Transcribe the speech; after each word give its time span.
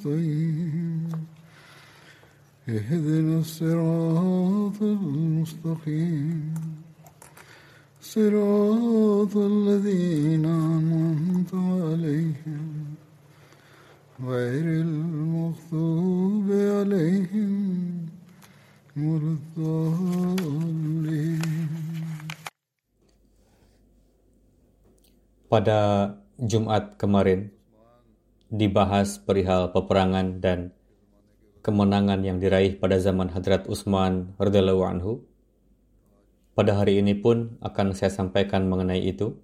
نستعين 0.00 1.12
اهدنا 2.68 3.38
الصراط 3.38 4.82
المستقيم. 4.82 6.54
صراط 8.00 9.36
الذين 9.36 10.44
أنعمت 10.44 11.52
عليهم. 11.54 12.64
غير 14.24 14.66
المغضوب 14.80 16.48
عليهم 16.48 17.52
ولا 18.96 19.36
Pada 25.50 26.14
Jumat 26.38 26.94
kemarin 26.94 27.59
dibahas 28.50 29.22
perihal 29.22 29.70
peperangan 29.70 30.42
dan 30.42 30.74
kemenangan 31.62 32.26
yang 32.26 32.42
diraih 32.42 32.74
pada 32.74 32.98
zaman 32.98 33.30
Hadrat 33.30 33.70
Utsman 33.70 34.34
radhiyallahu 34.42 34.82
anhu. 34.82 35.12
Pada 36.58 36.74
hari 36.74 36.98
ini 36.98 37.14
pun 37.14 37.56
akan 37.62 37.94
saya 37.94 38.10
sampaikan 38.10 38.66
mengenai 38.66 39.06
itu. 39.06 39.38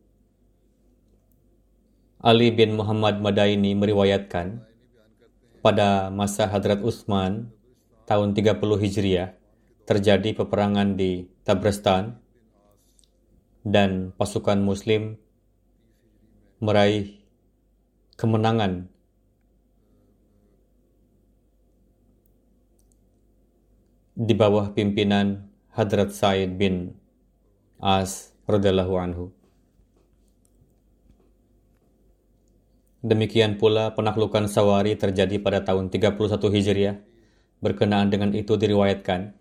Ali 2.19 2.51
bin 2.51 2.75
Muhammad 2.75 3.23
Madaini 3.23 3.79
meriwayatkan 3.79 4.67
pada 5.63 6.11
masa 6.11 6.51
Hadrat 6.51 6.83
Utsman 6.83 7.55
tahun 8.11 8.35
30 8.35 8.59
Hijriah 8.59 9.39
terjadi 9.87 10.35
peperangan 10.35 10.99
di 10.99 11.31
Tabrestan 11.47 12.19
dan 13.63 14.11
pasukan 14.19 14.59
muslim 14.59 15.15
meraih 16.59 17.23
kemenangan 18.19 18.91
di 24.17 24.33
bawah 24.33 24.73
pimpinan 24.73 25.45
Hadrat 25.77 26.17
Said 26.17 26.57
bin 26.57 26.97
As 27.77 28.33
radhiyallahu 28.49 28.95
anhu. 28.97 29.25
Demikian 33.05 33.61
pula 33.61 33.93
penaklukan 33.93 34.49
Sawari 34.49 34.97
terjadi 34.97 35.37
pada 35.37 35.61
tahun 35.61 35.93
31 35.93 36.17
Hijriah. 36.33 36.97
Berkenaan 37.61 38.09
dengan 38.09 38.33
itu 38.33 38.57
diriwayatkan, 38.57 39.37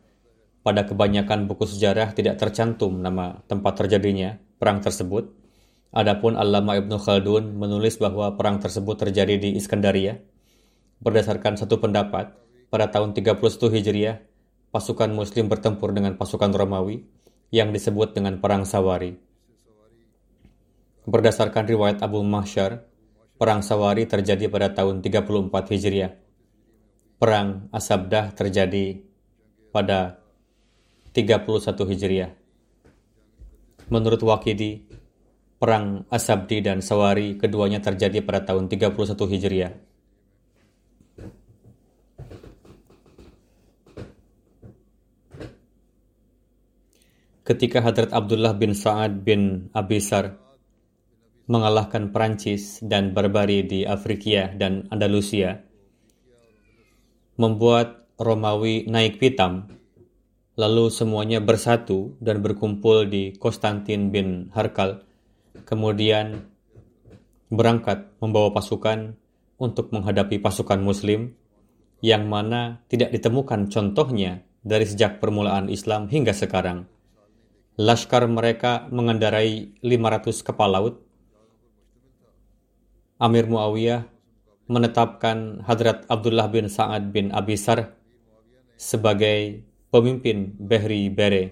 pada 0.60 0.84
kebanyakan 0.84 1.48
buku 1.48 1.68
sejarah 1.72 2.12
tidak 2.12 2.36
tercantum 2.36 3.00
nama 3.00 3.40
tempat 3.48 3.80
terjadinya 3.80 4.40
perang 4.60 4.84
tersebut. 4.84 5.32
Adapun 5.96 6.36
Allama 6.36 6.76
Ibnu 6.76 7.00
Khaldun 7.00 7.56
menulis 7.56 7.96
bahwa 7.96 8.36
perang 8.36 8.60
tersebut 8.60 9.08
terjadi 9.08 9.40
di 9.40 9.50
Iskandaria. 9.56 10.20
Berdasarkan 11.00 11.56
satu 11.56 11.80
pendapat, 11.80 12.36
pada 12.68 12.92
tahun 12.92 13.16
31 13.16 13.40
Hijriah, 13.72 14.35
pasukan 14.76 15.08
muslim 15.16 15.48
bertempur 15.48 15.96
dengan 15.96 16.20
pasukan 16.20 16.52
Romawi 16.52 17.08
yang 17.48 17.72
disebut 17.72 18.12
dengan 18.12 18.44
Perang 18.44 18.68
Sawari. 18.68 19.16
Berdasarkan 21.08 21.64
riwayat 21.64 22.04
Abu 22.04 22.20
Mahsyar, 22.28 22.84
Perang 23.40 23.64
Sawari 23.64 24.04
terjadi 24.04 24.52
pada 24.52 24.76
tahun 24.76 25.00
34 25.00 25.72
Hijriah. 25.72 26.12
Perang 27.16 27.72
Asabdah 27.72 28.36
terjadi 28.36 29.00
pada 29.72 30.20
31 31.16 31.48
Hijriah. 31.96 32.36
Menurut 33.88 34.20
Wakidi, 34.28 34.92
Perang 35.56 36.04
Asabdi 36.12 36.60
dan 36.60 36.84
Sawari 36.84 37.40
keduanya 37.40 37.80
terjadi 37.80 38.20
pada 38.20 38.44
tahun 38.44 38.68
31 38.68 38.92
Hijriah. 39.24 39.95
Ketika 47.46 47.78
Hadrat 47.78 48.10
Abdullah 48.10 48.58
bin 48.58 48.74
Sa'ad 48.74 49.22
bin 49.22 49.70
Abisar 49.70 50.34
mengalahkan 51.46 52.10
Perancis 52.10 52.82
dan 52.82 53.14
Barbari 53.14 53.62
di 53.62 53.86
Afrikia 53.86 54.50
dan 54.50 54.90
Andalusia, 54.90 55.62
membuat 57.38 58.10
Romawi 58.18 58.90
naik 58.90 59.22
pitam, 59.22 59.70
lalu 60.58 60.90
semuanya 60.90 61.38
bersatu 61.38 62.18
dan 62.18 62.42
berkumpul 62.42 63.06
di 63.06 63.38
Konstantin 63.38 64.10
bin 64.10 64.50
Harkal, 64.50 65.06
kemudian 65.70 66.50
berangkat 67.54 68.10
membawa 68.26 68.58
pasukan 68.58 69.14
untuk 69.62 69.94
menghadapi 69.94 70.42
pasukan 70.42 70.82
Muslim, 70.82 71.38
yang 72.02 72.26
mana 72.26 72.82
tidak 72.90 73.14
ditemukan 73.14 73.70
contohnya 73.70 74.42
dari 74.66 74.90
sejak 74.90 75.22
permulaan 75.22 75.70
Islam 75.70 76.10
hingga 76.10 76.34
sekarang. 76.34 76.95
Laskar 77.76 78.24
mereka 78.32 78.88
mengendarai 78.88 79.76
500 79.84 80.48
kapal 80.48 80.72
laut. 80.72 80.96
Amir 83.20 83.52
Muawiyah 83.52 84.08
menetapkan 84.72 85.60
Hadrat 85.68 86.08
Abdullah 86.08 86.48
bin 86.48 86.72
Sa'ad 86.72 87.12
bin 87.12 87.36
Abisar 87.36 87.92
sebagai 88.80 89.68
pemimpin 89.92 90.56
Behri 90.56 91.12
Bere. 91.12 91.52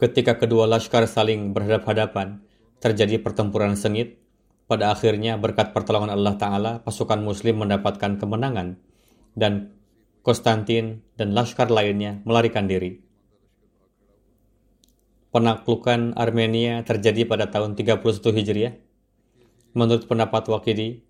Ketika 0.00 0.40
kedua 0.40 0.64
laskar 0.64 1.04
saling 1.04 1.52
berhadap-hadapan, 1.52 2.40
terjadi 2.80 3.20
pertempuran 3.20 3.76
sengit. 3.76 4.20
Pada 4.66 4.90
akhirnya, 4.90 5.38
berkat 5.38 5.70
pertolongan 5.70 6.10
Allah 6.10 6.34
Ta'ala, 6.34 6.72
pasukan 6.82 7.22
muslim 7.22 7.62
mendapatkan 7.62 8.18
kemenangan 8.18 8.74
dan 9.38 9.75
Konstantin 10.26 11.06
dan 11.14 11.38
laskar 11.38 11.70
lainnya 11.70 12.18
melarikan 12.26 12.66
diri. 12.66 12.98
Penaklukan 15.30 16.18
Armenia 16.18 16.82
terjadi 16.82 17.22
pada 17.30 17.46
tahun 17.46 17.78
31 17.78 18.02
Hijriah. 18.34 18.74
Menurut 19.70 20.10
pendapat 20.10 20.50
Wakidi, 20.50 21.06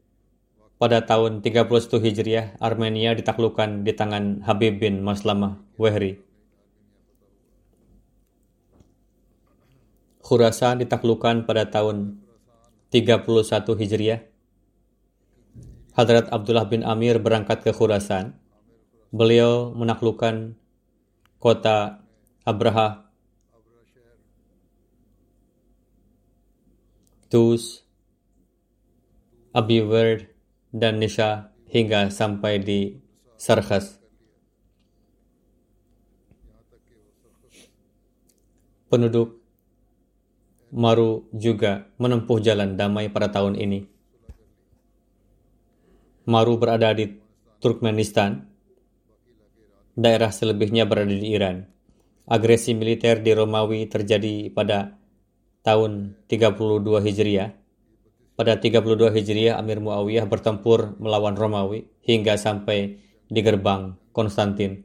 pada 0.77 1.01
tahun 1.01 1.41
31 1.41 1.65
Hijriah, 1.97 2.61
Armenia 2.61 3.17
ditaklukkan 3.17 3.89
di 3.89 3.97
tangan 3.97 4.45
Habib 4.45 4.85
bin 4.85 5.01
Maslamah 5.01 5.65
Wehri. 5.81 6.21
Khurasan 10.21 10.85
ditaklukkan 10.85 11.49
pada 11.49 11.65
tahun 11.65 12.21
31 12.93 13.49
Hijriah. 13.81 14.21
Hadrat 15.97 16.29
Abdullah 16.29 16.69
bin 16.69 16.85
Amir 16.85 17.17
berangkat 17.17 17.65
ke 17.65 17.73
Khurasan 17.73 18.45
beliau 19.11 19.75
menaklukkan 19.75 20.55
kota 21.39 22.03
Abraha, 22.47 23.11
Tus, 27.27 27.83
Abiwerd, 29.51 30.31
dan 30.71 31.03
Nisha 31.03 31.51
hingga 31.67 32.09
sampai 32.11 32.63
di 32.63 33.03
Sarkhas. 33.35 33.99
Penduduk 38.87 39.43
Maru 40.77 41.31
juga 41.31 41.91
menempuh 41.97 42.39
jalan 42.43 42.75
damai 42.75 43.11
pada 43.11 43.31
tahun 43.31 43.55
ini. 43.59 43.87
Maru 46.27 46.59
berada 46.59 46.91
di 46.91 47.07
Turkmenistan. 47.63 48.46
Daerah 49.97 50.29
selebihnya 50.29 50.85
berada 50.85 51.09
di 51.09 51.33
Iran. 51.33 51.65
Agresi 52.29 52.77
militer 52.77 53.25
di 53.25 53.33
Romawi 53.33 53.89
terjadi 53.89 54.53
pada 54.53 54.93
tahun 55.65 56.21
32 56.29 57.01
Hijriah. 57.01 57.57
Pada 58.37 58.61
32 58.61 59.09
Hijriah, 59.09 59.57
Amir 59.57 59.81
Muawiyah 59.81 60.29
bertempur 60.29 61.01
melawan 61.01 61.33
Romawi 61.33 61.89
hingga 62.05 62.37
sampai 62.37 63.01
di 63.25 63.41
gerbang 63.41 63.97
Konstantin. 64.13 64.85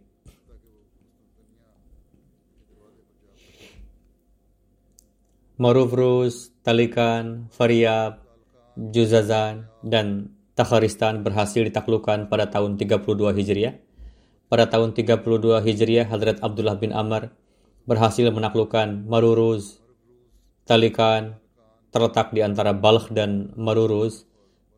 Maruvrus, 5.60 6.56
Talikan, 6.64 7.52
Faryab, 7.52 8.24
Juzazan, 8.80 9.68
dan 9.84 10.32
Takharistan 10.56 11.20
berhasil 11.20 11.68
ditaklukkan 11.68 12.32
pada 12.32 12.48
tahun 12.48 12.80
32 12.80 13.36
Hijriah. 13.36 13.91
Pada 14.52 14.68
tahun 14.68 14.92
32 14.92 15.64
Hijriah, 15.64 16.12
Hadrat 16.12 16.44
Abdullah 16.44 16.76
bin 16.76 16.92
Amr 16.92 17.32
berhasil 17.88 18.28
menaklukkan 18.28 19.08
Maruruz, 19.08 19.80
Talikan, 20.68 21.40
terletak 21.96 22.36
di 22.36 22.44
antara 22.44 22.76
Balkh 22.76 23.16
dan 23.16 23.56
Maruruz, 23.56 24.28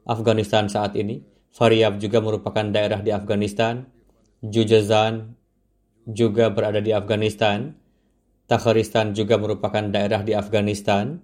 Afghanistan 0.06 0.70
saat 0.70 0.94
ini. 0.94 1.26
Faryab 1.58 1.98
juga 1.98 2.22
merupakan 2.22 2.62
daerah 2.70 3.02
di 3.02 3.10
Afghanistan. 3.10 3.90
Jujazan 4.46 5.34
juga 6.06 6.54
berada 6.54 6.78
di 6.78 6.94
Afghanistan. 6.94 7.74
Takharistan 8.46 9.18
juga 9.18 9.42
merupakan 9.42 9.90
daerah 9.90 10.22
di 10.22 10.38
Afghanistan. 10.38 11.18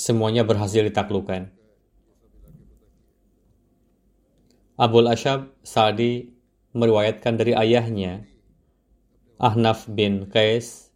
semuanya 0.00 0.48
berhasil 0.48 0.80
ditaklukkan. 0.80 1.59
Abul 4.80 5.12
Ashab 5.12 5.52
Sa'di 5.60 6.32
meriwayatkan 6.72 7.36
dari 7.36 7.52
ayahnya, 7.52 8.24
Ahnaf 9.36 9.84
bin 9.84 10.24
Qais 10.32 10.88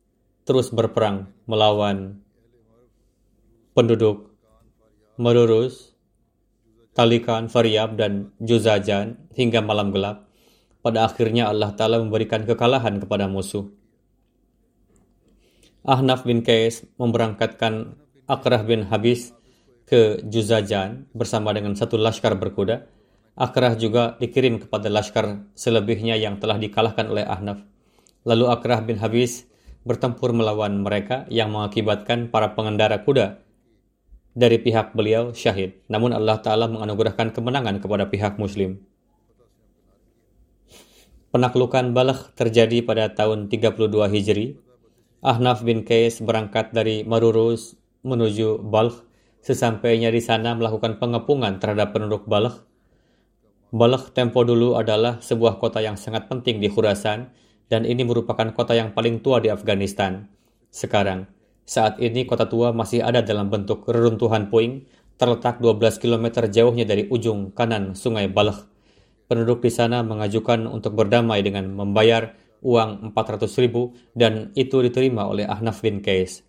terus 0.48 0.72
berperang 0.72 1.28
melawan 1.44 2.24
penduduk 3.76 4.32
Merurus, 5.20 5.92
Talikan, 6.96 7.52
Faryab, 7.52 8.00
dan 8.00 8.32
Juzajan 8.40 9.28
hingga 9.36 9.60
malam 9.60 9.92
gelap. 9.92 10.32
Pada 10.80 11.04
akhirnya 11.04 11.52
Allah 11.52 11.76
Ta'ala 11.76 12.00
memberikan 12.00 12.48
kekalahan 12.48 12.96
kepada 13.04 13.28
musuh. 13.28 13.68
Ahnaf 15.84 16.24
bin 16.24 16.40
Qais 16.40 16.88
memberangkatkan 16.96 18.00
Akrah 18.24 18.64
bin 18.64 18.88
Habis 18.88 19.36
ke 19.84 20.24
Juzajan 20.24 21.04
bersama 21.12 21.52
dengan 21.52 21.76
satu 21.76 22.00
laskar 22.00 22.32
berkuda. 22.40 22.93
Akrah 23.34 23.74
juga 23.74 24.14
dikirim 24.22 24.62
kepada 24.62 24.86
laskar 24.86 25.42
selebihnya 25.58 26.14
yang 26.14 26.38
telah 26.38 26.54
dikalahkan 26.54 27.10
oleh 27.10 27.26
Ahnaf. 27.26 27.66
Lalu 28.22 28.46
Akrah 28.46 28.78
bin 28.86 29.02
Habis 29.02 29.50
bertempur 29.82 30.30
melawan 30.30 30.80
mereka 30.80 31.26
yang 31.28 31.50
mengakibatkan 31.50 32.30
para 32.30 32.54
pengendara 32.54 33.02
kuda 33.02 33.42
dari 34.34 34.58
pihak 34.58 34.94
beliau 34.94 35.34
syahid. 35.34 35.82
Namun 35.86 36.14
Allah 36.14 36.42
Ta'ala 36.42 36.66
menganugerahkan 36.66 37.30
kemenangan 37.34 37.78
kepada 37.78 38.10
pihak 38.10 38.38
muslim. 38.38 38.82
Penaklukan 41.34 41.90
Balakh 41.90 42.30
terjadi 42.38 42.86
pada 42.86 43.10
tahun 43.10 43.50
32 43.50 43.90
Hijri. 44.14 44.62
Ahnaf 45.24 45.66
bin 45.66 45.82
Qais 45.82 46.22
berangkat 46.22 46.70
dari 46.70 47.02
Marurus 47.02 47.74
menuju 48.06 48.62
Balkh. 48.62 49.02
Sesampainya 49.42 50.14
di 50.14 50.22
sana 50.22 50.54
melakukan 50.54 51.02
pengepungan 51.02 51.58
terhadap 51.58 51.90
penduduk 51.90 52.30
Balkh. 52.30 52.62
Balkh 53.74 54.14
tempo 54.14 54.46
dulu 54.46 54.78
adalah 54.78 55.18
sebuah 55.18 55.58
kota 55.58 55.82
yang 55.82 55.98
sangat 55.98 56.30
penting 56.30 56.62
di 56.62 56.70
Khurasan 56.70 57.26
dan 57.66 57.82
ini 57.82 58.06
merupakan 58.06 58.46
kota 58.54 58.70
yang 58.70 58.94
paling 58.94 59.18
tua 59.18 59.42
di 59.42 59.50
Afghanistan. 59.50 60.30
Sekarang, 60.70 61.26
saat 61.66 61.98
ini 61.98 62.22
kota 62.22 62.46
tua 62.46 62.70
masih 62.70 63.02
ada 63.02 63.18
dalam 63.18 63.50
bentuk 63.50 63.82
reruntuhan 63.90 64.46
puing, 64.46 64.86
terletak 65.18 65.58
12 65.58 65.98
km 65.98 66.46
jauhnya 66.46 66.86
dari 66.86 67.10
ujung 67.10 67.50
kanan 67.50 67.98
sungai 67.98 68.30
Balkh. 68.30 68.62
Penduduk 69.26 69.66
di 69.66 69.74
sana 69.74 70.06
mengajukan 70.06 70.70
untuk 70.70 70.94
berdamai 70.94 71.42
dengan 71.42 71.66
membayar 71.74 72.30
uang 72.62 73.10
400 73.10 73.50
ribu 73.58 73.90
dan 74.14 74.54
itu 74.54 74.86
diterima 74.86 75.26
oleh 75.26 75.50
Ahnaf 75.50 75.82
bin 75.82 75.98
Qais. 75.98 76.46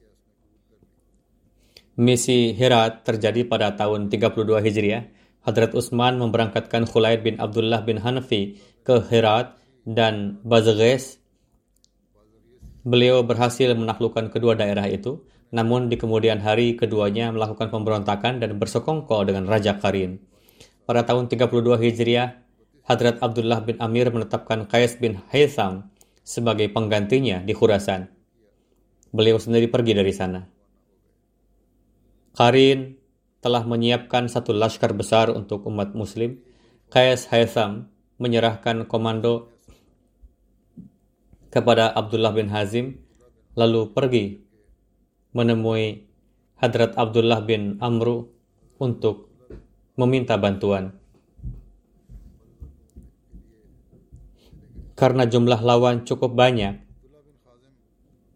Misi 1.97 2.53
Herat 2.53 3.01
terjadi 3.01 3.49
pada 3.49 3.73
tahun 3.73 4.13
32 4.13 4.61
Hijriah. 4.61 5.24
Hadrat 5.45 5.77
Utsman 5.77 6.17
memberangkatkan 6.17 6.89
Khulaid 6.89 7.21
bin 7.21 7.37
Abdullah 7.37 7.85
bin 7.85 8.01
Hanafi 8.01 8.57
ke 8.81 9.05
Herat 9.13 9.53
dan 9.85 10.41
Bazaghes. 10.41 11.21
Beliau 12.81 13.21
berhasil 13.21 13.69
menaklukkan 13.77 14.33
kedua 14.33 14.57
daerah 14.57 14.89
itu, 14.89 15.21
namun 15.53 15.85
di 15.89 16.01
kemudian 16.01 16.41
hari 16.41 16.73
keduanya 16.73 17.29
melakukan 17.29 17.69
pemberontakan 17.69 18.41
dan 18.41 18.57
bersekongkol 18.57 19.29
dengan 19.29 19.45
Raja 19.45 19.77
Karin. 19.77 20.17
Pada 20.89 21.05
tahun 21.05 21.29
32 21.29 21.77
Hijriah, 21.77 22.41
Hadrat 22.85 23.21
Abdullah 23.21 23.61
bin 23.61 23.77
Amir 23.81 24.09
menetapkan 24.09 24.65
Qais 24.65 24.97
bin 24.97 25.21
Haytham 25.33 25.93
sebagai 26.25 26.69
penggantinya 26.73 27.41
di 27.41 27.53
Khurasan. 27.53 28.09
Beliau 29.13 29.37
sendiri 29.37 29.69
pergi 29.69 29.93
dari 29.93 30.13
sana. 30.13 30.41
Karin 32.35 32.94
telah 33.45 33.61
menyiapkan 33.61 34.25
satu 34.25 34.57
laskar 34.57 34.97
besar 34.97 35.29
untuk 35.29 35.69
umat 35.69 35.93
muslim. 35.93 36.41
Qais 36.89 37.29
Haytham 37.29 37.93
menyerahkan 38.17 38.89
komando 38.89 39.53
kepada 41.53 41.93
Abdullah 41.93 42.33
bin 42.33 42.49
Hazim 42.49 43.05
lalu 43.53 43.93
pergi 43.93 44.41
menemui 45.37 46.09
Hadrat 46.57 46.97
Abdullah 46.97 47.45
bin 47.45 47.77
Amru 47.85 48.33
untuk 48.81 49.29
meminta 49.93 50.41
bantuan. 50.41 50.97
Karena 54.97 55.27
jumlah 55.27 55.59
lawan 55.59 56.07
cukup 56.07 56.33
banyak, 56.33 56.79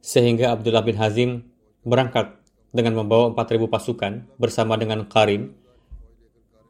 sehingga 0.04 0.52
Abdullah 0.52 0.84
bin 0.84 1.00
Hazim 1.00 1.48
berangkat 1.88 2.39
dengan 2.70 3.02
membawa 3.02 3.34
4.000 3.34 3.66
pasukan 3.66 4.14
bersama 4.38 4.78
dengan 4.78 5.06
Karin, 5.10 5.54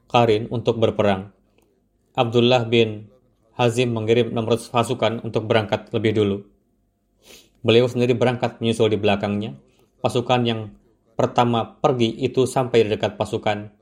Karin 0.09 0.47
untuk 0.49 0.79
berperang. 0.79 1.31
Abdullah 2.15 2.65
bin 2.65 3.11
Hazim 3.59 3.91
mengirim 3.91 4.31
600 4.31 4.71
pasukan 4.71 5.13
untuk 5.21 5.43
berangkat 5.45 5.91
lebih 5.91 6.15
dulu. 6.15 6.37
Beliau 7.59 7.91
sendiri 7.91 8.15
berangkat 8.15 8.63
menyusul 8.63 8.87
di 8.87 8.97
belakangnya. 8.97 9.59
Pasukan 9.99 10.41
yang 10.47 10.71
pertama 11.19 11.75
pergi 11.83 12.07
itu 12.07 12.47
sampai 12.47 12.87
dekat 12.87 13.19
pasukan 13.19 13.75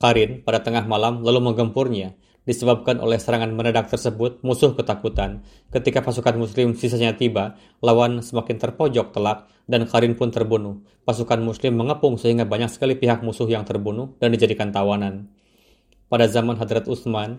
Karin 0.00 0.40
pada 0.40 0.64
tengah 0.64 0.88
malam 0.88 1.20
lalu 1.20 1.52
menggempurnya 1.52 2.16
disebabkan 2.48 2.96
oleh 2.98 3.20
serangan 3.20 3.52
mendadak 3.52 3.92
tersebut, 3.92 4.40
musuh 4.40 4.72
ketakutan. 4.72 5.44
Ketika 5.68 6.00
pasukan 6.00 6.40
muslim 6.40 6.72
sisanya 6.72 7.12
tiba, 7.12 7.60
lawan 7.84 8.24
semakin 8.24 8.56
terpojok 8.56 9.12
telak 9.12 9.48
dan 9.68 9.84
Karin 9.84 10.16
pun 10.16 10.32
terbunuh. 10.32 10.80
Pasukan 11.04 11.44
muslim 11.44 11.76
mengepung 11.76 12.16
sehingga 12.16 12.48
banyak 12.48 12.72
sekali 12.72 12.96
pihak 12.96 13.20
musuh 13.20 13.46
yang 13.46 13.68
terbunuh 13.68 14.16
dan 14.18 14.32
dijadikan 14.32 14.72
tawanan. 14.72 15.28
Pada 16.08 16.26
zaman 16.26 16.56
Hadrat 16.58 16.88
Utsman, 16.88 17.38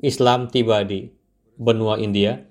Islam 0.00 0.48
tiba 0.48 0.80
di 0.86 1.10
benua 1.58 1.98
India. 2.00 2.46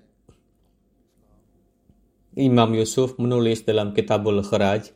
Imam 2.36 2.76
Yusuf 2.76 3.16
menulis 3.16 3.64
dalam 3.64 3.96
Kitabul 3.96 4.44
Kharaj 4.44 4.92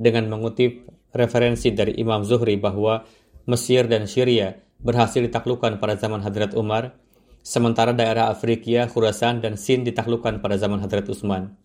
dengan 0.00 0.32
mengutip 0.32 0.88
referensi 1.12 1.68
dari 1.76 1.92
Imam 2.00 2.24
Zuhri 2.24 2.56
bahwa 2.56 3.04
Mesir 3.44 3.84
dan 3.84 4.08
Syria 4.08 4.56
berhasil 4.78 5.18
ditaklukkan 5.18 5.82
pada 5.82 5.98
zaman 5.98 6.22
Hadrat 6.22 6.54
Umar, 6.54 6.94
sementara 7.42 7.90
daerah 7.90 8.30
Afrikia, 8.30 8.86
Khurasan, 8.86 9.42
dan 9.42 9.58
Sind 9.58 9.86
ditaklukkan 9.86 10.38
pada 10.38 10.54
zaman 10.54 10.78
Hadrat 10.78 11.10
Utsman. 11.10 11.58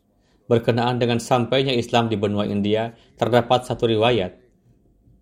Berkenaan 0.49 0.99
dengan 0.99 1.23
sampainya 1.23 1.71
Islam 1.71 2.11
di 2.11 2.19
benua 2.19 2.43
India, 2.49 2.97
terdapat 3.15 3.63
satu 3.63 3.87
riwayat. 3.87 4.35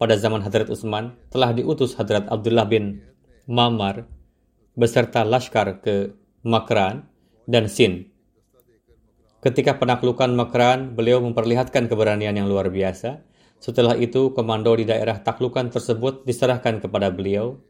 Pada 0.01 0.17
zaman 0.17 0.41
Hadrat 0.41 0.71
Utsman, 0.71 1.13
telah 1.29 1.53
diutus 1.53 1.93
Hadrat 1.93 2.25
Abdullah 2.25 2.65
bin 2.65 3.05
Mamar 3.45 4.09
beserta 4.73 5.21
Lashkar 5.21 5.83
ke 5.83 6.15
Makran 6.41 7.05
dan 7.45 7.69
Sind. 7.69 8.09
Ketika 9.41 9.77
penaklukan 9.77 10.29
Makran, 10.33 10.93
beliau 10.93 11.21
memperlihatkan 11.21 11.89
keberanian 11.89 12.33
yang 12.33 12.49
luar 12.49 12.69
biasa. 12.69 13.25
Setelah 13.61 13.93
itu, 13.97 14.33
komando 14.33 14.73
di 14.73 14.89
daerah 14.89 15.21
taklukan 15.21 15.69
tersebut 15.69 16.25
diserahkan 16.25 16.81
kepada 16.81 17.13
beliau 17.13 17.61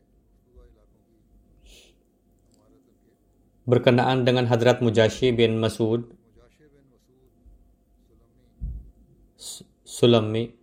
berkenaan 3.69 4.25
dengan 4.25 4.49
Hadrat 4.49 4.81
Mujashi 4.81 5.29
bin 5.33 5.61
Masud 5.61 6.09
Sulami 9.85 10.55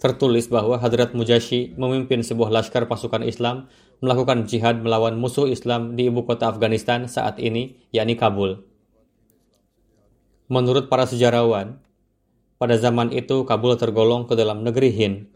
tertulis 0.00 0.46
bahwa 0.46 0.78
Hadrat 0.78 1.12
Mujashi 1.12 1.74
memimpin 1.74 2.22
sebuah 2.22 2.52
laskar 2.52 2.86
pasukan 2.86 3.24
Islam 3.26 3.66
melakukan 4.00 4.44
jihad 4.44 4.80
melawan 4.84 5.16
musuh 5.16 5.48
Islam 5.48 5.96
di 5.96 6.08
ibu 6.12 6.24
kota 6.28 6.52
Afghanistan 6.52 7.08
saat 7.08 7.40
ini, 7.40 7.80
yakni 7.90 8.14
Kabul. 8.14 8.62
Menurut 10.46 10.86
para 10.92 11.08
sejarawan, 11.08 11.80
pada 12.60 12.76
zaman 12.78 13.10
itu 13.12 13.42
Kabul 13.48 13.74
tergolong 13.80 14.28
ke 14.28 14.38
dalam 14.38 14.62
negeri 14.62 14.92
Hind. 14.92 15.35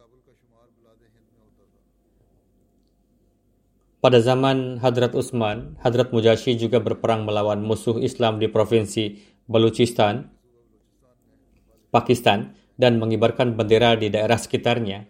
Pada 4.01 4.17
zaman 4.25 4.81
Hadrat 4.81 5.13
Utsman, 5.13 5.77
Hadrat 5.85 6.09
Mujashi 6.09 6.57
juga 6.57 6.81
berperang 6.81 7.29
melawan 7.29 7.61
musuh 7.61 8.01
Islam 8.01 8.41
di 8.41 8.49
provinsi 8.49 9.21
Baluchistan, 9.45 10.33
Pakistan, 11.93 12.57
dan 12.81 12.97
mengibarkan 12.97 13.61
bendera 13.61 14.01
di 14.01 14.09
daerah 14.09 14.41
sekitarnya, 14.41 15.05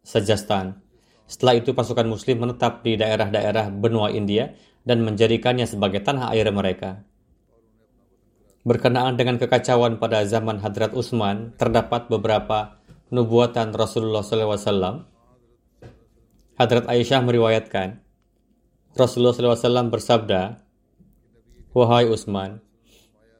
Sajastan. 0.00 0.80
Setelah 1.28 1.60
itu 1.60 1.76
pasukan 1.76 2.08
muslim 2.08 2.40
menetap 2.40 2.80
di 2.80 2.96
daerah-daerah 2.96 3.68
benua 3.68 4.08
India 4.08 4.56
dan 4.88 5.04
menjadikannya 5.04 5.68
sebagai 5.68 6.00
tanah 6.00 6.32
air 6.32 6.48
mereka. 6.48 7.04
Berkenaan 8.64 9.20
dengan 9.20 9.36
kekacauan 9.36 10.00
pada 10.00 10.24
zaman 10.24 10.56
Hadrat 10.64 10.96
Utsman, 10.96 11.52
terdapat 11.60 12.08
beberapa 12.08 12.80
nubuatan 13.12 13.76
Rasulullah 13.76 14.24
SAW. 14.24 15.04
Hadrat 16.56 16.86
Aisyah 16.88 17.20
meriwayatkan, 17.26 18.01
Rasulullah 18.92 19.32
SAW 19.32 19.88
bersabda, 19.88 20.60
Wahai 21.72 22.04
Utsman, 22.12 22.60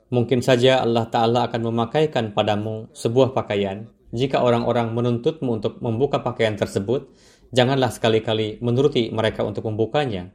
mungkin 0.09 0.41
saja 0.41 0.81
Allah 0.81 1.05
Ta'ala 1.13 1.45
akan 1.45 1.69
memakaikan 1.69 2.33
padamu 2.33 2.89
sebuah 2.97 3.37
pakaian. 3.37 3.85
Jika 4.17 4.41
orang-orang 4.41 4.97
menuntutmu 4.97 5.61
untuk 5.61 5.77
membuka 5.85 6.25
pakaian 6.25 6.57
tersebut, 6.57 7.13
janganlah 7.53 7.93
sekali-kali 7.93 8.65
menuruti 8.65 9.13
mereka 9.13 9.45
untuk 9.45 9.69
membukanya. 9.69 10.33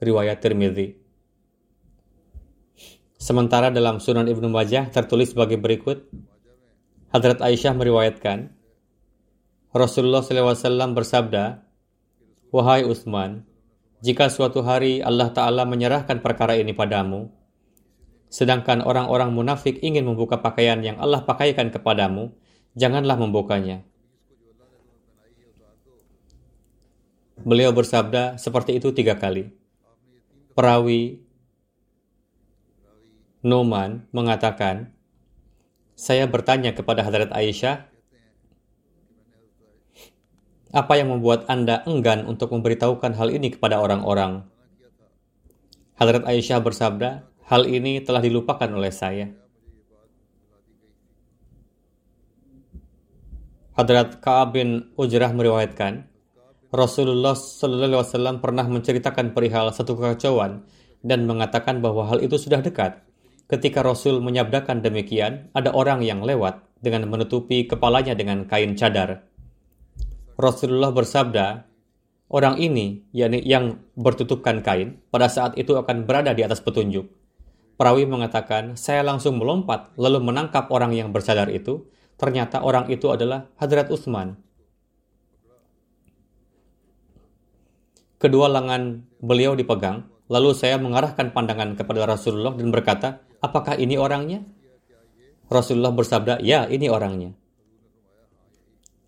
Riwayat 0.00 0.40
Tirmidzi. 0.40 0.96
Sementara 3.20 3.68
dalam 3.68 4.00
Sunan 4.00 4.32
Ibnu 4.32 4.48
Majah 4.48 4.88
tertulis 4.88 5.36
sebagai 5.36 5.60
berikut, 5.60 6.08
Hadrat 7.12 7.44
Aisyah 7.44 7.76
meriwayatkan, 7.76 8.48
Rasulullah 9.76 10.24
SAW 10.24 10.96
bersabda, 10.96 11.68
Wahai 12.48 12.88
Utsman, 12.88 13.51
jika 14.02 14.26
suatu 14.26 14.66
hari 14.66 14.98
Allah 14.98 15.30
Ta'ala 15.30 15.62
menyerahkan 15.62 16.18
perkara 16.18 16.58
ini 16.58 16.74
padamu, 16.74 17.30
sedangkan 18.26 18.82
orang-orang 18.82 19.30
munafik 19.30 19.78
ingin 19.78 20.02
membuka 20.02 20.42
pakaian 20.42 20.82
yang 20.82 20.98
Allah 20.98 21.22
pakaikan 21.22 21.70
kepadamu, 21.70 22.34
janganlah 22.74 23.14
membukanya. 23.14 23.86
Beliau 27.46 27.70
bersabda 27.70 28.42
seperti 28.42 28.82
itu 28.82 28.90
tiga 28.90 29.14
kali. 29.14 29.54
Perawi 30.58 31.22
Noman 33.46 34.10
mengatakan, 34.10 34.90
saya 35.94 36.26
bertanya 36.26 36.74
kepada 36.74 37.06
Hadrat 37.06 37.30
Aisyah, 37.30 37.91
apa 40.72 40.96
yang 40.96 41.12
membuat 41.12 41.44
Anda 41.52 41.84
enggan 41.84 42.24
untuk 42.24 42.56
memberitahukan 42.56 43.12
hal 43.12 43.28
ini 43.28 43.52
kepada 43.52 43.76
orang-orang? 43.76 44.48
Hadrat 46.00 46.24
Aisyah 46.24 46.64
bersabda, 46.64 47.28
hal 47.52 47.68
ini 47.68 48.00
telah 48.00 48.24
dilupakan 48.24 48.72
oleh 48.72 48.88
saya. 48.88 49.28
Hadrat 53.76 54.24
Ka'ab 54.24 54.56
bin 54.56 54.92
Ujrah 54.96 55.32
meriwayatkan, 55.36 56.08
Rasulullah 56.72 57.36
SAW 57.36 58.40
pernah 58.40 58.64
menceritakan 58.64 59.36
perihal 59.36 59.76
satu 59.76 59.92
kekacauan 59.92 60.64
dan 61.04 61.28
mengatakan 61.28 61.84
bahwa 61.84 62.08
hal 62.08 62.24
itu 62.24 62.40
sudah 62.40 62.64
dekat. 62.64 63.04
Ketika 63.44 63.84
Rasul 63.84 64.24
menyabdakan 64.24 64.80
demikian, 64.80 65.52
ada 65.52 65.68
orang 65.76 66.00
yang 66.00 66.24
lewat 66.24 66.64
dengan 66.80 67.04
menutupi 67.12 67.68
kepalanya 67.68 68.16
dengan 68.16 68.48
kain 68.48 68.72
cadar. 68.72 69.31
Rasulullah 70.42 70.90
bersabda, 70.90 71.70
orang 72.26 72.58
ini 72.58 73.06
yakni 73.14 73.38
yang 73.46 73.78
bertutupkan 73.94 74.58
kain 74.66 74.98
pada 75.14 75.30
saat 75.30 75.54
itu 75.54 75.78
akan 75.78 76.02
berada 76.02 76.34
di 76.34 76.42
atas 76.42 76.58
petunjuk. 76.58 77.06
Perawi 77.78 78.10
mengatakan, 78.10 78.74
saya 78.74 79.06
langsung 79.06 79.38
melompat 79.38 79.94
lalu 79.94 80.18
menangkap 80.18 80.66
orang 80.74 80.98
yang 80.98 81.14
bersadar 81.14 81.46
itu. 81.46 81.86
Ternyata 82.18 82.62
orang 82.62 82.90
itu 82.90 83.10
adalah 83.10 83.50
Hadrat 83.58 83.90
Utsman. 83.90 84.38
Kedua 88.18 88.46
lengan 88.46 89.02
beliau 89.18 89.58
dipegang, 89.58 90.06
lalu 90.30 90.54
saya 90.54 90.78
mengarahkan 90.78 91.34
pandangan 91.34 91.74
kepada 91.74 92.06
Rasulullah 92.06 92.54
dan 92.54 92.70
berkata, 92.70 93.08
apakah 93.42 93.74
ini 93.74 93.98
orangnya? 93.98 94.46
Rasulullah 95.50 95.90
bersabda, 95.90 96.38
ya 96.38 96.70
ini 96.70 96.86
orangnya. 96.86 97.34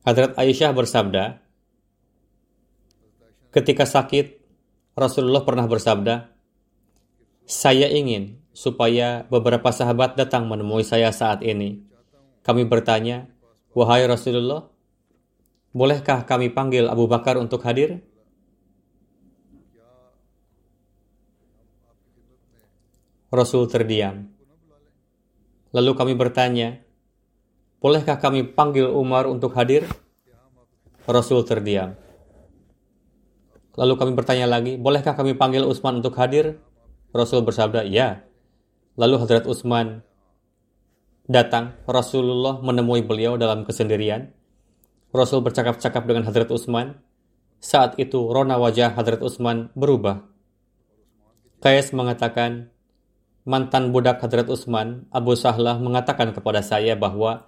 Hadrat 0.05 0.37
Aisyah 0.37 0.77
bersabda, 0.77 1.41
ketika 3.49 3.89
sakit, 3.89 4.37
Rasulullah 4.93 5.41
pernah 5.49 5.65
bersabda, 5.65 6.29
saya 7.49 7.89
ingin 7.89 8.37
supaya 8.53 9.25
beberapa 9.33 9.73
sahabat 9.73 10.21
datang 10.21 10.45
menemui 10.45 10.85
saya 10.85 11.09
saat 11.09 11.41
ini. 11.41 11.89
Kami 12.45 12.69
bertanya, 12.69 13.33
wahai 13.73 14.05
Rasulullah, 14.05 14.69
bolehkah 15.73 16.29
kami 16.29 16.53
panggil 16.53 16.85
Abu 16.93 17.09
Bakar 17.09 17.41
untuk 17.41 17.65
hadir? 17.65 18.05
Rasul 23.33 23.73
terdiam. 23.73 24.29
Lalu 25.73 25.91
kami 25.97 26.13
bertanya, 26.13 26.84
Bolehkah 27.85 28.17
kami 28.17 28.49
panggil 28.49 28.89
Umar 28.89 29.29
untuk 29.29 29.53
hadir? 29.61 29.85
Rasul 31.05 31.45
terdiam. 31.45 31.93
Lalu 33.77 33.93
kami 34.01 34.13
bertanya 34.17 34.49
lagi, 34.49 34.81
bolehkah 34.81 35.13
kami 35.13 35.37
panggil 35.37 35.69
Utsman 35.69 36.01
untuk 36.01 36.17
hadir? 36.17 36.65
Rasul 37.13 37.45
bersabda, 37.45 37.85
ya. 37.85 38.25
Lalu 38.97 39.21
Hadrat 39.21 39.45
Utsman 39.45 40.01
datang. 41.29 41.77
Rasulullah 41.85 42.57
menemui 42.65 43.05
beliau 43.05 43.37
dalam 43.37 43.69
kesendirian. 43.69 44.33
Rasul 45.13 45.45
bercakap-cakap 45.45 46.09
dengan 46.09 46.25
Hadrat 46.25 46.49
Utsman. 46.49 47.05
Saat 47.61 48.01
itu 48.01 48.33
rona 48.33 48.57
wajah 48.57 48.97
Hadrat 48.97 49.21
Utsman 49.21 49.69
berubah. 49.77 50.25
Kais 51.61 51.93
mengatakan, 51.93 52.73
mantan 53.45 53.93
budak 53.93 54.25
Hadrat 54.25 54.49
Utsman, 54.49 55.05
Abu 55.13 55.37
Sahlah 55.37 55.77
mengatakan 55.77 56.33
kepada 56.33 56.65
saya 56.65 56.97
bahwa 56.97 57.45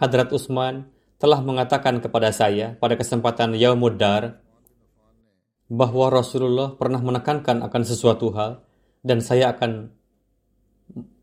Hadrat 0.00 0.32
Utsman 0.32 0.88
telah 1.20 1.44
mengatakan 1.44 2.00
kepada 2.00 2.32
saya 2.32 2.72
pada 2.80 2.96
kesempatan 2.96 3.52
Yaumuddar 3.52 4.40
bahwa 5.68 6.08
Rasulullah 6.08 6.72
pernah 6.74 7.04
menekankan 7.04 7.60
akan 7.60 7.82
sesuatu 7.84 8.32
hal 8.32 8.64
dan 9.04 9.20
saya 9.20 9.52
akan 9.52 9.92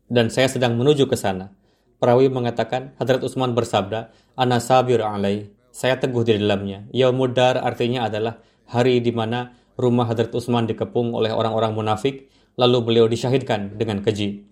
dan 0.08 0.30
saya 0.32 0.48
sedang 0.48 0.78
menuju 0.78 1.10
ke 1.10 1.18
sana. 1.18 1.52
Perawi 1.98 2.30
mengatakan 2.30 2.94
Hadrat 2.96 3.20
Utsman 3.26 3.52
bersabda, 3.52 4.14
"Ana 4.38 4.62
sabir 4.62 5.02
alai." 5.02 5.50
Saya 5.68 6.00
teguh 6.00 6.24
di 6.24 6.38
dalamnya. 6.40 6.88
Yaumuddar 6.94 7.60
artinya 7.60 8.08
adalah 8.08 8.40
hari 8.70 9.02
di 9.04 9.12
mana 9.12 9.52
rumah 9.74 10.08
Hadrat 10.08 10.32
Utsman 10.32 10.64
dikepung 10.64 11.12
oleh 11.12 11.34
orang-orang 11.34 11.76
munafik, 11.76 12.30
lalu 12.56 12.78
beliau 12.82 13.06
disyahidkan 13.10 13.76
dengan 13.76 14.00
keji. 14.00 14.47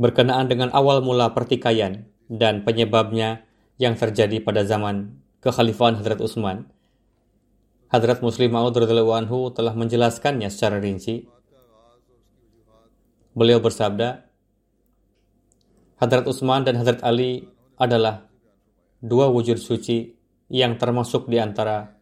Berkenaan 0.00 0.48
dengan 0.48 0.72
awal 0.72 1.04
mula 1.04 1.32
pertikaian 1.36 2.08
dan 2.32 2.64
penyebabnya 2.64 3.44
yang 3.76 3.98
terjadi 3.98 4.40
pada 4.40 4.64
zaman 4.64 5.20
kekhalifahan 5.42 5.98
Hadrat 6.00 6.22
Utsman. 6.22 6.70
Hadrat 7.92 8.24
Muslim 8.24 8.56
Maud 8.56 8.72
anhu 8.72 9.52
telah 9.52 9.76
menjelaskannya 9.76 10.48
secara 10.48 10.80
rinci. 10.80 11.28
Beliau 13.36 13.60
bersabda, 13.60 14.24
Hadrat 16.00 16.24
Utsman 16.24 16.64
dan 16.64 16.80
Hadrat 16.80 17.04
Ali 17.04 17.44
adalah 17.76 18.30
dua 19.02 19.28
wujud 19.28 19.58
suci 19.58 20.14
yang 20.48 20.78
termasuk 20.78 21.26
di 21.26 21.42
antara 21.42 21.98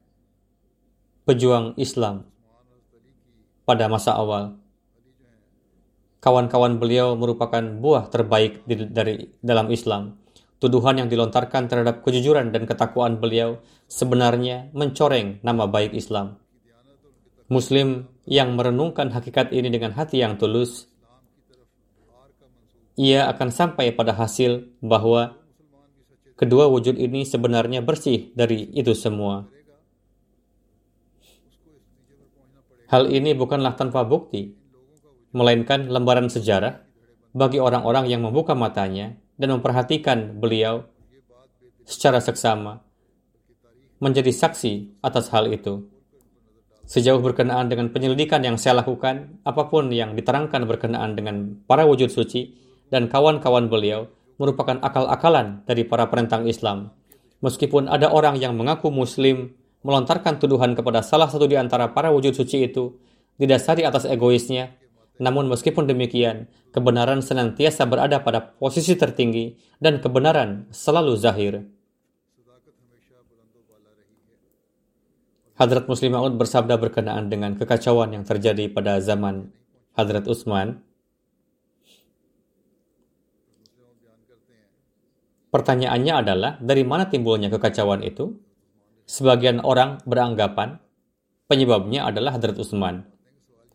pejuang 1.24 1.74
Islam 1.80 2.28
pada 3.64 3.88
masa 3.88 4.14
awal 4.18 4.59
kawan-kawan 6.20 6.76
beliau 6.76 7.16
merupakan 7.16 7.60
buah 7.60 8.12
terbaik 8.12 8.64
di, 8.68 8.86
dari 8.88 9.28
dalam 9.40 9.72
Islam. 9.72 10.20
Tuduhan 10.60 11.00
yang 11.00 11.08
dilontarkan 11.08 11.72
terhadap 11.72 12.04
kejujuran 12.04 12.52
dan 12.52 12.68
ketakwaan 12.68 13.16
beliau 13.16 13.64
sebenarnya 13.88 14.68
mencoreng 14.76 15.40
nama 15.40 15.64
baik 15.64 15.96
Islam. 15.96 16.36
Muslim 17.48 18.06
yang 18.28 18.54
merenungkan 18.54 19.10
hakikat 19.10 19.50
ini 19.56 19.72
dengan 19.72 19.96
hati 19.96 20.20
yang 20.20 20.36
tulus 20.36 20.90
ia 23.00 23.24
akan 23.32 23.48
sampai 23.48 23.96
pada 23.96 24.12
hasil 24.12 24.76
bahwa 24.84 25.40
kedua 26.36 26.68
wujud 26.68 27.00
ini 27.00 27.24
sebenarnya 27.24 27.80
bersih 27.80 28.28
dari 28.36 28.68
itu 28.76 28.92
semua. 28.92 29.48
Hal 32.92 33.08
ini 33.08 33.32
bukanlah 33.32 33.72
tanpa 33.72 34.04
bukti, 34.04 34.52
melainkan 35.30 35.86
lembaran 35.86 36.26
sejarah 36.26 36.82
bagi 37.30 37.62
orang-orang 37.62 38.10
yang 38.10 38.26
membuka 38.26 38.54
matanya 38.58 39.14
dan 39.38 39.54
memperhatikan 39.56 40.36
beliau 40.36 40.84
secara 41.86 42.18
seksama, 42.22 42.82
menjadi 43.98 44.30
saksi 44.30 45.02
atas 45.02 45.30
hal 45.30 45.50
itu. 45.50 45.86
Sejauh 46.90 47.22
berkenaan 47.22 47.70
dengan 47.70 47.94
penyelidikan 47.94 48.42
yang 48.42 48.58
saya 48.58 48.82
lakukan, 48.82 49.38
apa 49.46 49.70
pun 49.70 49.94
yang 49.94 50.18
diterangkan 50.18 50.66
berkenaan 50.66 51.14
dengan 51.14 51.54
para 51.70 51.86
wujud 51.86 52.10
suci 52.10 52.50
dan 52.90 53.06
kawan-kawan 53.06 53.70
beliau 53.70 54.10
merupakan 54.42 54.80
akal-akalan 54.82 55.62
dari 55.68 55.86
para 55.86 56.10
perintah 56.10 56.42
Islam. 56.42 56.90
Meskipun 57.44 57.86
ada 57.86 58.10
orang 58.10 58.40
yang 58.42 58.58
mengaku 58.58 58.90
muslim 58.90 59.54
melontarkan 59.86 60.40
tuduhan 60.40 60.76
kepada 60.76 61.00
salah 61.00 61.28
satu 61.28 61.48
di 61.48 61.56
antara 61.56 61.92
para 61.92 62.12
wujud 62.12 62.36
suci 62.36 62.68
itu 62.68 62.96
didasari 63.36 63.84
atas 63.84 64.04
egoisnya. 64.08 64.79
Namun 65.20 65.52
meskipun 65.52 65.84
demikian, 65.84 66.48
kebenaran 66.72 67.20
senantiasa 67.20 67.84
berada 67.84 68.24
pada 68.24 68.56
posisi 68.56 68.96
tertinggi 68.96 69.52
dan 69.76 70.00
kebenaran 70.00 70.72
selalu 70.72 71.12
zahir. 71.20 71.60
Hadrat 75.60 75.84
Muslim 75.92 76.16
Maud 76.16 76.40
bersabda 76.40 76.80
berkenaan 76.80 77.28
dengan 77.28 77.52
kekacauan 77.52 78.16
yang 78.16 78.24
terjadi 78.24 78.72
pada 78.72 78.96
zaman 79.04 79.52
Hadrat 79.92 80.24
Utsman. 80.24 80.80
Pertanyaannya 85.52 86.14
adalah, 86.16 86.52
dari 86.64 86.80
mana 86.80 87.12
timbulnya 87.12 87.52
kekacauan 87.52 88.00
itu? 88.00 88.40
Sebagian 89.04 89.60
orang 89.60 90.00
beranggapan 90.08 90.80
penyebabnya 91.44 92.08
adalah 92.08 92.40
Hadrat 92.40 92.56
Utsman. 92.56 93.09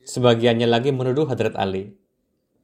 Sebagiannya 0.06 0.70
lagi 0.70 0.94
menuduh 0.94 1.26
Hadrat 1.26 1.58
Ali. 1.58 1.98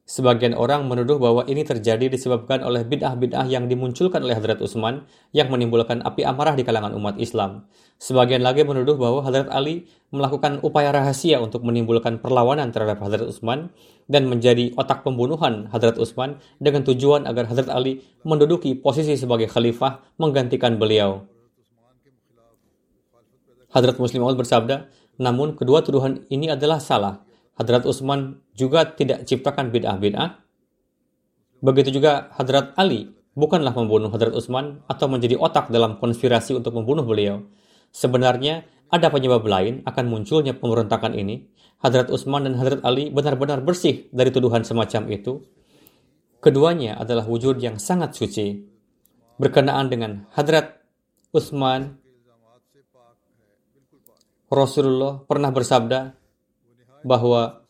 Sebagian 0.06 0.54
orang 0.54 0.86
menuduh 0.86 1.18
bahwa 1.18 1.42
ini 1.50 1.66
terjadi 1.66 2.06
disebabkan 2.06 2.62
oleh 2.62 2.86
bid'ah-bid'ah 2.86 3.50
yang 3.50 3.66
dimunculkan 3.66 4.22
oleh 4.22 4.38
Hadrat 4.38 4.62
Utsman 4.62 5.10
yang 5.34 5.50
menimbulkan 5.50 6.06
api 6.06 6.22
amarah 6.22 6.54
di 6.54 6.62
kalangan 6.62 6.94
umat 6.94 7.18
Islam. 7.18 7.66
Sebagian 7.98 8.46
lagi 8.46 8.62
menuduh 8.62 8.94
bahwa 8.94 9.26
Hadrat 9.26 9.50
Ali 9.50 9.90
melakukan 10.14 10.62
upaya 10.62 10.94
rahasia 10.94 11.42
untuk 11.42 11.66
menimbulkan 11.66 12.22
perlawanan 12.22 12.70
terhadap 12.70 13.02
Hadrat 13.02 13.26
Utsman 13.26 13.74
dan 14.06 14.30
menjadi 14.30 14.70
otak 14.78 15.02
pembunuhan 15.02 15.66
Hadrat 15.74 15.98
Utsman 15.98 16.38
dengan 16.62 16.86
tujuan 16.86 17.26
agar 17.26 17.50
Hadrat 17.50 17.74
Ali 17.74 18.06
menduduki 18.22 18.78
posisi 18.78 19.18
sebagai 19.18 19.50
khalifah 19.50 19.98
menggantikan 20.14 20.78
beliau. 20.78 21.26
Hadrat 23.74 23.98
Muslim 23.98 24.22
Maud 24.22 24.38
bersabda, 24.38 24.86
namun 25.18 25.58
kedua 25.58 25.82
tuduhan 25.82 26.22
ini 26.30 26.46
adalah 26.46 26.78
salah. 26.78 27.31
Hadrat 27.52 27.84
Utsman 27.84 28.40
juga 28.56 28.88
tidak 28.88 29.28
ciptakan 29.28 29.68
bid'ah-bid'ah. 29.68 30.40
Begitu 31.62 32.00
juga 32.00 32.32
Hadrat 32.34 32.72
Ali 32.80 33.12
bukanlah 33.36 33.72
membunuh 33.76 34.08
Hadrat 34.08 34.32
Utsman 34.32 34.80
atau 34.88 35.06
menjadi 35.08 35.36
otak 35.36 35.68
dalam 35.68 36.00
konspirasi 36.00 36.56
untuk 36.56 36.72
membunuh 36.76 37.04
beliau. 37.04 37.44
Sebenarnya 37.92 38.64
ada 38.88 39.08
penyebab 39.12 39.44
lain 39.44 39.84
akan 39.84 40.04
munculnya 40.08 40.56
pemberontakan 40.56 41.12
ini. 41.16 41.48
Hadrat 41.82 42.08
Utsman 42.08 42.46
dan 42.46 42.56
Hadrat 42.56 42.80
Ali 42.86 43.10
benar-benar 43.10 43.60
bersih 43.60 44.08
dari 44.14 44.30
tuduhan 44.32 44.64
semacam 44.64 45.12
itu. 45.12 45.42
Keduanya 46.42 46.98
adalah 46.98 47.26
wujud 47.26 47.58
yang 47.60 47.76
sangat 47.76 48.14
suci. 48.16 48.64
Berkenaan 49.36 49.90
dengan 49.90 50.26
Hadrat 50.34 50.78
Utsman 51.32 51.98
Rasulullah 54.52 55.24
pernah 55.24 55.48
bersabda 55.48 56.21
bahwa 57.02 57.62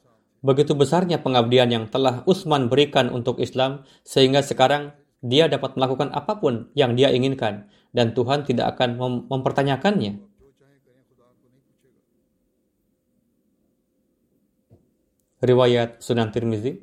begitu 0.42 0.74
besarnya 0.74 1.22
pengabdian 1.22 1.70
yang 1.70 1.84
telah 1.88 2.26
Utsman 2.26 2.66
berikan 2.66 3.08
untuk 3.12 3.38
Islam 3.38 3.86
sehingga 4.02 4.42
sekarang 4.42 4.92
dia 5.22 5.46
dapat 5.46 5.78
melakukan 5.78 6.10
apa 6.10 6.42
pun 6.42 6.68
yang 6.74 6.98
dia 6.98 7.14
inginkan 7.14 7.70
dan 7.94 8.10
Tuhan 8.16 8.42
tidak 8.42 8.74
akan 8.76 8.98
mem 8.98 9.14
mempertanyakannya. 9.30 10.18
Riwayat 15.42 15.98
Sunan 15.98 16.30
Tirmizi 16.30 16.78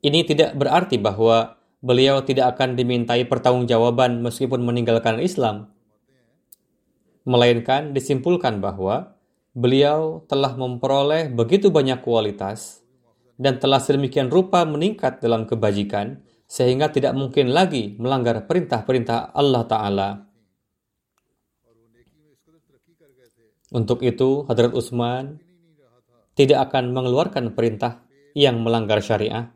Ini 0.00 0.24
tidak 0.24 0.56
berarti 0.56 0.96
bahwa 0.96 1.60
beliau 1.84 2.24
tidak 2.24 2.56
akan 2.56 2.80
dimintai 2.80 3.28
pertanggungjawaban 3.28 4.24
meskipun 4.24 4.64
meninggalkan 4.64 5.20
Islam 5.20 5.76
melainkan 7.26 7.90
disimpulkan 7.90 8.62
bahwa 8.62 9.15
beliau 9.56 10.20
telah 10.28 10.52
memperoleh 10.52 11.32
begitu 11.32 11.72
banyak 11.72 12.04
kualitas 12.04 12.84
dan 13.40 13.56
telah 13.56 13.80
sedemikian 13.80 14.28
rupa 14.28 14.68
meningkat 14.68 15.24
dalam 15.24 15.48
kebajikan 15.48 16.20
sehingga 16.44 16.92
tidak 16.92 17.16
mungkin 17.16 17.56
lagi 17.56 17.96
melanggar 17.96 18.44
perintah-perintah 18.44 19.32
Allah 19.32 19.64
Ta'ala. 19.64 20.10
Untuk 23.74 24.04
itu, 24.04 24.46
Hadrat 24.46 24.76
Utsman 24.76 25.42
tidak 26.38 26.70
akan 26.70 26.94
mengeluarkan 26.94 27.56
perintah 27.56 28.04
yang 28.36 28.62
melanggar 28.62 29.02
syariah. 29.02 29.50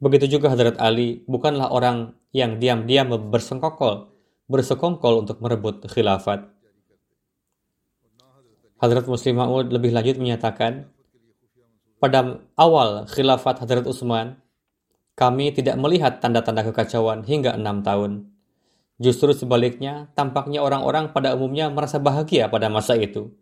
Begitu 0.00 0.40
juga 0.40 0.56
Hadrat 0.56 0.80
Ali 0.80 1.22
bukanlah 1.28 1.70
orang 1.70 2.16
yang 2.32 2.56
diam-diam 2.58 3.12
bersengkokol 3.30 4.10
bersekongkol 4.48 5.28
untuk 5.28 5.38
merebut 5.44 5.84
khilafat. 5.86 6.57
Hadrat 8.78 9.10
Muslim 9.10 9.42
Ma'ud 9.42 9.74
lebih 9.74 9.90
lanjut 9.90 10.22
menyatakan, 10.22 10.86
pada 11.98 12.38
awal 12.54 13.10
khilafat 13.10 13.58
Hadrat 13.58 13.86
Utsman, 13.90 14.38
kami 15.18 15.50
tidak 15.50 15.74
melihat 15.82 16.22
tanda-tanda 16.22 16.62
kekacauan 16.62 17.26
hingga 17.26 17.58
enam 17.58 17.82
tahun. 17.82 18.30
Justru 19.02 19.34
sebaliknya, 19.34 20.14
tampaknya 20.14 20.62
orang-orang 20.62 21.10
pada 21.10 21.34
umumnya 21.34 21.66
merasa 21.70 21.98
bahagia 21.98 22.46
pada 22.46 22.70
masa 22.70 22.94
itu. 22.94 23.34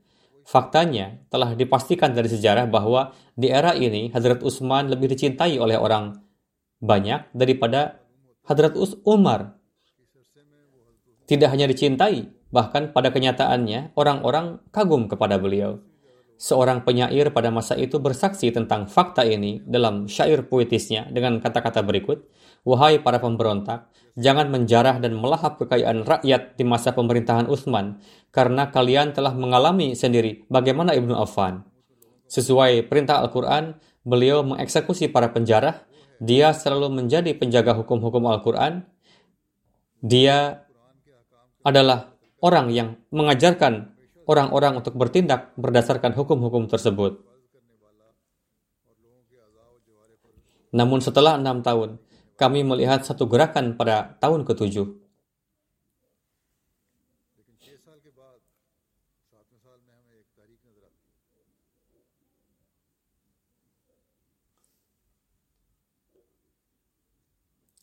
Faktanya, 0.49 1.21
telah 1.29 1.53
dipastikan 1.53 2.17
dari 2.17 2.33
sejarah 2.33 2.65
bahwa 2.65 3.13
di 3.37 3.53
era 3.53 3.77
ini 3.77 4.09
Hadrat 4.17 4.41
Utsman 4.41 4.89
lebih 4.89 5.13
dicintai 5.13 5.61
oleh 5.61 5.77
orang 5.77 6.17
banyak 6.81 7.33
daripada 7.37 8.01
Hadrat 8.49 8.73
Us 8.79 8.97
Umar 9.03 9.59
tidak 11.27 11.51
hanya 11.51 11.67
dicintai, 11.67 12.31
bahkan 12.51 12.95
pada 12.95 13.11
kenyataannya 13.11 13.97
orang-orang 13.99 14.63
kagum 14.71 15.11
kepada 15.11 15.37
beliau. 15.39 15.83
Seorang 16.37 16.85
penyair 16.85 17.33
pada 17.33 17.49
masa 17.49 17.81
itu 17.81 17.97
bersaksi 17.97 18.53
tentang 18.53 18.85
fakta 18.85 19.25
ini 19.25 19.65
dalam 19.65 20.05
syair 20.05 20.45
puitisnya 20.45 21.09
dengan 21.09 21.41
kata-kata 21.41 21.81
berikut, 21.81 22.29
Wahai 22.67 22.99
para 22.99 23.23
pemberontak, 23.23 23.87
jangan 24.19 24.51
menjarah 24.51 24.99
dan 24.99 25.15
melahap 25.15 25.55
kekayaan 25.55 26.03
rakyat 26.03 26.59
di 26.59 26.67
masa 26.67 26.91
pemerintahan 26.91 27.47
Utsman, 27.47 28.03
karena 28.35 28.75
kalian 28.75 29.15
telah 29.15 29.31
mengalami 29.39 29.95
sendiri 29.95 30.43
bagaimana 30.51 30.91
Ibnu 30.99 31.15
Affan. 31.15 31.63
Sesuai 32.27 32.91
perintah 32.91 33.23
Al-Quran, 33.23 33.79
beliau 34.03 34.43
mengeksekusi 34.43 35.15
para 35.15 35.31
penjarah, 35.31 35.87
dia 36.19 36.51
selalu 36.51 36.91
menjadi 36.91 37.39
penjaga 37.39 37.71
hukum-hukum 37.79 38.27
Al-Quran, 38.27 38.83
dia 40.03 40.67
adalah 41.63 42.16
orang 42.41 42.69
yang 42.73 43.01
mengajarkan 43.15 43.97
orang-orang 44.27 44.83
untuk 44.83 44.99
bertindak 44.99 45.55
berdasarkan 45.57 46.13
hukum-hukum 46.13 46.67
tersebut. 46.67 47.23
Namun 50.75 51.01
setelah 51.01 51.41
enam 51.41 51.65
tahun, 51.65 51.97
kami 52.37 52.61
melihat 52.67 53.01
satu 53.01 53.25
gerakan 53.25 53.81
pada 53.81 54.19
tahun 54.21 54.45
ketujuh. 54.45 55.07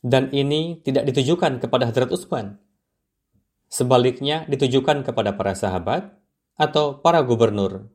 Dan 0.03 0.27
ini 0.35 0.83
tidak 0.83 1.07
ditujukan 1.07 1.63
kepada 1.63 1.87
Hadrat 1.87 2.11
Utsman, 2.11 2.59
Sebaliknya 3.73 4.45
ditujukan 4.45 5.01
kepada 5.01 5.33
para 5.33 5.57
sahabat 5.57 6.13
atau 6.53 7.01
para 7.01 7.25
gubernur. 7.25 7.89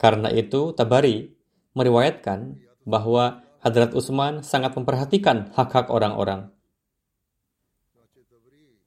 Karena 0.00 0.32
itu, 0.32 0.72
Tabari 0.72 1.28
meriwayatkan 1.76 2.56
bahwa 2.88 3.44
Hadrat 3.60 3.92
Utsman 3.92 4.40
sangat 4.40 4.80
memperhatikan 4.80 5.52
hak-hak 5.52 5.92
orang-orang. 5.92 6.48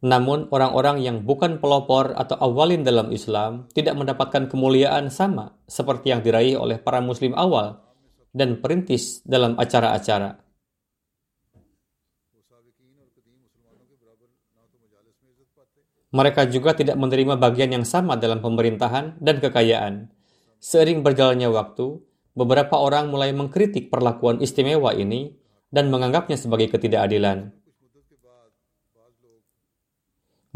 Namun, 0.01 0.49
orang-orang 0.49 1.05
yang 1.05 1.21
bukan 1.21 1.61
pelopor 1.61 2.17
atau 2.17 2.33
awalin 2.41 2.81
dalam 2.81 3.13
Islam 3.13 3.69
tidak 3.77 3.93
mendapatkan 3.93 4.49
kemuliaan 4.49 5.13
sama 5.13 5.53
seperti 5.69 6.17
yang 6.17 6.25
diraih 6.25 6.57
oleh 6.57 6.81
para 6.81 6.97
muslim 6.97 7.37
awal 7.37 7.85
dan 8.33 8.57
perintis 8.57 9.21
dalam 9.21 9.53
acara-acara. 9.53 10.46
Mereka 16.17 16.49
juga 16.49 16.73
tidak 16.73 16.97
menerima 16.97 17.37
bagian 17.37 17.77
yang 17.77 17.85
sama 17.85 18.17
dalam 18.17 18.41
pemerintahan 18.41 19.21
dan 19.21 19.37
kekayaan. 19.37 20.09
Seiring 20.57 21.05
berjalannya 21.05 21.53
waktu, 21.53 22.01
beberapa 22.33 22.81
orang 22.81 23.13
mulai 23.13 23.29
mengkritik 23.37 23.93
perlakuan 23.93 24.41
istimewa 24.41 24.97
ini 24.97 25.37
dan 25.69 25.93
menganggapnya 25.93 26.33
sebagai 26.33 26.73
ketidakadilan. 26.73 27.53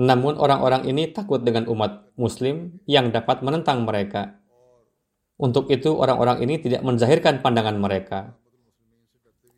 Namun 0.02 0.34
orang-orang 0.42 0.90
ini 0.90 1.14
takut 1.14 1.46
dengan 1.46 1.70
umat 1.70 2.10
muslim 2.18 2.82
yang 2.90 3.14
dapat 3.14 3.46
menentang 3.46 3.86
mereka. 3.86 4.42
Untuk 5.38 5.70
itu 5.70 5.94
orang-orang 5.94 6.42
ini 6.42 6.58
tidak 6.58 6.82
menzahirkan 6.82 7.46
pandangan 7.46 7.78
mereka. 7.78 8.34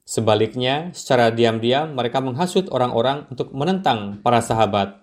Sebaliknya, 0.03 0.91
secara 0.91 1.31
diam-diam 1.31 1.95
mereka 1.95 2.19
menghasut 2.19 2.67
orang-orang 2.75 3.23
untuk 3.31 3.55
menentang 3.55 4.19
para 4.19 4.43
sahabat. 4.43 5.02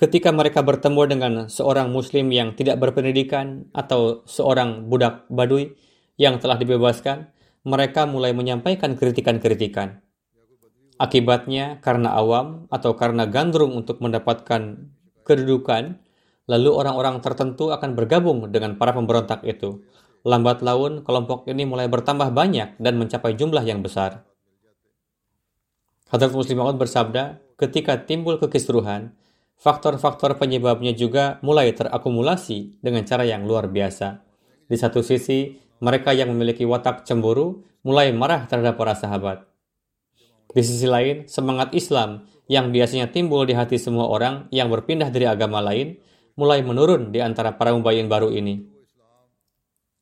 Ketika 0.00 0.32
mereka 0.32 0.64
bertemu 0.64 1.02
dengan 1.04 1.32
seorang 1.52 1.92
muslim 1.92 2.32
yang 2.32 2.56
tidak 2.56 2.80
berpendidikan 2.80 3.68
atau 3.76 4.24
seorang 4.24 4.88
budak 4.88 5.28
badui 5.28 5.76
yang 6.16 6.40
telah 6.40 6.56
dibebaskan, 6.56 7.28
mereka 7.68 8.08
mulai 8.08 8.32
menyampaikan 8.32 8.96
kritikan-kritikan. 8.96 10.00
Akibatnya, 10.96 11.84
karena 11.84 12.16
awam 12.16 12.64
atau 12.72 12.96
karena 12.96 13.28
gandrung 13.28 13.76
untuk 13.76 14.00
mendapatkan 14.00 14.88
kedudukan, 15.28 16.00
lalu 16.48 16.70
orang-orang 16.72 17.20
tertentu 17.20 17.68
akan 17.68 17.92
bergabung 17.92 18.48
dengan 18.48 18.80
para 18.80 18.96
pemberontak 18.96 19.44
itu. 19.44 19.84
Lambat 20.24 20.64
laun, 20.64 21.04
kelompok 21.04 21.44
ini 21.44 21.68
mulai 21.68 21.92
bertambah 21.92 22.32
banyak 22.32 22.80
dan 22.80 22.96
mencapai 22.96 23.36
jumlah 23.36 23.68
yang 23.68 23.84
besar. 23.84 24.24
Hadrat 26.08 26.32
Muslim 26.32 26.64
Maud 26.64 26.80
bersabda, 26.80 27.36
ketika 27.60 28.00
timbul 28.00 28.40
kekisruhan, 28.40 29.19
faktor-faktor 29.60 30.40
penyebabnya 30.40 30.96
juga 30.96 31.36
mulai 31.44 31.76
terakumulasi 31.76 32.80
dengan 32.80 33.04
cara 33.04 33.28
yang 33.28 33.44
luar 33.44 33.68
biasa. 33.68 34.24
Di 34.66 34.76
satu 34.80 35.04
sisi, 35.04 35.60
mereka 35.84 36.16
yang 36.16 36.32
memiliki 36.32 36.64
watak 36.64 37.04
cemburu 37.04 37.60
mulai 37.84 38.12
marah 38.16 38.48
terhadap 38.48 38.80
para 38.80 38.96
sahabat. 38.96 39.44
Di 40.50 40.62
sisi 40.64 40.88
lain, 40.88 41.28
semangat 41.28 41.76
Islam 41.76 42.26
yang 42.50 42.74
biasanya 42.74 43.12
timbul 43.14 43.46
di 43.46 43.54
hati 43.54 43.78
semua 43.78 44.10
orang 44.10 44.50
yang 44.50 44.66
berpindah 44.72 45.12
dari 45.12 45.28
agama 45.28 45.62
lain 45.62 46.00
mulai 46.34 46.64
menurun 46.64 47.14
di 47.14 47.22
antara 47.22 47.54
para 47.54 47.70
mubayin 47.70 48.10
baru 48.10 48.32
ini. 48.32 48.64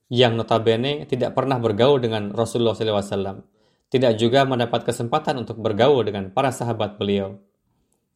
Yang 0.09 0.33
notabene 0.40 1.05
tidak 1.05 1.37
pernah 1.37 1.61
bergaul 1.61 2.01
dengan 2.01 2.33
Rasulullah 2.33 2.73
SAW, 2.73 3.44
tidak 3.92 4.16
juga 4.16 4.49
mendapat 4.49 4.88
kesempatan 4.88 5.44
untuk 5.44 5.61
bergaul 5.61 6.01
dengan 6.01 6.33
para 6.33 6.49
sahabat 6.49 6.97
beliau. 6.97 7.37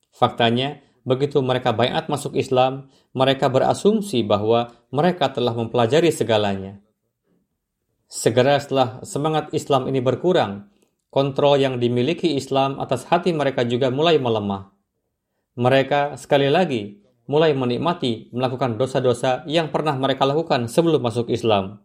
Faktanya, 0.08 0.80
begitu 1.02 1.42
mereka 1.42 1.74
bayat 1.74 2.06
masuk 2.06 2.34
Islam, 2.38 2.90
mereka 3.14 3.50
berasumsi 3.50 4.22
bahwa 4.24 4.72
mereka 4.90 5.30
telah 5.30 5.54
mempelajari 5.54 6.10
segalanya. 6.14 6.78
Segera 8.12 8.60
setelah 8.60 9.00
semangat 9.02 9.50
Islam 9.56 9.88
ini 9.88 10.04
berkurang, 10.04 10.68
kontrol 11.08 11.56
yang 11.56 11.80
dimiliki 11.80 12.36
Islam 12.36 12.76
atas 12.80 13.08
hati 13.08 13.32
mereka 13.32 13.64
juga 13.64 13.88
mulai 13.88 14.20
melemah. 14.20 14.72
Mereka 15.56 16.16
sekali 16.16 16.48
lagi 16.48 17.02
mulai 17.28 17.52
menikmati 17.52 18.32
melakukan 18.32 18.76
dosa-dosa 18.76 19.44
yang 19.48 19.68
pernah 19.72 19.96
mereka 19.96 20.24
lakukan 20.24 20.66
sebelum 20.68 21.00
masuk 21.04 21.28
Islam. 21.32 21.80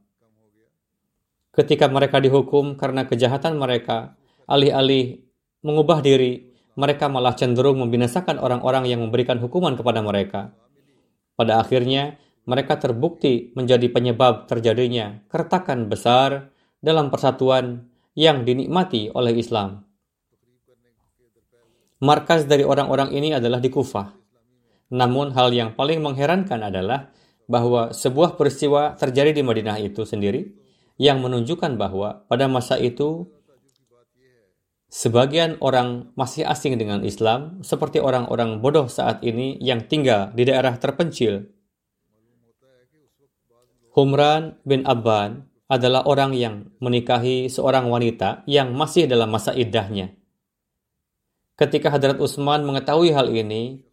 Ketika 1.51 1.89
mereka 1.89 2.21
dihukum 2.21 2.77
karena 2.77 3.09
kejahatan 3.09 3.57
mereka, 3.57 4.13
alih-alih 4.45 5.25
mengubah 5.65 5.99
diri, 6.05 6.46
mereka 6.77 7.09
malah 7.09 7.33
cenderung 7.33 7.81
membinasakan 7.81 8.37
orang-orang 8.37 8.85
yang 8.85 9.01
memberikan 9.01 9.41
hukuman 9.41 9.73
kepada 9.73 10.05
mereka. 10.05 10.53
Pada 11.33 11.57
akhirnya, 11.57 12.21
mereka 12.45 12.77
terbukti 12.77 13.51
menjadi 13.57 13.89
penyebab 13.89 14.45
terjadinya 14.45 15.19
keretakan 15.27 15.89
besar 15.89 16.53
dalam 16.79 17.09
persatuan 17.09 17.89
yang 18.13 18.45
dinikmati 18.45 19.09
oleh 19.11 19.35
Islam. 19.35 19.83
Markas 21.97 22.45
dari 22.45 22.61
orang-orang 22.61 23.09
ini 23.09 23.33
adalah 23.33 23.57
di 23.57 23.73
Kufah. 23.73 24.13
Namun 24.93 25.33
hal 25.33 25.49
yang 25.51 25.73
paling 25.73 25.99
mengherankan 25.99 26.61
adalah 26.61 27.09
bahwa 27.49 27.89
sebuah 27.89 28.37
peristiwa 28.37 28.93
terjadi 28.95 29.33
di 29.33 29.41
Madinah 29.41 29.81
itu 29.81 30.05
sendiri 30.05 30.45
yang 31.01 31.19
menunjukkan 31.25 31.73
bahwa 31.75 32.23
pada 32.29 32.45
masa 32.45 32.77
itu 32.77 33.27
Sebagian 34.87 35.59
orang 35.59 36.15
masih 36.15 36.47
asing 36.47 36.79
dengan 36.79 37.03
Islam, 37.03 37.59
seperti 37.59 37.99
orang-orang 37.99 38.63
bodoh 38.63 38.87
saat 38.87 39.19
ini 39.19 39.59
yang 39.59 39.83
tinggal 39.83 40.31
di 40.31 40.47
daerah 40.47 40.79
terpencil. 40.79 41.43
Humran 43.91 44.63
bin 44.63 44.87
Abban 44.87 45.43
adalah 45.67 46.07
orang 46.07 46.31
yang 46.31 46.71
menikahi 46.79 47.51
seorang 47.51 47.91
wanita 47.91 48.47
yang 48.47 48.71
masih 48.71 49.11
dalam 49.11 49.27
masa 49.27 49.51
iddahnya. 49.51 50.15
Ketika 51.59 51.91
Hadrat 51.91 52.23
Utsman 52.23 52.63
mengetahui 52.63 53.11
hal 53.11 53.27
ini, 53.27 53.83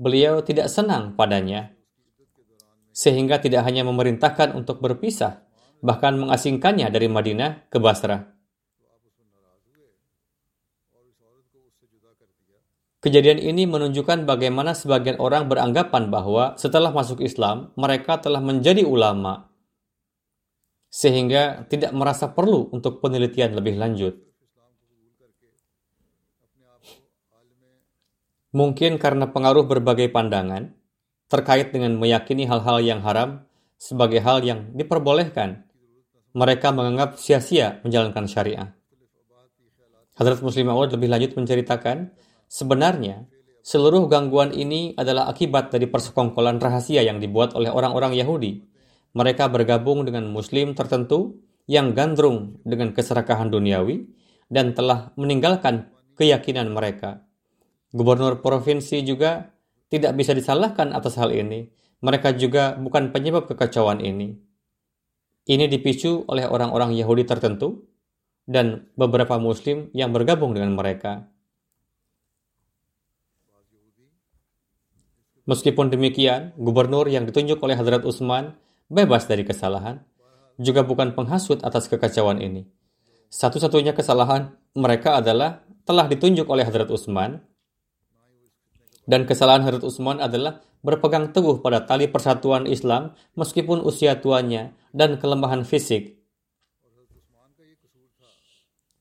beliau 0.00 0.40
tidak 0.40 0.72
senang 0.72 1.20
padanya, 1.20 1.76
sehingga 2.96 3.36
tidak 3.44 3.68
hanya 3.68 3.84
memerintahkan 3.84 4.56
untuk 4.56 4.80
berpisah, 4.80 5.44
bahkan 5.84 6.16
mengasingkannya 6.16 6.88
dari 6.88 7.12
Madinah 7.12 7.68
ke 7.68 7.76
Basrah. 7.76 8.39
Kejadian 13.00 13.40
ini 13.40 13.64
menunjukkan 13.64 14.28
bagaimana 14.28 14.76
sebagian 14.76 15.16
orang 15.16 15.48
beranggapan 15.48 16.12
bahwa 16.12 16.52
setelah 16.60 16.92
masuk 16.92 17.24
Islam, 17.24 17.72
mereka 17.72 18.20
telah 18.20 18.44
menjadi 18.44 18.84
ulama, 18.84 19.48
sehingga 20.92 21.64
tidak 21.72 21.96
merasa 21.96 22.28
perlu 22.28 22.68
untuk 22.76 23.00
penelitian 23.00 23.56
lebih 23.56 23.80
lanjut. 23.80 24.20
Mungkin 28.52 29.00
karena 29.00 29.32
pengaruh 29.32 29.64
berbagai 29.64 30.12
pandangan 30.12 30.74
terkait 31.32 31.72
dengan 31.72 31.96
meyakini 31.96 32.44
hal-hal 32.44 32.84
yang 32.84 33.00
haram 33.00 33.48
sebagai 33.80 34.20
hal 34.20 34.44
yang 34.44 34.76
diperbolehkan, 34.76 35.64
mereka 36.36 36.68
menganggap 36.68 37.16
sia-sia 37.16 37.80
menjalankan 37.80 38.28
syariah. 38.28 38.76
Hadrat 40.20 40.44
Muslim 40.44 40.68
Maud 40.68 40.92
lebih 40.92 41.08
lanjut 41.08 41.32
menceritakan 41.32 42.12
Sebenarnya, 42.50 43.30
seluruh 43.62 44.10
gangguan 44.10 44.50
ini 44.50 44.98
adalah 44.98 45.30
akibat 45.30 45.70
dari 45.70 45.86
persekongkolan 45.86 46.58
rahasia 46.58 47.06
yang 47.06 47.22
dibuat 47.22 47.54
oleh 47.54 47.70
orang-orang 47.70 48.18
Yahudi. 48.18 48.66
Mereka 49.14 49.46
bergabung 49.54 50.02
dengan 50.02 50.26
Muslim 50.26 50.74
tertentu 50.74 51.38
yang 51.70 51.94
gandrung 51.94 52.58
dengan 52.66 52.90
keserakahan 52.90 53.54
duniawi 53.54 54.02
dan 54.50 54.74
telah 54.74 55.14
meninggalkan 55.14 55.94
keyakinan 56.18 56.74
mereka. 56.74 57.22
Gubernur 57.94 58.42
provinsi 58.42 59.06
juga 59.06 59.54
tidak 59.86 60.18
bisa 60.18 60.34
disalahkan 60.34 60.90
atas 60.90 61.14
hal 61.22 61.30
ini. 61.30 61.70
Mereka 62.02 62.34
juga 62.34 62.74
bukan 62.74 63.14
penyebab 63.14 63.46
kekacauan 63.46 64.02
ini. 64.02 64.34
Ini 65.46 65.70
dipicu 65.70 66.26
oleh 66.26 66.50
orang-orang 66.50 66.98
Yahudi 66.98 67.22
tertentu 67.30 67.86
dan 68.42 68.90
beberapa 68.98 69.38
Muslim 69.38 69.86
yang 69.94 70.10
bergabung 70.10 70.50
dengan 70.50 70.74
mereka. 70.74 71.30
Meskipun 75.50 75.90
demikian, 75.90 76.54
gubernur 76.54 77.10
yang 77.10 77.26
ditunjuk 77.26 77.58
oleh 77.66 77.74
Hadrat 77.74 78.06
Utsman 78.06 78.54
bebas 78.86 79.26
dari 79.26 79.42
kesalahan, 79.42 79.98
juga 80.62 80.86
bukan 80.86 81.10
penghasut 81.18 81.66
atas 81.66 81.90
kekacauan 81.90 82.38
ini. 82.38 82.70
Satu-satunya 83.34 83.90
kesalahan 83.90 84.54
mereka 84.78 85.18
adalah 85.18 85.66
telah 85.82 86.06
ditunjuk 86.06 86.46
oleh 86.46 86.62
Hadrat 86.62 86.86
Utsman 86.86 87.42
dan 89.10 89.26
kesalahan 89.26 89.66
Hadrat 89.66 89.82
Utsman 89.82 90.22
adalah 90.22 90.62
berpegang 90.86 91.34
teguh 91.34 91.58
pada 91.58 91.82
tali 91.82 92.06
persatuan 92.06 92.70
Islam 92.70 93.18
meskipun 93.34 93.82
usia 93.82 94.22
tuanya 94.22 94.70
dan 94.94 95.18
kelemahan 95.18 95.66
fisik. 95.66 96.14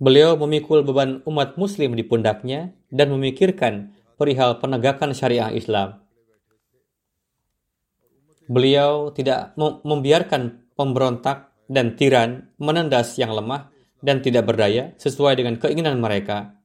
Beliau 0.02 0.34
memikul 0.34 0.82
beban 0.82 1.22
umat 1.30 1.62
muslim 1.62 1.94
di 1.94 2.02
pundaknya 2.02 2.74
dan 2.90 3.14
memikirkan 3.14 3.94
perihal 4.18 4.58
penegakan 4.58 5.14
syariah 5.14 5.54
Islam. 5.54 6.09
Beliau 8.50 9.14
tidak 9.14 9.54
membiarkan 9.86 10.74
pemberontak 10.74 11.54
dan 11.70 11.94
tiran 11.94 12.50
menendas 12.58 13.14
yang 13.22 13.30
lemah 13.30 13.70
dan 14.02 14.26
tidak 14.26 14.50
berdaya 14.50 14.98
sesuai 14.98 15.38
dengan 15.38 15.62
keinginan 15.62 16.02
mereka. 16.02 16.58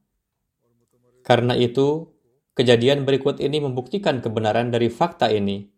Karena 1.21 1.53
itu, 1.53 2.09
kejadian 2.57 3.05
berikut 3.05 3.37
ini 3.37 3.61
membuktikan 3.61 4.25
kebenaran 4.25 4.73
dari 4.73 4.89
fakta 4.89 5.29
ini. 5.29 5.75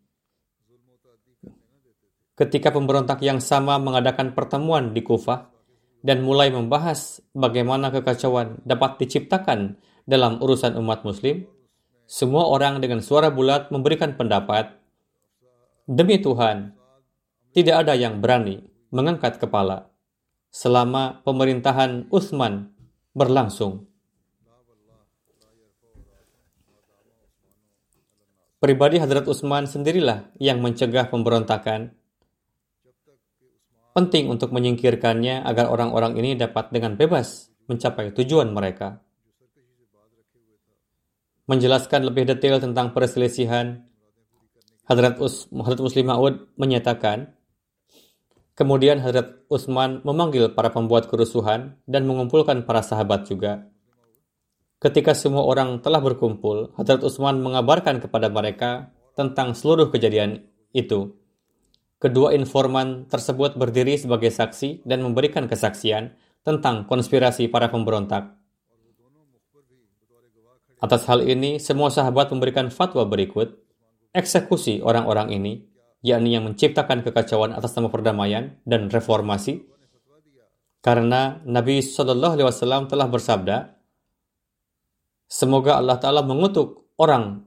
ketika 2.36 2.68
pemberontak 2.68 3.24
yang 3.24 3.40
sama 3.40 3.80
mengadakan 3.80 4.36
pertemuan 4.36 4.92
di 4.92 5.00
Kufah 5.00 5.48
dan 6.04 6.20
mulai 6.22 6.52
membahas 6.52 7.24
bagaimana 7.32 7.88
kekacauan 7.88 8.60
dapat 8.62 9.00
diciptakan 9.00 9.80
dalam 10.04 10.38
urusan 10.38 10.76
umat 10.78 11.02
muslim, 11.02 11.48
semua 12.06 12.46
orang 12.46 12.78
dengan 12.78 13.02
suara 13.02 13.32
bulat 13.32 13.72
memberikan 13.74 14.14
pendapat, 14.14 14.70
Demi 15.86 16.18
Tuhan, 16.18 16.74
tidak 17.54 17.86
ada 17.86 17.94
yang 17.94 18.18
berani 18.18 18.58
mengangkat 18.90 19.38
kepala 19.38 19.86
selama 20.50 21.22
pemerintahan 21.22 22.10
Utsman 22.10 22.74
berlangsung. 23.14 23.86
Pribadi 28.58 28.98
Hadrat 28.98 29.30
Utsman 29.30 29.70
sendirilah 29.70 30.34
yang 30.42 30.58
mencegah 30.58 31.06
pemberontakan. 31.06 31.94
Penting 33.94 34.26
untuk 34.26 34.50
menyingkirkannya 34.50 35.46
agar 35.46 35.70
orang-orang 35.70 36.18
ini 36.18 36.34
dapat 36.34 36.74
dengan 36.74 36.98
bebas 36.98 37.46
mencapai 37.70 38.10
tujuan 38.10 38.50
mereka. 38.50 38.98
Menjelaskan 41.46 42.10
lebih 42.10 42.26
detail 42.26 42.58
tentang 42.58 42.90
perselisihan, 42.90 43.86
Hadrat, 44.86 45.18
Us, 45.18 45.50
Hadrat 45.50 45.82
Muslim 45.82 46.06
Ma'ud 46.06 46.46
menyatakan, 46.54 47.34
kemudian 48.54 49.02
Hadrat 49.02 49.42
Utsman 49.50 49.98
memanggil 50.06 50.54
para 50.54 50.70
pembuat 50.70 51.10
kerusuhan 51.10 51.74
dan 51.90 52.06
mengumpulkan 52.06 52.62
para 52.62 52.86
sahabat 52.86 53.26
juga. 53.26 53.66
Ketika 54.78 55.10
semua 55.18 55.42
orang 55.42 55.82
telah 55.82 55.98
berkumpul, 55.98 56.70
Hadrat 56.78 57.02
Utsman 57.02 57.42
mengabarkan 57.42 57.98
kepada 57.98 58.30
mereka 58.30 58.94
tentang 59.18 59.58
seluruh 59.58 59.90
kejadian 59.90 60.46
itu. 60.70 61.18
Kedua 61.98 62.30
informan 62.36 63.10
tersebut 63.10 63.58
berdiri 63.58 63.98
sebagai 63.98 64.30
saksi 64.30 64.86
dan 64.86 65.02
memberikan 65.02 65.50
kesaksian 65.50 66.14
tentang 66.46 66.86
konspirasi 66.86 67.50
para 67.50 67.74
pemberontak. 67.74 68.38
Atas 70.78 71.08
hal 71.10 71.26
ini, 71.26 71.58
semua 71.58 71.90
sahabat 71.90 72.30
memberikan 72.30 72.70
fatwa 72.70 73.02
berikut, 73.08 73.65
eksekusi 74.16 74.80
orang-orang 74.80 75.28
ini, 75.36 75.60
yakni 76.00 76.32
yang 76.32 76.48
menciptakan 76.48 77.04
kekacauan 77.04 77.52
atas 77.52 77.76
nama 77.76 77.92
perdamaian 77.92 78.56
dan 78.64 78.88
reformasi, 78.88 79.60
karena 80.80 81.42
Nabi 81.44 81.84
Shallallahu 81.84 82.40
Alaihi 82.40 82.48
Wasallam 82.48 82.88
telah 82.88 83.10
bersabda, 83.12 83.56
Semoga 85.26 85.82
Allah 85.82 85.98
Ta'ala 85.98 86.22
mengutuk 86.22 86.94
orang 86.96 87.42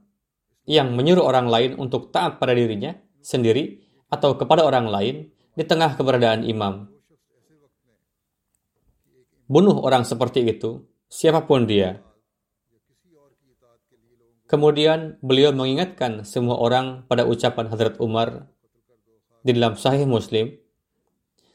yang 0.67 0.91
menyuruh 0.93 1.23
orang 1.23 1.47
lain 1.47 1.71
untuk 1.79 2.11
taat 2.11 2.37
pada 2.37 2.51
dirinya 2.51 2.91
sendiri 3.23 3.79
atau 4.11 4.35
kepada 4.35 4.67
orang 4.67 4.91
lain 4.91 5.15
di 5.55 5.63
tengah 5.63 5.95
keberadaan 5.95 6.43
imam. 6.43 6.91
Bunuh 9.47 9.81
orang 9.81 10.03
seperti 10.03 10.45
itu, 10.45 10.83
siapa 11.07 11.47
pun 11.47 11.65
dia. 11.65 11.97
Kemudian 14.49 15.21
beliau 15.21 15.53
mengingatkan 15.53 16.25
semua 16.25 16.57
orang 16.57 17.05
pada 17.05 17.21
ucapan 17.29 17.69
Hadrat 17.69 18.01
Umar 18.01 18.49
di 19.45 19.53
dalam 19.53 19.77
Sahih 19.77 20.09
Muslim, 20.09 20.57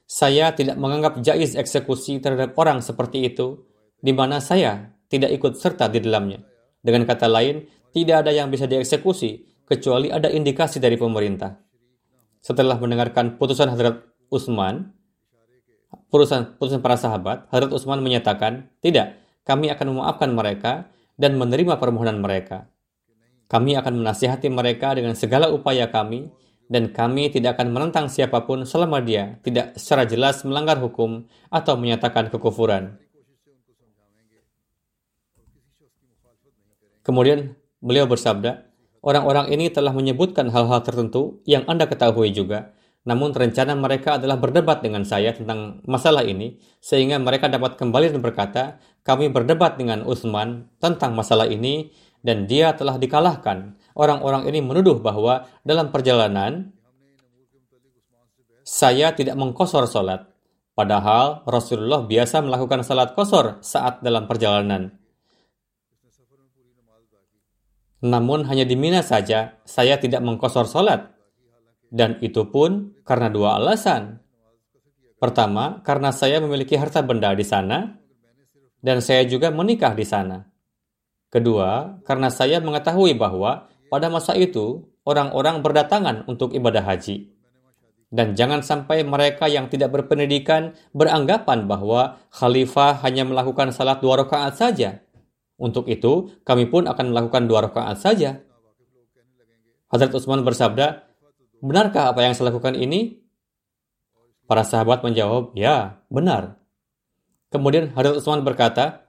saya 0.07 0.55
tidak 0.55 0.79
menganggap 0.79 1.19
jais 1.19 1.59
eksekusi 1.59 2.23
terhadap 2.23 2.55
orang 2.55 2.79
seperti 2.79 3.27
itu, 3.27 3.67
di 3.99 4.15
mana 4.15 4.39
saya 4.39 4.95
tidak 5.11 5.35
ikut 5.35 5.59
serta 5.59 5.91
di 5.91 6.07
dalamnya. 6.07 6.47
Dengan 6.87 7.03
kata 7.03 7.27
lain, 7.27 7.67
tidak 7.91 8.23
ada 8.23 8.31
yang 8.31 8.47
bisa 8.47 8.71
dieksekusi 8.71 9.43
kecuali 9.67 10.15
ada 10.15 10.31
indikasi 10.31 10.79
dari 10.79 10.95
pemerintah. 10.95 11.59
Setelah 12.47 12.79
mendengarkan 12.79 13.43
putusan 13.43 13.75
Hadrat 13.75 14.07
Utsman, 14.31 14.95
putusan, 16.15 16.55
putusan 16.63 16.79
para 16.79 16.95
sahabat, 16.95 17.51
Hadrat 17.51 17.75
Utsman 17.75 18.05
menyatakan, 18.07 18.71
tidak, 18.79 19.19
kami 19.43 19.67
akan 19.75 19.99
memaafkan 19.99 20.31
mereka 20.31 20.87
dan 21.19 21.35
menerima 21.35 21.75
permohonan 21.83 22.23
mereka. 22.23 22.71
Kami 23.47 23.77
akan 23.77 24.01
menasihati 24.01 24.49
mereka 24.49 24.97
dengan 24.97 25.13
segala 25.13 25.53
upaya 25.53 25.89
kami 25.93 26.33
dan 26.69 26.91
kami 26.91 27.29
tidak 27.29 27.61
akan 27.61 27.71
menentang 27.71 28.07
siapa 28.09 28.49
pun 28.49 28.65
selama 28.65 29.05
dia 29.05 29.37
tidak 29.45 29.77
secara 29.77 30.09
jelas 30.09 30.41
melanggar 30.49 30.81
hukum 30.81 31.29
atau 31.53 31.77
menyatakan 31.77 32.33
kekufuran. 32.33 32.97
Kemudian 37.05 37.53
beliau 37.85 38.09
bersabda, 38.09 38.65
orang-orang 39.05 39.53
ini 39.53 39.69
telah 39.69 39.93
menyebutkan 39.93 40.49
hal-hal 40.49 40.81
tertentu 40.81 41.45
yang 41.45 41.69
Anda 41.69 41.85
ketahui 41.85 42.33
juga, 42.33 42.73
namun 43.05 43.37
rencana 43.37 43.77
mereka 43.77 44.17
adalah 44.17 44.41
berdebat 44.41 44.81
dengan 44.81 45.05
saya 45.05 45.37
tentang 45.37 45.85
masalah 45.85 46.25
ini, 46.25 46.57
sehingga 46.81 47.21
mereka 47.21 47.53
dapat 47.53 47.77
kembali 47.77 48.17
dan 48.17 48.25
berkata, 48.25 48.81
kami 49.05 49.29
berdebat 49.29 49.77
dengan 49.77 50.09
Utsman 50.09 50.73
tentang 50.81 51.13
masalah 51.13 51.45
ini, 51.45 51.93
dan 52.25 52.49
dia 52.49 52.73
telah 52.73 52.97
dikalahkan. 52.97 53.77
Orang-orang 53.93 54.49
ini 54.49 54.65
menuduh 54.65 54.99
bahwa 54.99 55.45
dalam 55.61 55.93
perjalanan, 55.93 56.73
saya 58.65 59.13
tidak 59.13 59.37
mengkosor 59.37 59.85
sholat. 59.85 60.25
Padahal 60.75 61.47
Rasulullah 61.47 62.03
biasa 62.03 62.43
melakukan 62.43 62.83
salat 62.83 63.15
kosor 63.15 63.63
saat 63.63 64.03
dalam 64.03 64.27
perjalanan. 64.27 64.99
Namun 68.03 68.49
hanya 68.51 68.67
di 68.67 68.75
Mina 68.75 69.05
saja 69.05 69.61
saya 69.63 70.01
tidak 70.01 70.25
mengkosor 70.25 70.67
sholat. 70.67 71.15
Dan 71.95 72.19
itu 72.25 72.51
pun 72.51 72.99
karena 73.07 73.31
dua 73.31 73.61
alasan. 73.61 74.19
Pertama, 75.15 75.79
karena 75.87 76.11
saya 76.11 76.43
memiliki 76.43 76.75
harta 76.75 77.01
benda 77.07 77.31
di 77.33 77.47
sana, 77.47 77.97
dan 78.83 78.99
saya 78.99 79.23
juga 79.25 79.55
menikah 79.55 79.95
di 79.95 80.03
sana. 80.03 80.54
Kedua, 81.35 81.99
karena 82.07 82.31
saya 82.31 82.63
mengetahui 82.63 83.19
bahwa 83.19 83.67
pada 83.91 84.07
masa 84.07 84.39
itu 84.39 84.87
orang-orang 85.03 85.67
berdatangan 85.67 86.31
untuk 86.31 86.55
ibadah 86.55 86.87
haji. 86.87 87.35
Dan 88.15 88.39
jangan 88.39 88.63
sampai 88.63 89.03
mereka 89.03 89.51
yang 89.51 89.67
tidak 89.67 89.91
berpendidikan 89.91 90.79
beranggapan 90.95 91.67
bahwa 91.67 92.23
khalifah 92.31 93.03
hanya 93.03 93.27
melakukan 93.27 93.75
salat 93.75 93.99
dua 93.99 94.23
rakaat 94.23 94.55
saja, 94.55 95.03
untuk 95.55 95.87
itu, 95.87 96.35
kami 96.43 96.67
pun 96.67 96.91
akan 96.91 97.15
melakukan 97.15 97.47
dua 97.47 97.71
rakaat 97.71 97.99
saja. 98.03 98.43
Hazrat 99.87 100.11
Utsman 100.11 100.43
bersabda, 100.43 101.07
Benarkah 101.63 102.11
apa 102.11 102.21
yang 102.27 102.35
saya 102.35 102.51
lakukan 102.51 102.75
ini? 102.75 103.23
Para 104.45 104.67
sahabat 104.67 105.01
menjawab, 105.07 105.55
ya, 105.57 106.03
benar. 106.11 106.59
Kemudian 107.55 107.95
Hazrat 107.95 108.19
Utsman 108.19 108.43
berkata, 108.43 109.04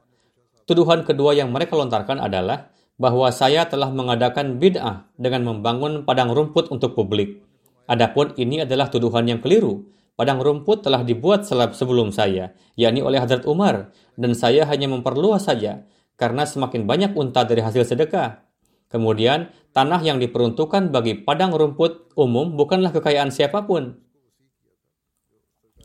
tuduhan 0.65 1.05
kedua 1.05 1.33
yang 1.37 1.49
mereka 1.53 1.77
lontarkan 1.77 2.21
adalah 2.21 2.73
bahwa 2.95 3.27
saya 3.31 3.67
telah 3.67 3.91
mengadakan 3.91 4.57
bid'ah 4.57 5.09
dengan 5.19 5.45
membangun 5.45 6.07
padang 6.07 6.31
rumput 6.31 6.71
untuk 6.71 6.95
publik. 6.95 7.43
Adapun 7.85 8.33
ini 8.39 8.65
adalah 8.65 8.89
tuduhan 8.89 9.29
yang 9.29 9.39
keliru. 9.43 9.85
Padang 10.15 10.39
rumput 10.39 10.79
telah 10.79 11.03
dibuat 11.03 11.43
sebelum 11.43 12.07
saya, 12.07 12.55
yakni 12.79 13.03
oleh 13.03 13.19
Hazrat 13.19 13.43
Umar, 13.43 13.91
dan 14.15 14.31
saya 14.31 14.63
hanya 14.63 14.87
memperluas 14.87 15.43
saja 15.43 15.83
karena 16.15 16.47
semakin 16.47 16.87
banyak 16.87 17.11
unta 17.19 17.43
dari 17.43 17.59
hasil 17.59 17.83
sedekah. 17.83 18.39
Kemudian, 18.87 19.51
tanah 19.75 19.99
yang 19.99 20.23
diperuntukkan 20.23 20.87
bagi 20.87 21.19
padang 21.19 21.51
rumput 21.51 22.15
umum 22.15 22.55
bukanlah 22.55 22.95
kekayaan 22.95 23.27
siapa 23.27 23.67
pun. 23.67 23.99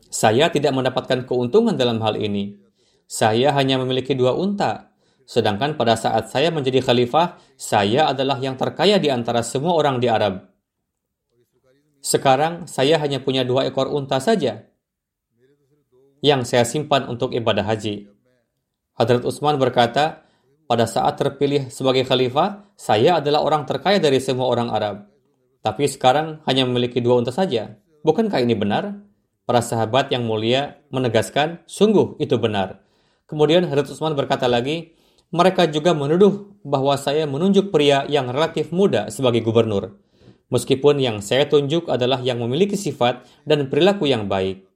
Saya 0.07 0.47
tidak 0.47 0.71
mendapatkan 0.79 1.27
keuntungan 1.27 1.75
dalam 1.75 1.99
hal 1.99 2.15
ini. 2.15 2.55
Saya 3.11 3.51
hanya 3.59 3.75
memiliki 3.75 4.15
dua 4.15 4.31
unta, 4.31 4.95
sedangkan 5.27 5.75
pada 5.75 5.99
saat 5.99 6.31
saya 6.31 6.47
menjadi 6.47 6.79
khalifah, 6.79 7.35
saya 7.59 8.07
adalah 8.07 8.39
yang 8.39 8.55
terkaya 8.55 9.03
di 9.03 9.11
antara 9.11 9.43
semua 9.43 9.75
orang 9.75 9.99
di 9.99 10.07
Arab. 10.07 10.47
Sekarang 11.99 12.71
saya 12.71 12.95
hanya 13.03 13.19
punya 13.19 13.43
dua 13.43 13.67
ekor 13.67 13.91
unta 13.91 14.23
saja 14.23 14.63
yang 16.23 16.47
saya 16.47 16.63
simpan 16.63 17.03
untuk 17.11 17.35
ibadah 17.35 17.67
haji. 17.67 18.07
Hadrat 18.95 19.27
Utsman 19.27 19.59
berkata, 19.59 20.23
pada 20.63 20.87
saat 20.87 21.19
terpilih 21.19 21.67
sebagai 21.67 22.07
khalifah, 22.07 22.71
saya 22.79 23.19
adalah 23.19 23.43
orang 23.43 23.67
terkaya 23.67 23.99
dari 23.99 24.23
semua 24.23 24.47
orang 24.47 24.71
Arab. 24.71 25.11
Tapi 25.59 25.83
sekarang 25.83 26.47
hanya 26.47 26.63
memiliki 26.63 27.03
dua 27.03 27.19
unta 27.19 27.35
saja. 27.35 27.75
Bukankah 28.07 28.39
ini 28.39 28.55
benar? 28.55 29.03
Para 29.43 29.59
sahabat 29.59 30.15
yang 30.15 30.23
mulia 30.23 30.79
menegaskan, 30.95 31.59
sungguh 31.67 32.15
itu 32.23 32.39
benar. 32.39 32.80
Kemudian 33.31 33.63
Hadrat 33.63 33.87
Utsman 33.87 34.11
berkata 34.11 34.51
lagi, 34.51 34.91
mereka 35.31 35.63
juga 35.71 35.95
menuduh 35.95 36.51
bahwa 36.67 36.99
saya 36.99 37.23
menunjuk 37.23 37.71
pria 37.71 38.03
yang 38.11 38.27
relatif 38.27 38.75
muda 38.75 39.07
sebagai 39.07 39.39
gubernur. 39.39 39.95
Meskipun 40.51 40.99
yang 40.99 41.23
saya 41.23 41.47
tunjuk 41.47 41.87
adalah 41.87 42.19
yang 42.19 42.43
memiliki 42.43 42.75
sifat 42.75 43.23
dan 43.47 43.71
perilaku 43.71 44.11
yang 44.11 44.27
baik. 44.27 44.67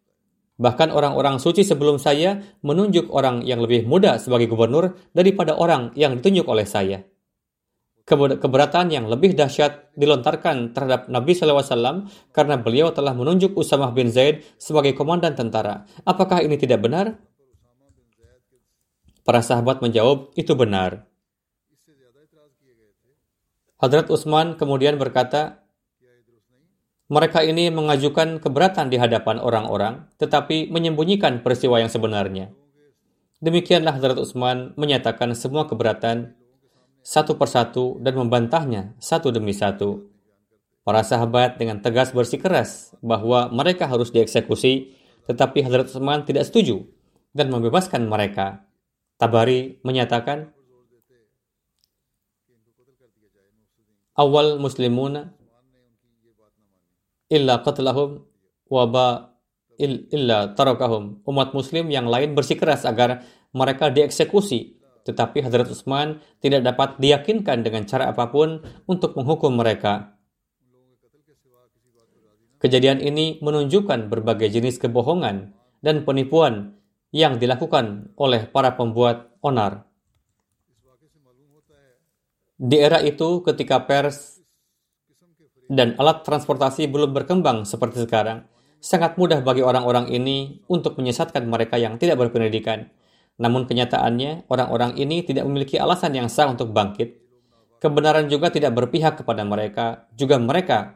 Bahkan 0.56 0.88
orang-orang 0.96 1.36
suci 1.44 1.68
sebelum 1.68 2.00
saya 2.00 2.40
menunjuk 2.64 3.12
orang 3.12 3.44
yang 3.44 3.60
lebih 3.60 3.84
muda 3.84 4.16
sebagai 4.16 4.48
gubernur 4.48 4.96
daripada 5.12 5.52
orang 5.60 5.92
yang 6.00 6.16
ditunjuk 6.16 6.48
oleh 6.48 6.64
saya. 6.64 7.04
keberatan 8.06 8.94
yang 8.94 9.10
lebih 9.10 9.34
dahsyat 9.34 9.92
dilontarkan 9.98 10.78
terhadap 10.78 11.10
Nabi 11.10 11.34
SAW 11.34 12.06
karena 12.30 12.56
beliau 12.62 12.94
telah 12.94 13.18
menunjuk 13.18 13.58
Usamah 13.58 13.90
bin 13.98 14.14
Zaid 14.14 14.46
sebagai 14.62 14.94
komandan 14.94 15.34
tentara. 15.34 15.90
Apakah 16.06 16.46
ini 16.46 16.54
tidak 16.54 16.86
benar? 16.86 17.18
Para 19.26 19.42
sahabat 19.42 19.82
menjawab, 19.82 20.38
itu 20.38 20.54
benar. 20.54 21.10
Hadrat 23.82 24.08
Utsman 24.14 24.54
kemudian 24.54 25.02
berkata, 25.02 25.66
mereka 27.10 27.42
ini 27.42 27.74
mengajukan 27.74 28.38
keberatan 28.38 28.94
di 28.94 29.02
hadapan 29.02 29.42
orang-orang, 29.42 30.10
tetapi 30.22 30.70
menyembunyikan 30.70 31.42
peristiwa 31.42 31.82
yang 31.82 31.90
sebenarnya. 31.90 32.54
Demikianlah 33.42 33.98
Hadrat 33.98 34.18
Utsman 34.22 34.74
menyatakan 34.78 35.34
semua 35.34 35.66
keberatan 35.66 36.34
satu 37.06 37.38
persatu 37.38 38.02
dan 38.02 38.18
membantahnya 38.18 38.98
satu 38.98 39.30
demi 39.30 39.54
satu. 39.54 40.10
Para 40.82 41.02
sahabat 41.02 41.58
dengan 41.58 41.82
tegas 41.82 42.14
bersikeras 42.14 42.94
bahwa 43.02 43.50
mereka 43.50 43.90
harus 43.90 44.10
dieksekusi, 44.10 44.98
tetapi 45.30 45.66
Hadrat 45.66 45.90
Utsman 45.90 46.26
tidak 46.26 46.46
setuju 46.46 46.86
dan 47.34 47.50
membebaskan 47.50 48.06
mereka. 48.06 48.66
Tabari 49.16 49.80
menyatakan, 49.80 50.52
awal 54.16 54.60
muslimun 54.60 55.32
illa 57.32 57.56
qatlahum 57.64 58.24
wa 58.72 58.84
ba 58.88 59.08
illa 59.80 60.56
tarakahum. 60.56 61.24
Umat 61.28 61.52
muslim 61.52 61.92
yang 61.92 62.08
lain 62.08 62.36
bersikeras 62.36 62.88
agar 62.88 63.24
mereka 63.56 63.92
dieksekusi, 63.92 64.80
tetapi 65.08 65.44
Hadrat 65.44 65.72
Utsman 65.72 66.24
tidak 66.40 66.64
dapat 66.64 67.00
diyakinkan 67.00 67.64
dengan 67.64 67.84
cara 67.88 68.12
apa 68.12 68.32
pun 68.32 68.64
untuk 68.88 69.16
menghukum 69.16 69.56
mereka. 69.56 70.16
Kejadian 72.60 73.04
ini 73.04 73.38
menunjukkan 73.44 74.10
berbagai 74.10 74.50
jenis 74.50 74.82
kebohongan 74.82 75.54
dan 75.86 76.02
penipuan 76.08 76.80
yang 77.14 77.38
dilakukan 77.38 78.16
oleh 78.16 78.48
para 78.50 78.74
pembuat 78.74 79.34
onar. 79.44 79.86
Di 82.56 82.80
era 82.80 83.04
itu, 83.04 83.44
ketika 83.44 83.84
pers 83.84 84.40
dan 85.68 85.98
alat 86.00 86.24
transportasi 86.24 86.88
belum 86.88 87.12
berkembang 87.12 87.68
seperti 87.68 88.08
sekarang, 88.08 88.48
sangat 88.80 89.18
mudah 89.20 89.42
bagi 89.42 89.66
orang-orang 89.66 90.08
ini 90.14 90.62
untuk 90.70 90.96
menyesatkan 90.96 91.44
mereka 91.50 91.76
yang 91.76 91.98
tidak 91.98 92.22
berpendidikan. 92.22 92.88
Namun 93.36 93.68
kenyataannya, 93.68 94.48
orang-orang 94.48 94.96
ini 94.96 95.26
tidak 95.26 95.44
memiliki 95.44 95.76
alasan 95.76 96.16
yang 96.16 96.32
sah 96.32 96.48
untuk 96.48 96.72
bangkit. 96.72 97.20
Kebenaran 97.84 98.32
juga 98.32 98.48
tidak 98.54 98.72
berpihak 98.72 99.20
kepada 99.20 99.44
mereka, 99.44 100.08
juga 100.16 100.40
mereka 100.40 100.96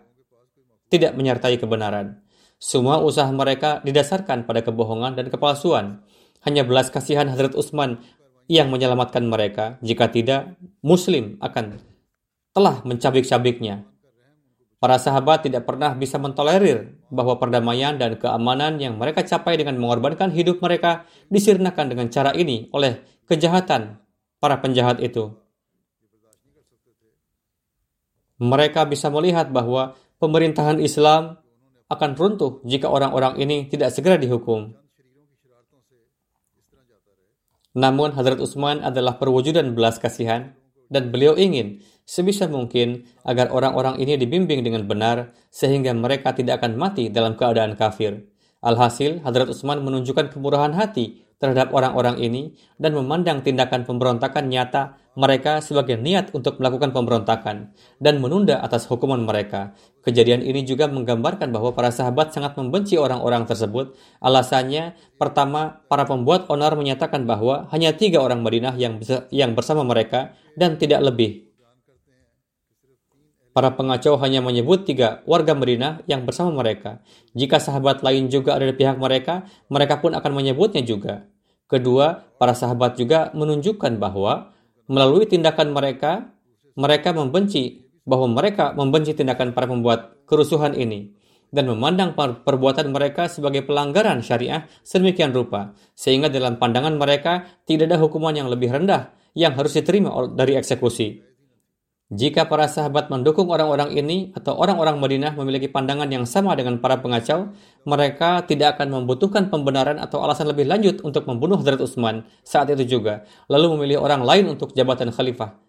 tidak 0.88 1.14
menyertai 1.20 1.60
kebenaran. 1.60 2.24
Semua 2.60 3.00
usaha 3.00 3.32
mereka 3.32 3.80
didasarkan 3.88 4.44
pada 4.44 4.60
kebohongan 4.60 5.16
dan 5.16 5.32
kepalsuan. 5.32 6.04
Hanya 6.44 6.68
belas 6.68 6.92
kasihan 6.92 7.32
Hazrat 7.32 7.56
Utsman 7.56 8.04
yang 8.52 8.68
menyelamatkan 8.68 9.24
mereka. 9.24 9.80
Jika 9.80 10.12
tidak, 10.12 10.60
Muslim 10.84 11.40
akan 11.40 11.80
telah 12.52 12.84
mencabik-cabiknya. 12.84 13.88
Para 14.80 14.96
sahabat 14.96 15.44
tidak 15.48 15.68
pernah 15.68 15.92
bisa 15.96 16.16
mentolerir 16.20 17.00
bahwa 17.12 17.36
perdamaian 17.36 18.00
dan 18.00 18.16
keamanan 18.16 18.80
yang 18.80 18.96
mereka 18.96 19.24
capai 19.28 19.60
dengan 19.60 19.76
mengorbankan 19.76 20.32
hidup 20.32 20.64
mereka 20.64 21.04
disirnakan 21.28 21.92
dengan 21.92 22.08
cara 22.08 22.32
ini 22.32 22.72
oleh 22.72 23.04
kejahatan 23.28 24.00
para 24.40 24.60
penjahat 24.64 25.04
itu. 25.04 25.36
Mereka 28.40 28.88
bisa 28.88 29.12
melihat 29.12 29.52
bahwa 29.52 30.00
pemerintahan 30.24 30.80
Islam 30.80 31.44
akan 31.90 32.14
runtuh 32.14 32.62
jika 32.64 32.86
orang-orang 32.86 33.42
ini 33.42 33.66
tidak 33.66 33.90
segera 33.90 34.22
dihukum. 34.22 34.78
Namun 37.74 38.14
Hadrat 38.14 38.42
Utsman 38.42 38.82
adalah 38.82 39.18
perwujudan 39.22 39.74
belas 39.78 40.02
kasihan 40.02 40.54
dan 40.90 41.14
beliau 41.14 41.38
ingin 41.38 41.82
sebisa 42.06 42.50
mungkin 42.50 43.06
agar 43.22 43.54
orang-orang 43.54 44.02
ini 44.02 44.18
dibimbing 44.18 44.66
dengan 44.66 44.90
benar 44.90 45.34
sehingga 45.54 45.94
mereka 45.94 46.34
tidak 46.34 46.62
akan 46.62 46.78
mati 46.78 47.14
dalam 47.14 47.38
keadaan 47.38 47.78
kafir. 47.78 48.26
Alhasil, 48.60 49.22
Hadrat 49.24 49.54
Utsman 49.54 49.86
menunjukkan 49.86 50.34
kemurahan 50.34 50.74
hati 50.76 51.24
terhadap 51.40 51.72
orang-orang 51.72 52.20
ini 52.20 52.58
dan 52.76 52.92
memandang 52.92 53.40
tindakan 53.40 53.88
pemberontakan 53.88 54.52
nyata 54.52 55.00
mereka 55.20 55.60
sebagai 55.60 56.00
niat 56.00 56.32
untuk 56.32 56.64
melakukan 56.64 56.96
pemberontakan 56.96 57.76
dan 58.00 58.24
menunda 58.24 58.64
atas 58.64 58.88
hukuman 58.88 59.20
mereka. 59.20 59.76
Kejadian 60.00 60.40
ini 60.40 60.64
juga 60.64 60.88
menggambarkan 60.88 61.52
bahwa 61.52 61.76
para 61.76 61.92
sahabat 61.92 62.32
sangat 62.32 62.56
membenci 62.56 62.96
orang-orang 62.96 63.44
tersebut. 63.44 64.00
Alasannya, 64.24 64.96
pertama, 65.20 65.84
para 65.92 66.08
pembuat 66.08 66.48
onar 66.48 66.80
menyatakan 66.80 67.28
bahwa 67.28 67.68
hanya 67.76 67.92
tiga 67.92 68.24
orang 68.24 68.40
Madinah 68.40 68.80
yang, 68.80 69.04
yang 69.28 69.60
bersama 69.60 69.84
mereka 69.84 70.40
dan 70.56 70.80
tidak 70.80 71.04
lebih. 71.04 71.52
Para 73.52 73.76
pengacau 73.76 74.16
hanya 74.24 74.40
menyebut 74.40 74.88
tiga 74.88 75.20
warga 75.28 75.52
Madinah 75.52 76.08
yang 76.08 76.24
bersama 76.24 76.64
mereka. 76.64 77.04
Jika 77.36 77.60
sahabat 77.60 78.08
lain 78.08 78.32
juga 78.32 78.56
ada 78.56 78.64
di 78.64 78.72
pihak 78.72 78.96
mereka, 78.96 79.44
mereka 79.68 80.00
pun 80.00 80.16
akan 80.16 80.32
menyebutnya 80.32 80.80
juga. 80.80 81.28
Kedua, 81.68 82.24
para 82.40 82.56
sahabat 82.56 82.96
juga 82.96 83.36
menunjukkan 83.36 84.00
bahwa 84.00 84.56
melalui 84.90 85.30
tindakan 85.30 85.72
mereka, 85.72 86.34
mereka 86.74 87.14
membenci 87.14 87.86
bahwa 88.04 88.26
mereka 88.34 88.74
membenci 88.74 89.14
tindakan 89.14 89.54
para 89.54 89.70
pembuat 89.70 90.26
kerusuhan 90.26 90.74
ini 90.74 91.14
dan 91.54 91.70
memandang 91.70 92.14
perbuatan 92.18 92.90
mereka 92.90 93.30
sebagai 93.30 93.66
pelanggaran 93.66 94.22
syariah 94.22 94.66
sedemikian 94.82 95.34
rupa 95.34 95.74
sehingga 95.94 96.30
dalam 96.30 96.58
pandangan 96.58 96.98
mereka 96.98 97.46
tidak 97.66 97.90
ada 97.90 97.98
hukuman 98.02 98.34
yang 98.34 98.50
lebih 98.50 98.70
rendah 98.70 99.14
yang 99.38 99.54
harus 99.54 99.78
diterima 99.78 100.10
dari 100.34 100.58
eksekusi. 100.58 101.29
Jika 102.10 102.50
para 102.50 102.66
sahabat 102.66 103.14
mendukung 103.14 103.54
orang-orang 103.54 103.94
ini 103.94 104.34
atau 104.34 104.58
orang-orang 104.58 104.98
Madinah 104.98 105.38
memiliki 105.38 105.70
pandangan 105.70 106.10
yang 106.10 106.26
sama 106.26 106.58
dengan 106.58 106.82
para 106.82 106.98
pengacau, 106.98 107.54
mereka 107.86 108.42
tidak 108.50 108.82
akan 108.82 108.98
membutuhkan 108.98 109.54
pembenaran 109.54 110.02
atau 110.02 110.18
alasan 110.26 110.50
lebih 110.50 110.66
lanjut 110.66 111.06
untuk 111.06 111.30
membunuh 111.30 111.62
Hadrat 111.62 111.78
Utsman 111.86 112.26
saat 112.42 112.74
itu 112.74 112.98
juga, 112.98 113.30
lalu 113.46 113.78
memilih 113.78 114.02
orang 114.02 114.26
lain 114.26 114.58
untuk 114.58 114.74
jabatan 114.74 115.14
khalifah 115.14 115.62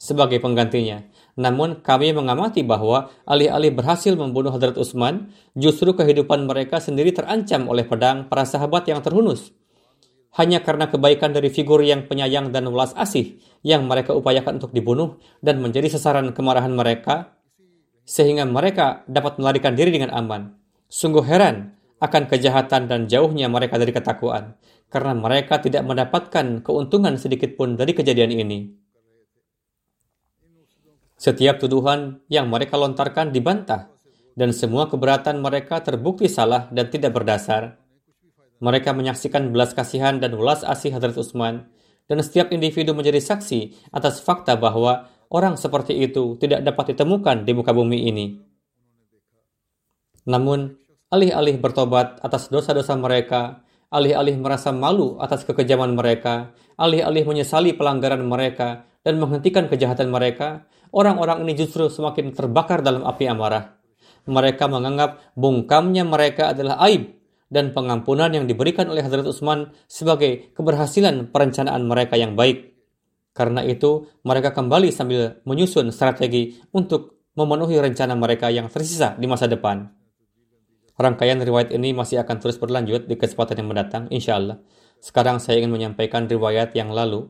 sebagai 0.00 0.40
penggantinya. 0.40 1.04
Namun 1.36 1.84
kami 1.84 2.16
mengamati 2.16 2.64
bahwa 2.64 3.12
alih-alih 3.28 3.76
berhasil 3.76 4.16
membunuh 4.16 4.48
Hadrat 4.48 4.80
Utsman, 4.80 5.28
justru 5.52 5.92
kehidupan 5.92 6.48
mereka 6.48 6.80
sendiri 6.80 7.12
terancam 7.12 7.68
oleh 7.68 7.84
pedang 7.84 8.32
para 8.32 8.48
sahabat 8.48 8.88
yang 8.88 9.04
terhunus 9.04 9.52
hanya 10.32 10.64
karena 10.64 10.88
kebaikan 10.88 11.36
dari 11.36 11.52
figur 11.52 11.84
yang 11.84 12.08
penyayang 12.08 12.48
dan 12.56 12.64
welas 12.72 12.96
asih 12.96 13.36
yang 13.60 13.84
mereka 13.84 14.16
upayakan 14.16 14.56
untuk 14.56 14.72
dibunuh 14.72 15.20
dan 15.44 15.60
menjadi 15.60 15.92
sasaran 15.92 16.32
kemarahan 16.32 16.72
mereka, 16.72 17.36
sehingga 18.08 18.48
mereka 18.48 19.04
dapat 19.04 19.36
melarikan 19.36 19.76
diri 19.76 19.92
dengan 19.92 20.08
aman. 20.16 20.56
Sungguh 20.88 21.20
heran 21.24 21.76
akan 22.00 22.32
kejahatan 22.32 22.88
dan 22.88 23.00
jauhnya 23.12 23.52
mereka 23.52 23.76
dari 23.76 23.92
ketakuan, 23.92 24.56
karena 24.88 25.12
mereka 25.12 25.60
tidak 25.60 25.84
mendapatkan 25.84 26.64
keuntungan 26.64 27.20
sedikit 27.20 27.52
pun 27.52 27.76
dari 27.76 27.92
kejadian 27.92 28.32
ini. 28.32 28.72
Setiap 31.20 31.60
tuduhan 31.60 32.24
yang 32.32 32.48
mereka 32.48 32.80
lontarkan 32.80 33.36
dibantah, 33.36 33.92
dan 34.32 34.50
semua 34.56 34.88
keberatan 34.88 35.44
mereka 35.44 35.84
terbukti 35.84 36.24
salah 36.24 36.72
dan 36.72 36.88
tidak 36.88 37.12
berdasar 37.12 37.81
mereka 38.62 38.94
menyaksikan 38.94 39.50
belas 39.50 39.74
kasihan 39.74 40.22
dan 40.22 40.38
welas 40.38 40.62
asih 40.62 40.94
Hadrat 40.94 41.18
Utsman, 41.18 41.66
dan 42.06 42.22
setiap 42.22 42.54
individu 42.54 42.94
menjadi 42.94 43.18
saksi 43.18 43.90
atas 43.90 44.22
fakta 44.22 44.54
bahwa 44.54 45.10
orang 45.34 45.58
seperti 45.58 45.98
itu 45.98 46.38
tidak 46.38 46.62
dapat 46.62 46.94
ditemukan 46.94 47.42
di 47.42 47.52
muka 47.58 47.74
bumi 47.74 48.06
ini. 48.06 48.26
Namun, 50.30 50.78
alih-alih 51.10 51.58
bertobat 51.58 52.22
atas 52.22 52.46
dosa-dosa 52.54 52.94
mereka, 52.94 53.66
alih-alih 53.90 54.38
merasa 54.38 54.70
malu 54.70 55.18
atas 55.18 55.42
kekejaman 55.42 55.98
mereka, 55.98 56.54
alih-alih 56.78 57.26
menyesali 57.26 57.74
pelanggaran 57.74 58.22
mereka, 58.22 58.86
dan 59.02 59.18
menghentikan 59.18 59.66
kejahatan 59.66 60.14
mereka, 60.14 60.70
orang-orang 60.94 61.42
ini 61.42 61.58
justru 61.58 61.90
semakin 61.90 62.30
terbakar 62.30 62.86
dalam 62.86 63.02
api 63.02 63.26
amarah. 63.26 63.74
Mereka 64.22 64.70
menganggap 64.70 65.34
bungkamnya 65.34 66.06
mereka 66.06 66.54
adalah 66.54 66.78
aib 66.86 67.21
dan 67.52 67.76
pengampunan 67.76 68.32
yang 68.32 68.48
diberikan 68.48 68.88
oleh 68.88 69.04
Hadrat 69.04 69.28
Utsman 69.28 69.76
sebagai 69.84 70.56
keberhasilan 70.56 71.28
perencanaan 71.28 71.84
mereka 71.84 72.16
yang 72.16 72.32
baik. 72.32 72.72
Karena 73.36 73.60
itu, 73.60 74.08
mereka 74.24 74.56
kembali 74.56 74.88
sambil 74.88 75.44
menyusun 75.44 75.92
strategi 75.92 76.56
untuk 76.72 77.28
memenuhi 77.36 77.76
rencana 77.76 78.16
mereka 78.16 78.48
yang 78.48 78.72
tersisa 78.72 79.16
di 79.20 79.28
masa 79.28 79.48
depan. 79.48 79.88
Rangkaian 80.96 81.40
riwayat 81.40 81.72
ini 81.72 81.96
masih 81.96 82.20
akan 82.24 82.36
terus 82.40 82.60
berlanjut 82.60 83.08
di 83.08 83.16
kesempatan 83.16 83.64
yang 83.64 83.68
mendatang, 83.68 84.04
insya 84.12 84.36
Allah. 84.36 84.60
Sekarang 85.00 85.40
saya 85.40 85.60
ingin 85.60 85.72
menyampaikan 85.72 86.24
riwayat 86.24 86.72
yang 86.72 86.88
lalu. 86.88 87.28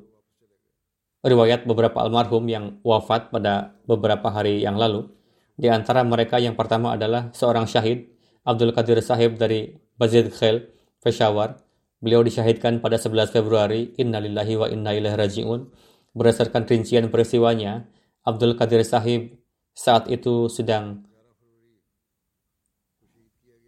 riwayat 1.23 1.71
beberapa 1.71 2.03
almarhum 2.03 2.51
yang 2.51 2.83
wafat 2.83 3.31
pada 3.31 3.79
beberapa 3.87 4.27
hari 4.35 4.59
yang 4.59 4.75
lalu. 4.75 5.07
Di 5.55 5.71
antara 5.71 6.03
mereka 6.03 6.43
yang 6.43 6.59
pertama 6.59 6.99
adalah 6.99 7.31
seorang 7.31 7.71
syahid, 7.71 8.11
Abdul 8.43 8.75
Qadir 8.75 8.99
Sahib 8.99 9.39
dari 9.39 9.71
Bazid 10.03 10.35
Khel, 10.35 10.67
Peshawar. 10.99 11.63
Beliau 12.03 12.27
disyahidkan 12.27 12.83
pada 12.83 12.99
11 12.99 13.31
Februari, 13.31 13.95
innalillahi 13.95 14.59
wa 14.59 14.67
inna 14.67 14.99
ilaihi 14.99 15.15
raji'un. 15.15 15.71
Berdasarkan 16.11 16.67
rincian 16.67 17.07
peristiwanya, 17.07 17.87
Abdul 18.27 18.59
Qadir 18.59 18.83
Sahib 18.83 19.39
saat 19.71 20.11
itu 20.11 20.51
sedang 20.51 21.07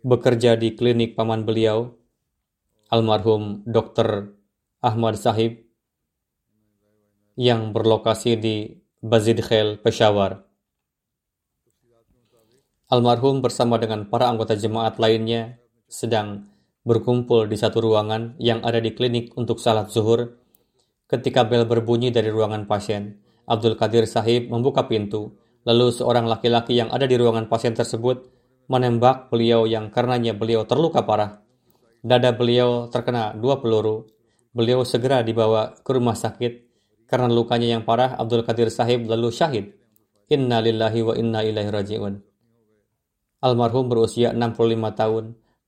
bekerja 0.03 0.59
di 0.59 0.75
klinik 0.75 1.15
paman 1.15 1.47
beliau, 1.47 1.95
almarhum 2.91 3.63
Dr. 3.63 4.35
Ahmad 4.83 5.15
Sahib, 5.15 5.63
yang 7.39 7.71
berlokasi 7.71 8.35
di 8.35 8.83
Bazid 8.99 9.39
Khel, 9.39 9.79
Peshawar. 9.79 10.43
Almarhum 12.91 13.39
bersama 13.39 13.79
dengan 13.79 14.11
para 14.11 14.27
anggota 14.27 14.59
jemaat 14.59 14.99
lainnya 14.99 15.63
sedang 15.95 16.51
berkumpul 16.83 17.47
di 17.47 17.55
satu 17.55 17.79
ruangan 17.79 18.35
yang 18.43 18.67
ada 18.67 18.83
di 18.83 18.91
klinik 18.91 19.31
untuk 19.39 19.63
salat 19.63 19.95
zuhur. 19.95 20.43
Ketika 21.07 21.47
bel 21.47 21.71
berbunyi 21.71 22.11
dari 22.11 22.35
ruangan 22.35 22.67
pasien, 22.67 23.23
Abdul 23.47 23.79
Qadir 23.79 24.11
Sahib 24.11 24.51
membuka 24.51 24.91
pintu, 24.91 25.39
lalu 25.63 25.95
seorang 25.95 26.27
laki-laki 26.27 26.75
yang 26.75 26.91
ada 26.91 27.07
di 27.07 27.15
ruangan 27.15 27.47
pasien 27.47 27.79
tersebut 27.79 28.27
menembak 28.67 29.31
beliau 29.31 29.71
yang 29.71 29.95
karenanya 29.95 30.35
beliau 30.35 30.67
terluka 30.67 31.07
parah. 31.07 31.45
Dada 32.03 32.35
beliau 32.35 32.91
terkena 32.91 33.33
dua 33.33 33.63
peluru. 33.63 34.11
Beliau 34.51 34.83
segera 34.83 35.23
dibawa 35.25 35.79
ke 35.79 35.91
rumah 35.95 36.19
sakit. 36.19 36.53
Karena 37.09 37.29
lukanya 37.29 37.77
yang 37.77 37.85
parah, 37.85 38.17
Abdul 38.17 38.45
Qadir 38.45 38.69
Sahib 38.73 39.07
lalu 39.09 39.33
syahid. 39.33 39.77
Inna 40.33 40.61
lillahi 40.61 41.01
wa 41.05 41.15
inna 41.17 41.41
ilaihi 41.45 41.71
raji'un. 41.73 42.15
Almarhum 43.45 43.93
berusia 43.93 44.33
65 44.33 45.01
tahun. 45.01 45.25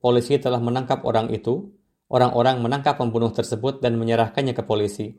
Polisi 0.07 0.39
telah 0.39 0.63
menangkap 0.63 1.03
orang 1.03 1.35
itu. 1.35 1.75
Orang-orang 2.07 2.63
menangkap 2.63 2.95
pembunuh 2.95 3.35
tersebut 3.35 3.83
dan 3.83 3.99
menyerahkannya 3.99 4.55
ke 4.55 4.63
polisi. 4.63 5.19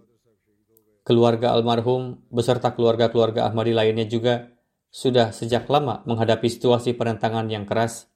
Keluarga 1.04 1.52
almarhum 1.52 2.24
beserta 2.32 2.72
keluarga-keluarga 2.72 3.52
Ahmadi 3.52 3.76
lainnya 3.76 4.08
juga 4.08 4.48
sudah 4.88 5.36
sejak 5.36 5.68
lama 5.68 6.08
menghadapi 6.08 6.48
situasi 6.48 6.96
penentangan 6.96 7.52
yang 7.52 7.68
keras. 7.68 8.08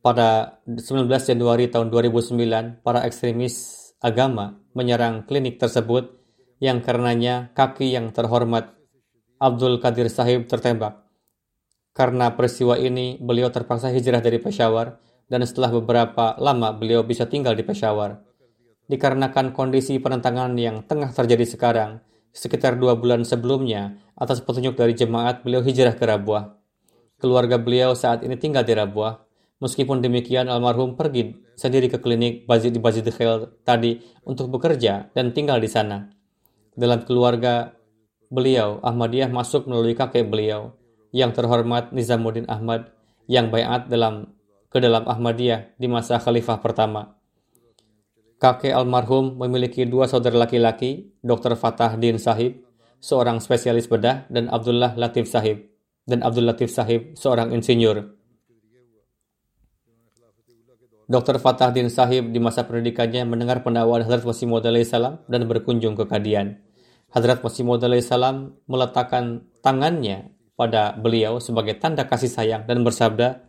Pada 0.00 0.64
19 0.64 1.04
Januari 1.04 1.68
tahun 1.68 1.92
2009, 1.92 2.80
para 2.80 3.04
ekstremis 3.04 3.92
agama 4.00 4.56
menyerang 4.72 5.28
klinik 5.28 5.60
tersebut 5.60 6.16
yang 6.64 6.80
karenanya 6.80 7.52
kaki 7.52 7.92
yang 7.92 8.08
terhormat 8.08 8.72
Abdul 9.36 9.84
Qadir 9.84 10.08
Sahib 10.08 10.48
tertembak. 10.48 11.03
Karena 11.94 12.34
peristiwa 12.34 12.74
ini, 12.74 13.16
beliau 13.22 13.48
terpaksa 13.54 13.94
hijrah 13.94 14.18
dari 14.18 14.42
Peshawar 14.42 14.98
dan 15.30 15.46
setelah 15.46 15.70
beberapa 15.70 16.34
lama 16.42 16.74
beliau 16.74 17.06
bisa 17.06 17.30
tinggal 17.30 17.54
di 17.54 17.62
Peshawar. 17.62 18.18
Dikarenakan 18.90 19.54
kondisi 19.54 19.96
penentangan 20.02 20.52
yang 20.58 20.84
tengah 20.84 21.14
terjadi 21.14 21.46
sekarang, 21.46 22.02
Sekitar 22.34 22.74
dua 22.82 22.98
bulan 22.98 23.22
sebelumnya, 23.22 23.94
atas 24.18 24.42
petunjuk 24.42 24.74
dari 24.74 24.90
jemaat, 24.98 25.46
beliau 25.46 25.62
hijrah 25.62 25.94
ke 25.94 26.02
Rabuah. 26.02 26.58
Keluarga 27.22 27.62
beliau 27.62 27.94
saat 27.94 28.26
ini 28.26 28.34
tinggal 28.34 28.66
di 28.66 28.74
Rabuah. 28.74 29.22
Meskipun 29.62 30.02
demikian, 30.02 30.50
almarhum 30.50 30.98
pergi 30.98 31.38
sendiri 31.54 31.86
ke 31.86 32.02
klinik 32.02 32.42
Bazid 32.50 32.74
di 32.74 32.82
Bazid 32.82 33.06
Khel 33.06 33.54
tadi 33.62 34.02
untuk 34.26 34.50
bekerja 34.50 35.14
dan 35.14 35.30
tinggal 35.30 35.62
di 35.62 35.70
sana. 35.70 36.10
Dalam 36.74 37.06
keluarga 37.06 37.78
beliau, 38.34 38.82
Ahmadiyah 38.82 39.30
masuk 39.30 39.70
melalui 39.70 39.94
kakek 39.94 40.26
beliau, 40.26 40.74
yang 41.14 41.30
terhormat 41.30 41.94
Nizamuddin 41.94 42.50
Ahmad, 42.50 42.90
yang 43.30 43.54
bayat 43.54 43.86
dalam 43.86 44.34
ke 44.66 44.82
dalam 44.82 45.06
Ahmadiyah 45.06 45.78
di 45.78 45.86
masa 45.86 46.18
khalifah 46.18 46.58
pertama. 46.58 47.14
Kakek 48.42 48.74
almarhum 48.74 49.38
memiliki 49.38 49.86
dua 49.86 50.10
saudara 50.10 50.42
laki-laki, 50.42 51.14
Dr. 51.22 51.54
Fatah 51.54 51.94
Din 51.94 52.18
Sahib, 52.18 52.66
seorang 52.98 53.38
spesialis 53.38 53.86
bedah, 53.86 54.26
dan 54.26 54.50
Abdullah 54.50 54.98
Latif 54.98 55.30
Sahib, 55.30 55.70
dan 56.02 56.26
Abdul 56.26 56.50
Latif 56.50 56.74
Sahib, 56.74 57.14
seorang 57.14 57.54
insinyur. 57.54 58.10
Dr. 61.06 61.38
Fatah 61.38 61.70
Din 61.70 61.86
Sahib 61.86 62.34
di 62.34 62.42
masa 62.42 62.66
pendidikannya 62.66 63.22
mendengar 63.28 63.62
pendakwaan 63.62 64.02
Hadrat 64.02 64.26
Masih 64.26 64.50
Maud 64.50 64.66
salam 64.82 65.22
dan 65.30 65.46
berkunjung 65.46 65.94
ke 65.94 66.08
Kadian. 66.10 66.58
Hadrat 67.14 67.44
Masih 67.44 67.62
Maud 67.62 67.84
salam 68.02 68.58
meletakkan 68.66 69.46
tangannya 69.60 70.34
pada 70.54 70.94
beliau 70.94 71.42
sebagai 71.42 71.78
tanda 71.78 72.06
kasih 72.06 72.30
sayang 72.30 72.62
dan 72.66 72.86
bersabda, 72.86 73.42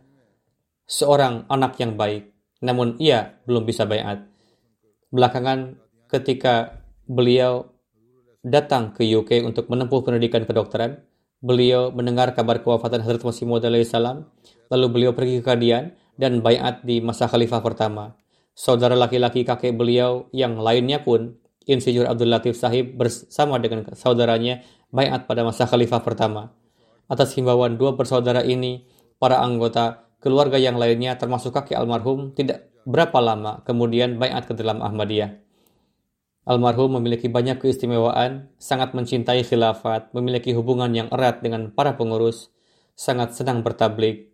seorang 0.86 1.46
anak 1.50 1.78
yang 1.82 1.94
baik, 1.98 2.30
namun 2.62 2.98
ia 2.98 3.38
belum 3.46 3.66
bisa 3.66 3.86
bayat. 3.86 4.26
Belakangan 5.10 5.78
ketika 6.10 6.82
beliau 7.06 7.70
datang 8.46 8.94
ke 8.94 9.02
UK 9.02 9.42
untuk 9.42 9.66
menempuh 9.66 10.02
pendidikan 10.06 10.46
kedokteran, 10.46 11.02
beliau 11.42 11.90
mendengar 11.94 12.34
kabar 12.34 12.62
kewafatan 12.62 13.02
Hazrat 13.02 13.22
Masih 13.22 13.46
Maud 13.46 13.66
salam, 13.86 14.30
lalu 14.70 14.86
beliau 14.90 15.12
pergi 15.14 15.42
ke 15.42 15.46
Kadian 15.46 15.94
dan 16.18 16.42
bayat 16.42 16.82
di 16.86 16.98
masa 17.02 17.30
khalifah 17.30 17.62
pertama. 17.62 18.14
Saudara 18.56 18.96
laki-laki 18.96 19.44
kakek 19.44 19.76
beliau 19.76 20.26
yang 20.32 20.56
lainnya 20.56 21.04
pun, 21.04 21.36
Insinyur 21.66 22.06
Abdul 22.06 22.30
Latif 22.30 22.54
Sahib 22.54 22.94
bersama 22.94 23.58
dengan 23.58 23.82
saudaranya 23.98 24.62
bayat 24.94 25.26
pada 25.26 25.42
masa 25.42 25.66
khalifah 25.66 25.98
pertama. 25.98 26.54
Atas 27.06 27.38
himbauan 27.38 27.78
dua 27.78 27.94
bersaudara 27.94 28.42
ini, 28.42 28.86
para 29.22 29.38
anggota 29.38 30.10
keluarga 30.18 30.58
yang 30.58 30.74
lainnya 30.74 31.14
termasuk 31.14 31.54
kakek 31.54 31.78
almarhum 31.78 32.34
tidak 32.34 32.66
berapa 32.82 33.18
lama 33.22 33.62
kemudian 33.62 34.18
bayat 34.18 34.50
ke 34.50 34.54
dalam 34.58 34.82
Ahmadiyah. 34.82 35.38
Almarhum 36.46 36.98
memiliki 36.98 37.26
banyak 37.26 37.58
keistimewaan, 37.58 38.54
sangat 38.58 38.94
mencintai 38.94 39.42
khilafat, 39.42 40.14
memiliki 40.14 40.54
hubungan 40.54 40.94
yang 40.94 41.10
erat 41.10 41.42
dengan 41.42 41.74
para 41.74 41.98
pengurus, 41.98 42.54
sangat 42.94 43.34
senang 43.34 43.66
bertablik. 43.66 44.30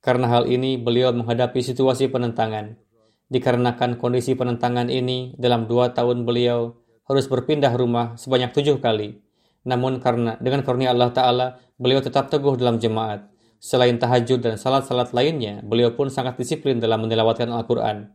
Karena 0.00 0.28
hal 0.28 0.48
ini, 0.48 0.80
beliau 0.80 1.12
menghadapi 1.12 1.60
situasi 1.60 2.08
penentangan. 2.08 2.80
Dikarenakan 3.28 4.00
kondisi 4.00 4.36
penentangan 4.36 4.88
ini, 4.88 5.36
dalam 5.36 5.68
dua 5.68 5.92
tahun 5.92 6.24
beliau 6.24 6.80
harus 7.04 7.28
berpindah 7.28 7.72
rumah 7.76 8.16
sebanyak 8.16 8.52
tujuh 8.52 8.80
kali. 8.80 9.23
Namun 9.64 10.00
karena 10.00 10.36
dengan 10.40 10.60
karunia 10.62 10.92
Allah 10.92 11.10
Ta'ala, 11.10 11.46
beliau 11.80 12.04
tetap 12.04 12.28
teguh 12.28 12.54
dalam 12.56 12.76
jemaat. 12.76 13.28
Selain 13.64 13.96
tahajud 13.96 14.44
dan 14.44 14.60
salat-salat 14.60 15.16
lainnya, 15.16 15.64
beliau 15.64 15.96
pun 15.96 16.12
sangat 16.12 16.36
disiplin 16.36 16.76
dalam 16.76 17.00
menilawatkan 17.00 17.48
Al-Quran. 17.48 18.12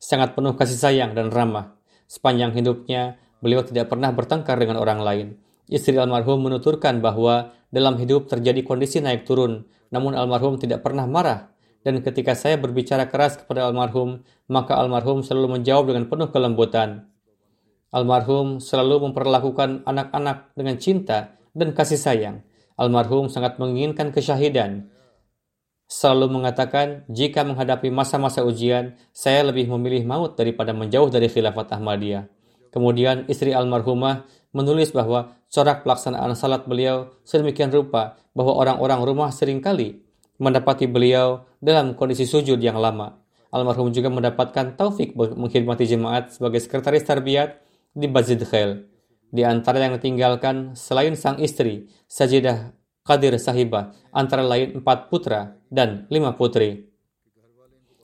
Sangat 0.00 0.32
penuh 0.32 0.56
kasih 0.56 0.80
sayang 0.80 1.12
dan 1.12 1.28
ramah. 1.28 1.76
Sepanjang 2.08 2.56
hidupnya, 2.56 3.20
beliau 3.44 3.60
tidak 3.60 3.92
pernah 3.92 4.08
bertengkar 4.16 4.56
dengan 4.56 4.80
orang 4.80 5.00
lain. 5.04 5.26
Istri 5.68 6.00
almarhum 6.00 6.40
menuturkan 6.46 7.04
bahwa 7.04 7.52
dalam 7.68 8.00
hidup 8.00 8.30
terjadi 8.30 8.62
kondisi 8.64 9.04
naik 9.04 9.28
turun, 9.28 9.68
namun 9.92 10.16
almarhum 10.16 10.56
tidak 10.56 10.80
pernah 10.80 11.04
marah. 11.04 11.52
Dan 11.84 12.02
ketika 12.02 12.34
saya 12.34 12.58
berbicara 12.58 13.06
keras 13.06 13.38
kepada 13.38 13.68
almarhum, 13.68 14.24
maka 14.50 14.74
almarhum 14.78 15.22
selalu 15.22 15.60
menjawab 15.60 15.92
dengan 15.92 16.08
penuh 16.10 16.32
kelembutan. 16.32 17.06
Almarhum 17.96 18.60
selalu 18.60 19.08
memperlakukan 19.08 19.88
anak-anak 19.88 20.52
dengan 20.52 20.76
cinta 20.76 21.32
dan 21.56 21.72
kasih 21.72 21.96
sayang 21.96 22.44
almarhum 22.76 23.32
sangat 23.32 23.56
menginginkan 23.56 24.12
kesyahidan. 24.12 24.92
Selalu 25.86 26.40
mengatakan, 26.40 27.06
jika 27.06 27.46
menghadapi 27.46 27.94
masa-masa 27.94 28.42
ujian, 28.42 28.98
saya 29.14 29.46
lebih 29.46 29.70
memilih 29.70 30.02
maut 30.04 30.34
daripada 30.34 30.74
menjauh 30.74 31.08
dari 31.08 31.30
khilafat 31.30 31.72
Ahmadiyah. 31.72 32.26
Kemudian 32.74 33.24
istri 33.30 33.54
almarhumah 33.54 34.26
menulis 34.50 34.90
bahwa 34.90 35.38
corak 35.48 35.86
pelaksanaan 35.86 36.34
salat 36.34 36.66
beliau 36.66 37.14
sedemikian 37.22 37.70
rupa 37.70 38.18
bahwa 38.34 38.58
orang-orang 38.58 39.00
rumah 39.06 39.30
sering 39.30 39.62
kali 39.62 40.02
mendapati 40.36 40.90
beliau 40.90 41.46
dalam 41.62 41.94
kondisi 41.94 42.26
sujud 42.26 42.58
yang 42.58 42.76
lama. 42.76 43.22
Almarhum 43.54 43.94
juga 43.94 44.10
mendapatkan 44.10 44.74
taufik 44.74 45.14
mengkhidmati 45.14 45.86
jemaat 45.86 46.34
sebagai 46.34 46.60
sekretaris 46.60 47.06
tarbiyat 47.06 47.62
di 47.96 48.06
Bazid 48.12 48.44
Khail. 48.44 48.84
Di 49.32 49.42
antara 49.42 49.80
yang 49.80 49.96
ditinggalkan 49.96 50.76
selain 50.76 51.16
sang 51.16 51.40
istri, 51.40 51.88
Sajidah 52.06 52.76
Qadir 53.02 53.32
Sahibah, 53.40 53.96
antara 54.12 54.44
lain 54.44 54.78
empat 54.78 55.08
putra 55.08 55.56
dan 55.72 56.04
lima 56.12 56.36
putri. 56.36 56.92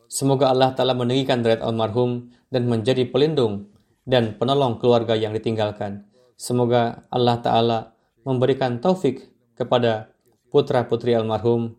Semoga 0.09 0.49
Allah 0.49 0.73
Ta'ala 0.73 0.97
meninggikan 0.97 1.45
derajat 1.45 1.65
almarhum 1.65 2.33
dan 2.53 2.69
menjadi 2.69 3.09
pelindung 3.09 3.73
dan 4.09 4.37
penolong 4.37 4.81
keluarga 4.81 5.17
yang 5.17 5.33
ditinggalkan. 5.33 6.09
Semoga 6.37 7.07
Allah 7.09 7.39
Ta'ala 7.41 7.79
memberikan 8.27 8.81
taufik 8.81 9.31
kepada 9.57 10.13
putra-putri 10.53 11.17
almarhum 11.17 11.77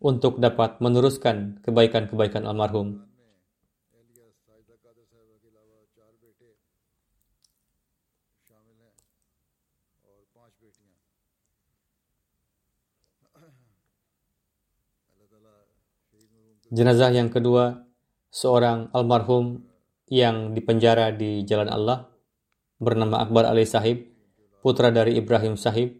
untuk 0.00 0.40
dapat 0.40 0.80
meneruskan 0.80 1.60
kebaikan-kebaikan 1.64 2.44
almarhum. 2.48 3.04
Jenazah 16.66 17.14
yang 17.14 17.30
kedua, 17.30 17.86
seorang 18.26 18.90
almarhum 18.90 19.62
yang 20.10 20.50
dipenjara 20.50 21.14
di 21.14 21.46
Jalan 21.46 21.70
Allah, 21.70 22.10
bernama 22.82 23.22
Akbar 23.22 23.46
Ali 23.46 23.62
Sahib, 23.62 24.02
putra 24.66 24.90
dari 24.90 25.14
Ibrahim 25.14 25.54
Sahib. 25.54 25.94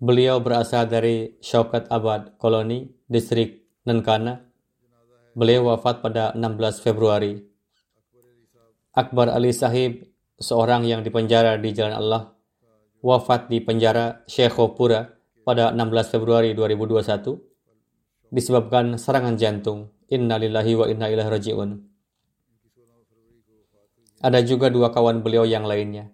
Beliau 0.00 0.40
berasal 0.40 0.88
dari 0.88 1.36
Syaukat 1.44 1.92
Abad 1.92 2.40
Koloni, 2.40 2.88
distrik 3.04 3.68
Nankana. 3.84 4.48
Beliau 5.36 5.76
wafat 5.76 6.00
pada 6.00 6.32
16 6.32 6.80
Februari. 6.80 7.36
Akbar 8.96 9.28
Ali 9.28 9.52
Sahib, 9.52 10.08
seorang 10.40 10.88
yang 10.88 11.04
dipenjara 11.04 11.60
di 11.60 11.68
Jalan 11.76 12.00
Allah, 12.00 12.32
wafat 13.04 13.52
di 13.52 13.60
penjara 13.60 14.24
Syekhopura 14.24 15.04
pada 15.44 15.68
16 15.68 16.16
Februari 16.16 16.56
2021 16.56 17.53
disebabkan 18.32 18.96
serangan 18.96 19.36
jantung. 19.36 19.92
Inna 20.08 20.36
lillahi 20.36 20.72
wa 20.76 20.86
inna 20.86 21.08
ilaihi 21.08 21.32
raji'un. 21.32 21.70
Ada 24.24 24.40
juga 24.40 24.72
dua 24.72 24.88
kawan 24.88 25.20
beliau 25.20 25.44
yang 25.44 25.68
lainnya. 25.68 26.08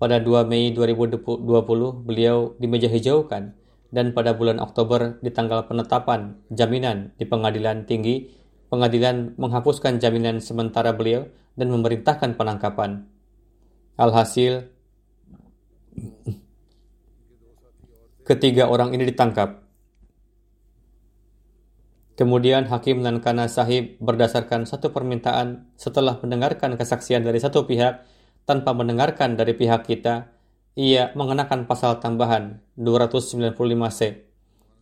Pada 0.00 0.18
2 0.18 0.48
Mei 0.50 0.74
2020, 0.74 1.36
beliau 2.02 2.58
dimejahijaukan 2.58 3.54
dan 3.92 4.06
pada 4.16 4.34
bulan 4.34 4.58
Oktober 4.58 5.20
di 5.22 5.30
tanggal 5.30 5.68
penetapan 5.70 6.42
jaminan 6.50 7.14
di 7.20 7.28
pengadilan 7.28 7.86
tinggi, 7.86 8.34
pengadilan 8.66 9.38
menghapuskan 9.38 10.02
jaminan 10.02 10.42
sementara 10.42 10.90
beliau 10.90 11.30
dan 11.54 11.70
memerintahkan 11.70 12.34
penangkapan. 12.34 13.06
Alhasil, 13.94 14.66
ketiga 18.26 18.66
orang 18.66 18.96
ini 18.96 19.06
ditangkap 19.06 19.61
Kemudian 22.12 22.68
Hakim 22.68 23.00
Nankana 23.00 23.48
Sahib 23.48 23.96
berdasarkan 23.96 24.68
satu 24.68 24.92
permintaan 24.92 25.72
setelah 25.80 26.20
mendengarkan 26.20 26.76
kesaksian 26.76 27.24
dari 27.24 27.40
satu 27.40 27.64
pihak 27.64 28.04
tanpa 28.44 28.76
mendengarkan 28.76 29.32
dari 29.32 29.56
pihak 29.56 29.88
kita, 29.88 30.28
ia 30.76 31.08
mengenakan 31.16 31.64
pasal 31.64 32.04
tambahan 32.04 32.60
295C 32.76 34.28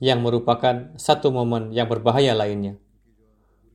yang 0.02 0.26
merupakan 0.26 0.90
satu 0.98 1.30
momen 1.30 1.70
yang 1.70 1.86
berbahaya 1.86 2.34
lainnya. 2.34 2.74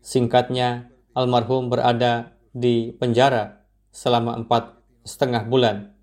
Singkatnya, 0.03 0.91
almarhum 1.15 1.71
berada 1.71 2.35
di 2.51 2.91
penjara 2.91 3.63
selama 3.95 4.35
empat 4.35 4.83
setengah 5.07 5.47
bulan. 5.47 5.95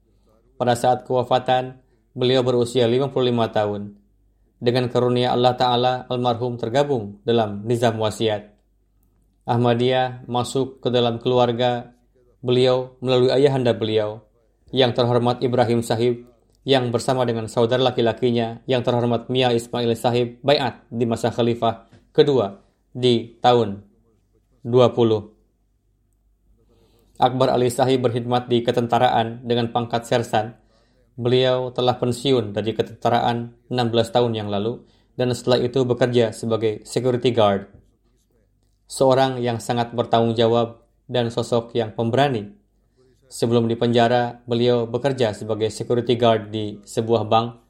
Pada 0.56 0.72
saat 0.72 1.04
kewafatan, 1.04 1.84
beliau 2.16 2.40
berusia 2.40 2.88
55 2.88 3.12
tahun 3.52 4.01
dengan 4.62 4.86
karunia 4.86 5.34
Allah 5.34 5.58
Ta'ala, 5.58 6.06
almarhum 6.06 6.54
tergabung 6.54 7.18
dalam 7.26 7.66
nizam 7.66 7.98
wasiat. 7.98 8.54
Ahmadiyah 9.42 10.22
masuk 10.30 10.78
ke 10.78 10.86
dalam 10.86 11.18
keluarga 11.18 11.98
beliau 12.38 12.94
melalui 13.02 13.34
ayahanda 13.34 13.74
beliau, 13.74 14.22
yang 14.70 14.94
terhormat 14.94 15.42
Ibrahim 15.42 15.82
Sahib, 15.82 16.30
yang 16.62 16.94
bersama 16.94 17.26
dengan 17.26 17.50
saudara 17.50 17.90
laki-lakinya, 17.90 18.62
yang 18.70 18.86
terhormat 18.86 19.26
Mia 19.26 19.50
Ismail 19.50 19.90
Sahib, 19.98 20.38
bayat 20.46 20.78
di 20.94 21.10
masa 21.10 21.34
khalifah 21.34 21.90
kedua 22.14 22.62
di 22.94 23.34
tahun 23.42 23.82
20. 24.62 27.18
Akbar 27.18 27.50
Ali 27.50 27.66
Sahib 27.66 28.06
berkhidmat 28.06 28.46
di 28.46 28.62
ketentaraan 28.62 29.42
dengan 29.42 29.74
pangkat 29.74 30.06
sersan 30.06 30.61
Beliau 31.12 31.68
telah 31.76 32.00
pensiun 32.00 32.56
dari 32.56 32.72
ketentaraan 32.72 33.52
16 33.68 34.16
tahun 34.16 34.32
yang 34.32 34.48
lalu 34.48 34.80
dan 35.12 35.28
setelah 35.36 35.60
itu 35.60 35.84
bekerja 35.84 36.32
sebagai 36.32 36.80
security 36.88 37.36
guard. 37.36 37.68
Seorang 38.88 39.36
yang 39.44 39.60
sangat 39.60 39.92
bertanggung 39.92 40.32
jawab 40.32 40.88
dan 41.04 41.28
sosok 41.28 41.76
yang 41.76 41.92
pemberani. 41.92 42.56
Sebelum 43.28 43.68
dipenjara, 43.68 44.44
beliau 44.48 44.88
bekerja 44.88 45.36
sebagai 45.36 45.68
security 45.68 46.16
guard 46.16 46.48
di 46.48 46.80
sebuah 46.84 47.28
bank. 47.28 47.60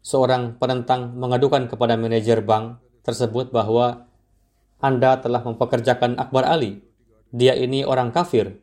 Seorang 0.00 0.56
penentang 0.56 1.12
mengadukan 1.16 1.68
kepada 1.68 1.96
manajer 2.00 2.40
bank 2.40 2.80
tersebut 3.04 3.52
bahwa 3.52 4.08
Anda 4.80 5.20
telah 5.20 5.44
mempekerjakan 5.44 6.16
Akbar 6.16 6.48
Ali. 6.48 6.80
Dia 7.32 7.52
ini 7.52 7.84
orang 7.84 8.12
kafir. 8.16 8.60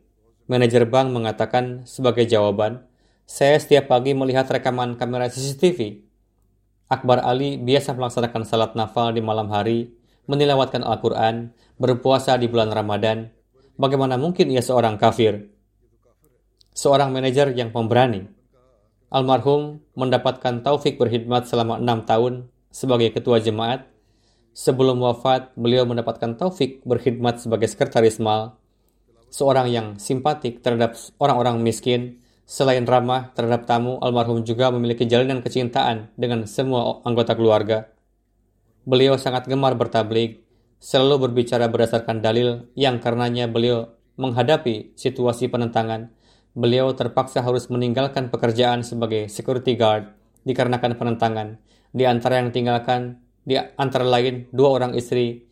Manajer 0.50 0.90
bank 0.90 1.14
mengatakan 1.14 1.86
sebagai 1.86 2.26
jawaban, 2.26 2.86
saya 3.28 3.60
setiap 3.60 3.92
pagi 3.92 4.16
melihat 4.16 4.48
rekaman 4.48 4.96
kamera 4.96 5.28
CCTV. 5.28 6.00
Akbar 6.88 7.20
Ali 7.20 7.60
biasa 7.60 7.92
melaksanakan 7.92 8.48
salat 8.48 8.72
nafal 8.72 9.12
di 9.12 9.20
malam 9.20 9.52
hari, 9.52 9.92
menilawatkan 10.32 10.80
Al-Quran, 10.80 11.52
berpuasa 11.76 12.40
di 12.40 12.48
bulan 12.48 12.72
Ramadan. 12.72 13.28
Bagaimana 13.76 14.16
mungkin 14.16 14.48
ia 14.48 14.64
seorang 14.64 14.96
kafir? 14.96 15.52
Seorang 16.72 17.12
manajer 17.12 17.52
yang 17.52 17.76
pemberani. 17.76 18.32
Almarhum 19.12 19.84
mendapatkan 20.00 20.64
taufik 20.64 20.96
berkhidmat 20.96 21.52
selama 21.52 21.84
enam 21.84 22.08
tahun 22.08 22.48
sebagai 22.72 23.12
ketua 23.12 23.44
jemaat. 23.44 23.92
Sebelum 24.56 25.04
wafat, 25.04 25.52
beliau 25.60 25.84
mendapatkan 25.84 26.40
taufik 26.40 26.80
berkhidmat 26.88 27.44
sebagai 27.44 27.68
sekretaris 27.68 28.24
mal, 28.24 28.56
seorang 29.30 29.68
yang 29.68 29.88
simpatik 30.00 30.64
terhadap 30.64 30.96
orang-orang 31.20 31.62
miskin, 31.62 32.24
Selain 32.48 32.88
ramah 32.88 33.36
terhadap 33.36 33.68
tamu, 33.68 34.00
almarhum 34.00 34.40
juga 34.40 34.72
memiliki 34.72 35.04
jalinan 35.04 35.44
kecintaan 35.44 36.16
dengan 36.16 36.48
semua 36.48 37.04
anggota 37.04 37.36
keluarga. 37.36 37.92
Beliau 38.88 39.20
sangat 39.20 39.52
gemar 39.52 39.76
bertablik, 39.76 40.48
selalu 40.80 41.28
berbicara 41.28 41.68
berdasarkan 41.68 42.24
dalil 42.24 42.72
yang 42.72 43.04
karenanya 43.04 43.52
beliau 43.52 43.92
menghadapi 44.16 44.96
situasi 44.96 45.52
penentangan. 45.52 46.08
Beliau 46.56 46.96
terpaksa 46.96 47.44
harus 47.44 47.68
meninggalkan 47.68 48.32
pekerjaan 48.32 48.80
sebagai 48.80 49.28
security 49.28 49.76
guard 49.76 50.16
dikarenakan 50.48 50.96
penentangan. 50.96 51.60
Di 51.92 52.08
antara 52.08 52.40
yang 52.40 52.56
tinggalkan, 52.56 53.20
di 53.44 53.60
antara 53.60 54.08
lain 54.08 54.48
dua 54.56 54.80
orang 54.80 54.96
istri, 54.96 55.44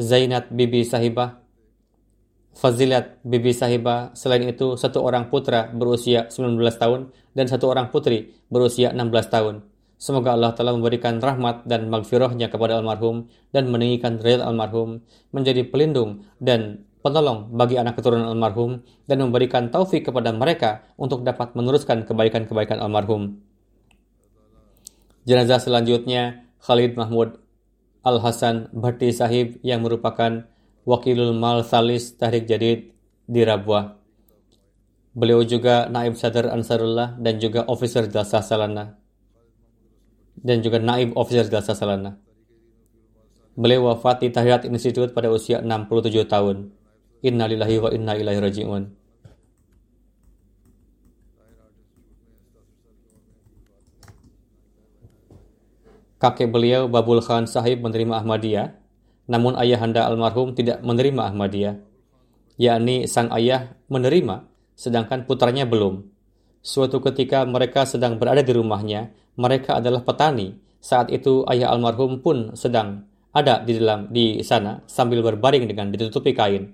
Zainat 0.00 0.48
Bibi 0.48 0.80
Sahibah 0.80 1.37
Fazilat 2.58 3.22
Bibi 3.22 3.54
Sahiba, 3.54 4.10
selain 4.18 4.42
itu 4.50 4.74
satu 4.74 5.06
orang 5.06 5.30
putra 5.30 5.70
berusia 5.70 6.26
19 6.26 6.58
tahun 6.74 7.14
dan 7.30 7.46
satu 7.46 7.70
orang 7.70 7.94
putri 7.94 8.34
berusia 8.50 8.90
16 8.90 9.30
tahun. 9.30 9.62
Semoga 9.94 10.34
Allah 10.34 10.58
telah 10.58 10.74
memberikan 10.74 11.22
rahmat 11.22 11.70
dan 11.70 11.86
magfirahnya 11.86 12.50
kepada 12.50 12.82
almarhum 12.82 13.30
dan 13.54 13.70
meninggikan 13.70 14.18
derajat 14.18 14.42
almarhum, 14.42 15.06
menjadi 15.30 15.70
pelindung 15.70 16.26
dan 16.42 16.82
penolong 16.98 17.54
bagi 17.54 17.78
anak 17.78 17.94
keturunan 17.94 18.26
almarhum 18.26 18.82
dan 19.06 19.22
memberikan 19.22 19.70
taufik 19.70 20.10
kepada 20.10 20.34
mereka 20.34 20.82
untuk 20.98 21.22
dapat 21.22 21.54
meneruskan 21.54 22.02
kebaikan-kebaikan 22.10 22.82
almarhum. 22.82 23.38
Jenazah 25.30 25.62
selanjutnya 25.62 26.42
Khalid 26.58 26.98
Mahmud 26.98 27.38
Al-Hasan 28.02 28.74
Bhatti 28.74 29.14
Sahib 29.14 29.62
yang 29.62 29.86
merupakan 29.86 30.42
Wakilul 30.88 31.36
Mal 31.36 31.68
Salis 31.68 32.16
Tahrik 32.16 32.48
Jadid 32.48 32.96
di 33.28 33.44
Rabuah. 33.44 34.00
Beliau 35.12 35.44
juga 35.44 35.84
Naib 35.84 36.16
Sadar 36.16 36.48
Ansarullah 36.48 37.12
dan 37.20 37.36
juga 37.36 37.68
Officer 37.68 38.08
Jalsah 38.08 38.40
Salana. 38.40 38.96
Dan 40.32 40.64
juga 40.64 40.80
Naib 40.80 41.12
Officer 41.12 41.44
Jalsah 41.44 41.76
Salana. 41.76 42.16
Beliau 43.52 43.92
wafat 43.92 44.24
di 44.24 44.32
Tahrirat 44.32 44.64
Institute 44.64 45.12
pada 45.12 45.28
usia 45.28 45.60
67 45.60 46.24
tahun. 46.24 46.72
Innalillahi 47.20 47.76
wa 47.84 47.92
inna 47.92 48.16
ilaihi 48.16 48.40
raji'un. 48.40 48.88
Kakek 56.16 56.48
beliau 56.48 56.88
Babul 56.88 57.20
Khan 57.20 57.44
Sahib 57.44 57.84
menerima 57.84 58.24
Ahmadiyah 58.24 58.87
namun 59.28 59.54
ayahanda 59.60 60.08
almarhum 60.08 60.56
tidak 60.56 60.80
menerima 60.80 61.28
Ahmadiyah, 61.28 61.76
yakni 62.56 63.04
sang 63.04 63.28
ayah 63.36 63.76
menerima, 63.92 64.48
sedangkan 64.72 65.28
putranya 65.28 65.68
belum. 65.68 66.08
Suatu 66.64 67.04
ketika 67.04 67.44
mereka 67.44 67.84
sedang 67.84 68.16
berada 68.16 68.40
di 68.40 68.50
rumahnya, 68.56 69.12
mereka 69.36 69.78
adalah 69.78 70.02
petani. 70.02 70.56
Saat 70.80 71.12
itu 71.12 71.44
ayah 71.52 71.70
almarhum 71.70 72.24
pun 72.24 72.56
sedang 72.56 73.04
ada 73.36 73.60
di 73.62 73.76
dalam 73.76 74.08
di 74.08 74.40
sana 74.40 74.80
sambil 74.88 75.20
berbaring 75.20 75.68
dengan 75.68 75.92
ditutupi 75.92 76.32
kain. 76.32 76.72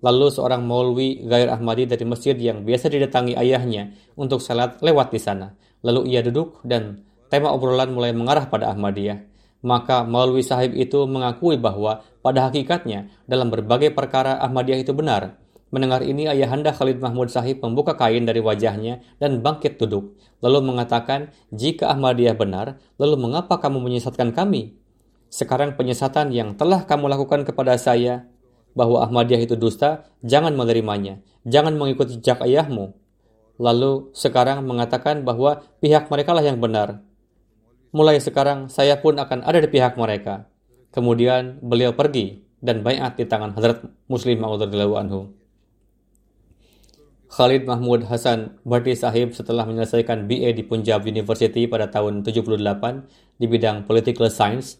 Lalu 0.00 0.28
seorang 0.30 0.62
maulwi 0.62 1.24
Gair 1.26 1.50
Ahmadi 1.50 1.88
dari 1.88 2.04
masjid 2.06 2.36
yang 2.36 2.62
biasa 2.62 2.86
didatangi 2.92 3.34
ayahnya 3.34 3.96
untuk 4.14 4.38
salat 4.44 4.78
lewat 4.84 5.10
di 5.10 5.20
sana. 5.20 5.56
Lalu 5.82 6.14
ia 6.14 6.20
duduk 6.20 6.62
dan 6.62 7.02
tema 7.32 7.50
obrolan 7.50 7.90
mulai 7.96 8.12
mengarah 8.12 8.46
pada 8.46 8.70
Ahmadiyah 8.70 9.35
maka 9.66 10.06
Maulwi 10.06 10.46
Sahib 10.46 10.78
itu 10.78 11.10
mengakui 11.10 11.58
bahwa 11.58 12.06
pada 12.22 12.46
hakikatnya 12.46 13.10
dalam 13.26 13.50
berbagai 13.50 13.90
perkara 13.90 14.38
Ahmadiyah 14.38 14.86
itu 14.86 14.94
benar. 14.94 15.42
Mendengar 15.74 16.06
ini, 16.06 16.30
ayahanda 16.30 16.70
Khalid 16.70 17.02
Mahmud 17.02 17.26
Sahib 17.26 17.58
membuka 17.58 17.98
kain 17.98 18.22
dari 18.22 18.38
wajahnya 18.38 19.02
dan 19.18 19.42
bangkit 19.42 19.82
duduk, 19.82 20.14
lalu 20.38 20.62
mengatakan, 20.62 21.34
jika 21.50 21.90
Ahmadiyah 21.90 22.38
benar, 22.38 22.78
lalu 23.02 23.18
mengapa 23.18 23.58
kamu 23.58 23.82
menyesatkan 23.82 24.30
kami? 24.30 24.78
Sekarang 25.26 25.74
penyesatan 25.74 26.30
yang 26.30 26.54
telah 26.54 26.86
kamu 26.86 27.10
lakukan 27.10 27.42
kepada 27.42 27.74
saya, 27.74 28.30
bahwa 28.78 29.02
Ahmadiyah 29.02 29.42
itu 29.42 29.58
dusta, 29.58 30.06
jangan 30.22 30.54
menerimanya, 30.54 31.18
jangan 31.42 31.74
mengikuti 31.74 32.22
jejak 32.22 32.46
ayahmu. 32.46 32.94
Lalu 33.58 34.14
sekarang 34.14 34.62
mengatakan 34.62 35.26
bahwa 35.26 35.66
pihak 35.82 36.06
mereka 36.12 36.30
lah 36.30 36.44
yang 36.46 36.62
benar. 36.62 37.02
Mulai 37.96 38.20
sekarang 38.20 38.68
saya 38.68 39.00
pun 39.00 39.16
akan 39.16 39.40
ada 39.40 39.56
di 39.56 39.72
pihak 39.72 39.96
mereka. 39.96 40.52
Kemudian 40.92 41.64
beliau 41.64 41.96
pergi 41.96 42.44
dan 42.60 42.84
bayat 42.84 43.16
di 43.16 43.24
tangan 43.24 43.56
Hadrat 43.56 43.88
Muslim 44.04 44.36
Ma'ud 44.36 44.60
anhu. 44.68 45.32
Khalid 47.32 47.64
Mahmud 47.64 48.04
Hasan 48.04 48.60
Bhatti 48.68 48.92
Sahib 48.92 49.32
setelah 49.32 49.64
menyelesaikan 49.64 50.28
BA 50.28 50.52
di 50.52 50.60
Punjab 50.60 51.08
University 51.08 51.64
pada 51.64 51.88
tahun 51.88 52.20
78 52.20 52.60
di 53.40 53.46
bidang 53.48 53.88
Political 53.88 54.28
Science 54.28 54.76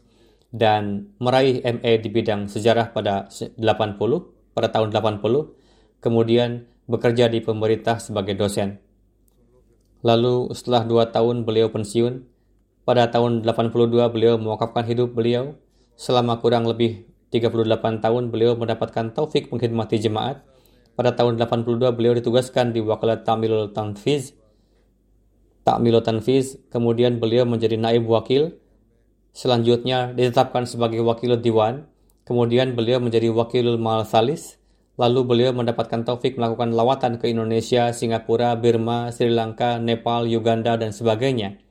dan 0.52 1.08
meraih 1.16 1.64
MA 1.64 1.96
di 1.96 2.12
bidang 2.12 2.52
sejarah 2.52 2.92
pada 2.92 3.32
80 3.32 3.56
pada 4.52 4.68
tahun 4.68 4.92
80 4.92 6.04
kemudian 6.04 6.68
bekerja 6.84 7.32
di 7.32 7.40
pemerintah 7.40 7.96
sebagai 7.96 8.36
dosen. 8.36 8.78
Lalu 10.04 10.52
setelah 10.54 10.86
dua 10.86 11.10
tahun 11.10 11.42
beliau 11.42 11.72
pensiun, 11.72 12.35
pada 12.86 13.10
tahun 13.10 13.42
82 13.42 13.90
beliau 14.14 14.38
mewakafkan 14.38 14.86
hidup 14.86 15.12
beliau. 15.12 15.58
Selama 15.98 16.38
kurang 16.38 16.70
lebih 16.70 17.08
38 17.34 18.04
tahun 18.04 18.30
beliau 18.30 18.54
mendapatkan 18.54 19.10
taufik 19.10 19.50
mengkhidmati 19.50 19.98
jemaat 19.98 20.46
pada 20.96 21.12
tahun 21.12 21.36
82 21.36 21.92
beliau 21.92 22.16
ditugaskan 22.16 22.72
di 22.72 22.80
Wakalat 22.80 23.26
Tamilul 23.26 23.74
Tanfiz. 23.74 24.32
Takmilul 25.66 26.00
Tanfiz, 26.06 26.62
kemudian 26.70 27.18
beliau 27.18 27.42
menjadi 27.42 27.74
naib 27.74 28.06
wakil. 28.06 28.54
Selanjutnya 29.34 30.14
ditetapkan 30.14 30.64
sebagai 30.64 31.02
wakil 31.02 31.36
Diwan. 31.36 31.90
Kemudian 32.22 32.78
beliau 32.78 33.02
menjadi 33.02 33.28
wakil 33.34 33.76
Mal 33.76 34.06
Salis. 34.06 34.56
Lalu 34.96 35.26
beliau 35.28 35.52
mendapatkan 35.52 36.06
taufik 36.06 36.40
melakukan 36.40 36.72
lawatan 36.72 37.20
ke 37.20 37.28
Indonesia, 37.28 37.92
Singapura, 37.92 38.56
Burma, 38.56 39.12
Sri 39.12 39.28
Lanka, 39.28 39.76
Nepal, 39.76 40.24
Uganda, 40.24 40.80
dan 40.80 40.94
sebagainya. 40.94 41.65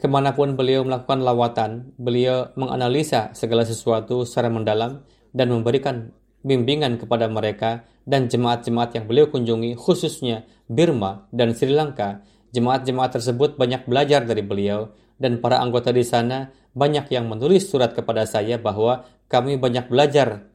Ke 0.00 0.08
mana 0.08 0.32
pun 0.32 0.56
beliau 0.56 0.80
melakukan 0.80 1.20
lawatan, 1.20 1.92
beliau 2.00 2.48
menganalisa 2.56 3.36
segala 3.36 3.68
sesuatu 3.68 4.24
secara 4.24 4.48
mendalam 4.48 5.04
dan 5.36 5.52
memberikan 5.52 6.16
bimbingan 6.40 6.96
kepada 6.96 7.28
mereka 7.28 7.84
dan 8.08 8.32
jemaat-jemaat 8.32 8.96
yang 8.96 9.04
beliau 9.04 9.28
kunjungi 9.28 9.76
khususnya 9.76 10.48
Burma 10.64 11.28
dan 11.36 11.52
Sri 11.52 11.68
Lanka. 11.68 12.24
Jemaat-jemaat 12.56 13.20
tersebut 13.20 13.60
banyak 13.60 13.84
belajar 13.84 14.24
dari 14.24 14.40
beliau 14.40 14.88
dan 15.20 15.38
para 15.38 15.60
anggota 15.60 15.92
di 15.92 16.02
sana 16.02 16.48
banyak 16.72 17.12
yang 17.12 17.28
menulis 17.28 17.68
surat 17.68 17.92
kepada 17.92 18.24
saya 18.24 18.56
bahwa 18.56 19.04
kami 19.28 19.60
banyak 19.60 19.86
belajar 19.86 20.48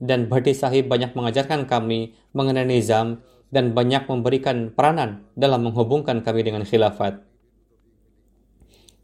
dan 0.00 0.32
Bhatti 0.32 0.56
Sahib 0.56 0.88
banyak 0.88 1.12
mengajarkan 1.12 1.68
kami 1.68 2.16
mengenai 2.32 2.64
nizam 2.64 3.20
dan 3.52 3.76
banyak 3.76 4.08
memberikan 4.08 4.72
peranan 4.72 5.28
dalam 5.36 5.68
menghubungkan 5.68 6.24
kami 6.24 6.40
dengan 6.40 6.64
khilafat. 6.64 7.28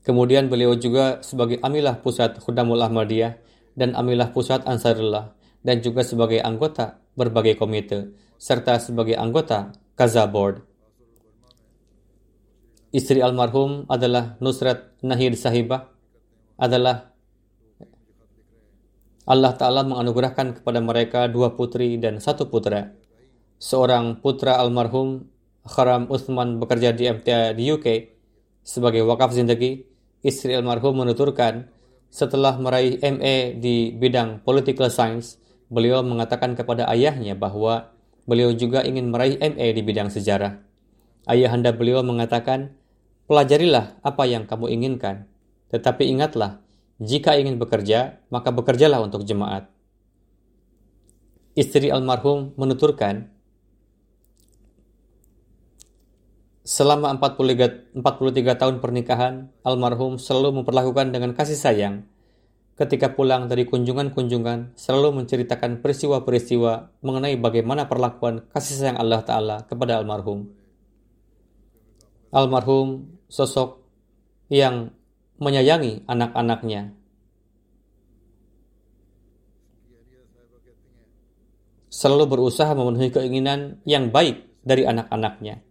Kemudian 0.04 0.52
beliau 0.52 0.76
juga 0.76 1.24
sebagai 1.24 1.56
amilah 1.64 1.98
pusat 2.04 2.36
Khudamul 2.36 2.84
Ahmadiyah 2.84 3.40
dan 3.72 3.96
amilah 3.96 4.30
pusat 4.36 4.60
Ansarullah 4.68 5.32
dan 5.64 5.80
juga 5.80 6.04
sebagai 6.04 6.44
anggota 6.44 7.00
berbagai 7.16 7.56
komite, 7.56 8.12
serta 8.36 8.76
sebagai 8.76 9.16
anggota 9.16 9.72
Kaza 9.96 10.28
Board. 10.28 10.60
Istri 12.94 13.24
almarhum 13.24 13.88
adalah 13.90 14.38
Nusrat 14.38 14.94
Nahid 15.02 15.34
Sahibah, 15.34 15.90
adalah 16.54 17.10
Allah 19.24 19.56
Ta'ala 19.56 19.82
menganugerahkan 19.88 20.60
kepada 20.60 20.84
mereka 20.84 21.26
dua 21.32 21.56
putri 21.56 21.96
dan 21.96 22.20
satu 22.20 22.52
putra. 22.52 22.92
Seorang 23.56 24.20
putra 24.20 24.60
almarhum 24.60 25.32
Kharam 25.64 26.12
Uthman 26.12 26.60
bekerja 26.60 26.92
di 26.92 27.08
MTA 27.08 27.56
di 27.56 27.72
UK 27.72 27.86
sebagai 28.60 29.00
wakaf 29.08 29.32
zindagi. 29.32 29.93
Istri 30.24 30.56
almarhum 30.56 31.04
menuturkan, 31.04 31.68
setelah 32.08 32.56
meraih 32.56 32.96
MA 33.04 33.60
di 33.60 33.92
bidang 33.92 34.40
political 34.40 34.88
science, 34.88 35.36
beliau 35.68 36.00
mengatakan 36.00 36.56
kepada 36.56 36.88
ayahnya 36.88 37.36
bahwa 37.36 37.92
beliau 38.24 38.48
juga 38.56 38.80
ingin 38.88 39.12
meraih 39.12 39.36
MA 39.36 39.76
di 39.76 39.84
bidang 39.84 40.08
sejarah. 40.08 40.64
Ayahanda 41.28 41.76
beliau 41.76 42.00
mengatakan, 42.00 42.72
pelajarilah 43.28 44.00
apa 44.00 44.24
yang 44.24 44.48
kamu 44.48 44.72
inginkan, 44.72 45.28
tetapi 45.68 46.08
ingatlah, 46.08 46.64
jika 47.04 47.36
ingin 47.36 47.60
bekerja, 47.60 48.24
maka 48.32 48.48
bekerjalah 48.48 49.04
untuk 49.04 49.28
jemaat. 49.28 49.68
Istri 51.52 51.92
almarhum 51.92 52.56
menuturkan, 52.56 53.33
selama 56.64 57.12
43, 57.20 57.92
43 57.92 58.60
tahun 58.60 58.76
pernikahan, 58.80 59.52
almarhum 59.60 60.16
selalu 60.16 60.64
memperlakukan 60.64 61.12
dengan 61.12 61.36
kasih 61.36 61.60
sayang 61.60 62.08
ketika 62.74 63.14
pulang 63.14 63.46
dari 63.46 63.68
kunjungan-kunjungan 63.70 64.74
selalu 64.74 65.22
menceritakan 65.22 65.78
peristiwa-peristiwa 65.78 67.04
mengenai 67.06 67.38
bagaimana 67.38 67.86
perlakuan 67.86 68.42
kasih 68.50 68.82
sayang 68.82 68.98
Allah 68.98 69.22
Ta'ala 69.22 69.56
kepada 69.70 70.02
almarhum. 70.02 70.50
Almarhum 72.34 73.14
sosok 73.30 73.78
yang 74.50 74.90
menyayangi 75.38 76.02
anak-anaknya. 76.10 76.98
Selalu 81.94 82.26
berusaha 82.26 82.74
memenuhi 82.74 83.14
keinginan 83.14 83.78
yang 83.86 84.10
baik 84.10 84.42
dari 84.66 84.82
anak-anaknya. 84.82 85.62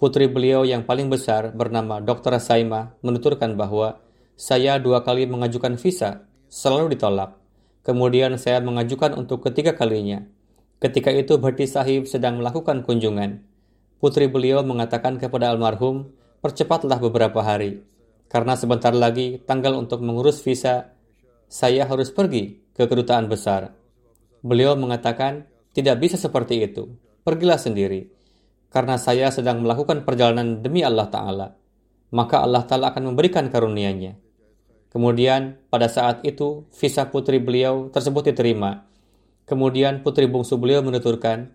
Putri 0.00 0.32
beliau 0.32 0.64
yang 0.64 0.88
paling 0.88 1.12
besar 1.12 1.52
bernama 1.52 2.00
Dr. 2.00 2.40
Saima 2.40 2.96
menuturkan 3.04 3.52
bahwa 3.52 4.00
saya 4.32 4.80
dua 4.80 5.04
kali 5.04 5.28
mengajukan 5.28 5.76
visa, 5.76 6.24
selalu 6.48 6.96
ditolak. 6.96 7.36
Kemudian 7.84 8.40
saya 8.40 8.64
mengajukan 8.64 9.12
untuk 9.12 9.44
ketiga 9.44 9.76
kalinya. 9.76 10.24
Ketika 10.80 11.12
itu 11.12 11.36
Bhatti 11.36 11.68
Sahib 11.68 12.08
sedang 12.08 12.40
melakukan 12.40 12.80
kunjungan. 12.80 13.44
Putri 14.00 14.32
beliau 14.32 14.64
mengatakan 14.64 15.20
kepada 15.20 15.52
almarhum, 15.52 16.08
percepatlah 16.40 16.96
beberapa 16.96 17.44
hari. 17.44 17.84
Karena 18.32 18.56
sebentar 18.56 18.96
lagi 18.96 19.36
tanggal 19.44 19.76
untuk 19.76 20.00
mengurus 20.00 20.40
visa, 20.40 20.96
saya 21.44 21.84
harus 21.84 22.08
pergi 22.08 22.56
ke 22.72 22.88
kedutaan 22.88 23.28
besar. 23.28 23.76
Beliau 24.40 24.72
mengatakan, 24.80 25.44
tidak 25.76 26.00
bisa 26.00 26.16
seperti 26.16 26.64
itu. 26.64 26.88
Pergilah 27.20 27.60
sendiri. 27.60 28.19
Karena 28.70 28.94
saya 28.96 29.34
sedang 29.34 29.66
melakukan 29.66 30.06
perjalanan 30.06 30.62
demi 30.62 30.86
Allah 30.86 31.10
Ta'ala. 31.10 31.46
Maka 32.14 32.46
Allah 32.46 32.62
Ta'ala 32.62 32.94
akan 32.94 33.14
memberikan 33.14 33.50
karunia-Nya. 33.50 34.14
Kemudian 34.90 35.58
pada 35.70 35.86
saat 35.86 36.22
itu 36.26 36.66
visa 36.74 37.06
putri 37.10 37.38
beliau 37.38 37.90
tersebut 37.94 38.30
diterima. 38.30 38.86
Kemudian 39.46 40.02
putri 40.02 40.26
bungsu 40.30 40.58
beliau 40.58 40.82
menuturkan, 40.82 41.54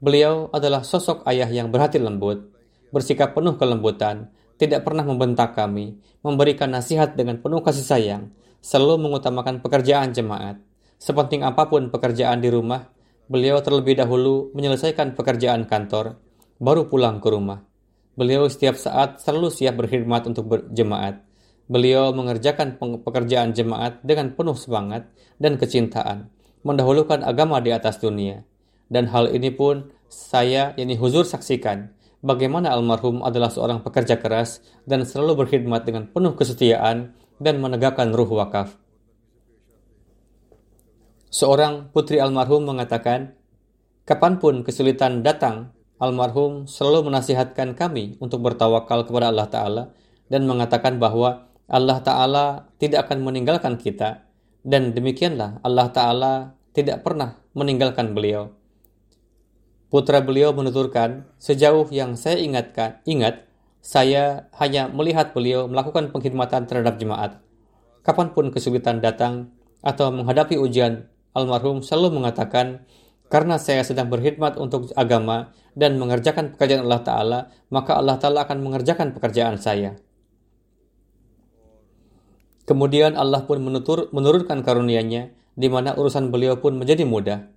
beliau 0.00 0.52
adalah 0.52 0.84
sosok 0.84 1.24
ayah 1.28 1.48
yang 1.48 1.72
berhati 1.72 1.96
lembut, 2.00 2.52
bersikap 2.92 3.32
penuh 3.36 3.56
kelembutan, 3.56 4.32
tidak 4.56 4.84
pernah 4.84 5.04
membentak 5.04 5.56
kami, 5.56 6.00
memberikan 6.24 6.72
nasihat 6.72 7.16
dengan 7.16 7.40
penuh 7.40 7.60
kasih 7.60 7.84
sayang, 7.84 8.32
selalu 8.64 9.08
mengutamakan 9.08 9.60
pekerjaan 9.60 10.16
jemaat. 10.16 10.60
Sepenting 10.96 11.44
apa 11.44 11.68
pun 11.68 11.92
pekerjaan 11.92 12.40
di 12.40 12.48
rumah, 12.48 12.88
beliau 13.28 13.60
terlebih 13.60 14.00
dahulu 14.00 14.52
menyelesaikan 14.56 15.12
pekerjaan 15.12 15.68
kantor, 15.68 16.16
baru 16.58 16.86
pulang 16.86 17.18
ke 17.18 17.28
rumah. 17.30 17.62
Beliau 18.14 18.46
setiap 18.46 18.78
saat 18.78 19.18
selalu 19.18 19.50
siap 19.50 19.74
berkhidmat 19.74 20.30
untuk 20.30 20.46
berjemaat. 20.46 21.26
Beliau 21.66 22.14
mengerjakan 22.14 22.78
pekerjaan 22.78 23.56
jemaat 23.56 24.04
dengan 24.04 24.36
penuh 24.36 24.54
semangat 24.54 25.10
dan 25.40 25.58
kecintaan, 25.58 26.30
mendahulukan 26.62 27.24
agama 27.26 27.58
di 27.58 27.74
atas 27.74 27.98
dunia. 27.98 28.46
Dan 28.86 29.10
hal 29.10 29.32
ini 29.32 29.50
pun 29.50 29.90
saya, 30.06 30.76
yakni 30.78 30.94
huzur 30.94 31.26
saksikan, 31.26 31.90
bagaimana 32.22 32.70
almarhum 32.70 33.26
adalah 33.26 33.50
seorang 33.50 33.82
pekerja 33.82 34.20
keras 34.20 34.62
dan 34.86 35.02
selalu 35.02 35.44
berkhidmat 35.44 35.82
dengan 35.82 36.06
penuh 36.06 36.38
kesetiaan 36.38 37.16
dan 37.42 37.58
menegakkan 37.58 38.14
ruh 38.14 38.30
wakaf. 38.30 38.78
Seorang 41.34 41.90
putri 41.90 42.22
almarhum 42.22 42.62
mengatakan, 42.62 43.34
kapan 44.06 44.38
pun 44.38 44.62
kesulitan 44.62 45.26
datang, 45.26 45.73
almarhum 45.98 46.66
selalu 46.66 47.12
menasihatkan 47.12 47.78
kami 47.78 48.18
untuk 48.18 48.42
bertawakal 48.42 49.06
kepada 49.06 49.30
Allah 49.30 49.48
Ta'ala 49.50 49.82
dan 50.28 50.48
mengatakan 50.48 50.98
bahwa 50.98 51.50
Allah 51.70 51.98
Ta'ala 52.02 52.68
tidak 52.76 53.08
akan 53.08 53.24
meninggalkan 53.24 53.80
kita 53.80 54.26
dan 54.64 54.96
demikianlah 54.96 55.60
Allah 55.60 55.88
Ta'ala 55.92 56.32
tidak 56.74 57.06
pernah 57.06 57.38
meninggalkan 57.54 58.12
beliau. 58.12 58.50
Putra 59.94 60.18
beliau 60.18 60.50
menuturkan, 60.50 61.30
sejauh 61.38 61.86
yang 61.94 62.18
saya 62.18 62.42
ingatkan, 62.42 62.98
ingat, 63.06 63.46
saya 63.78 64.50
hanya 64.58 64.90
melihat 64.90 65.30
beliau 65.30 65.70
melakukan 65.70 66.10
pengkhidmatan 66.10 66.66
terhadap 66.66 66.98
jemaat. 66.98 67.38
Kapan 68.02 68.34
pun 68.34 68.50
kesulitan 68.50 68.98
datang 68.98 69.54
atau 69.86 70.10
menghadapi 70.10 70.58
ujian, 70.58 71.06
almarhum 71.30 71.78
selalu 71.78 72.18
mengatakan, 72.18 72.82
karena 73.34 73.58
saya 73.58 73.82
sedang 73.82 74.14
berkhidmat 74.14 74.54
untuk 74.62 74.94
agama 74.94 75.50
dan 75.74 75.98
mengerjakan 75.98 76.54
pekerjaan 76.54 76.86
Allah 76.86 77.02
Ta'ala, 77.02 77.40
maka 77.66 77.98
Allah 77.98 78.14
Ta'ala 78.14 78.46
akan 78.46 78.62
mengerjakan 78.62 79.10
pekerjaan 79.10 79.58
saya. 79.58 79.98
Kemudian 82.62 83.18
Allah 83.18 83.42
pun 83.42 83.58
menutur, 83.58 84.06
menurunkan 84.14 84.62
karunia-Nya, 84.62 85.34
di 85.58 85.66
mana 85.66 85.98
urusan 85.98 86.30
beliau 86.30 86.62
pun 86.62 86.78
menjadi 86.78 87.02
mudah. 87.02 87.50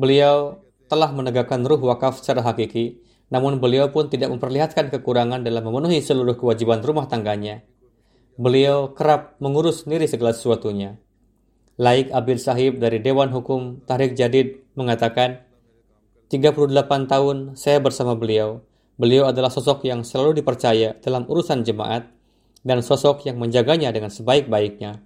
Beliau 0.00 0.64
telah 0.88 1.12
menegakkan 1.12 1.60
ruh 1.60 1.76
wakaf 1.76 2.24
secara 2.24 2.40
hakiki, 2.40 3.04
namun 3.28 3.60
beliau 3.60 3.92
pun 3.92 4.08
tidak 4.08 4.32
memperlihatkan 4.32 4.88
kekurangan 4.88 5.44
dalam 5.44 5.60
memenuhi 5.60 6.00
seluruh 6.00 6.40
kewajiban 6.40 6.80
rumah 6.80 7.04
tangganya. 7.04 7.60
Beliau 8.40 8.96
kerap 8.96 9.36
mengurus 9.44 9.84
sendiri 9.84 10.08
segala 10.08 10.32
sesuatunya. 10.32 10.96
Laik 11.76 12.08
Abil 12.16 12.40
Sahib 12.40 12.80
dari 12.80 13.04
Dewan 13.04 13.28
Hukum 13.28 13.84
Tahrik 13.84 14.16
Jadid 14.16 14.65
mengatakan, 14.76 15.42
38 16.28 17.06
tahun 17.06 17.36
saya 17.56 17.78
bersama 17.80 18.12
beliau. 18.12 18.60
Beliau 18.96 19.28
adalah 19.28 19.52
sosok 19.52 19.84
yang 19.84 20.02
selalu 20.02 20.40
dipercaya 20.42 20.96
dalam 21.00 21.28
urusan 21.28 21.62
jemaat 21.62 22.08
dan 22.66 22.82
sosok 22.82 23.28
yang 23.28 23.38
menjaganya 23.38 23.94
dengan 23.94 24.10
sebaik-baiknya. 24.10 25.04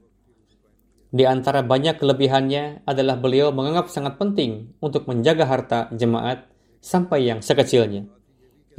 Di 1.11 1.27
antara 1.27 1.61
banyak 1.67 1.99
kelebihannya 1.99 2.87
adalah 2.87 3.19
beliau 3.19 3.51
menganggap 3.51 3.91
sangat 3.91 4.15
penting 4.17 4.79
untuk 4.79 5.11
menjaga 5.11 5.45
harta 5.45 5.79
jemaat 5.91 6.47
sampai 6.81 7.29
yang 7.29 7.43
sekecilnya. 7.43 8.07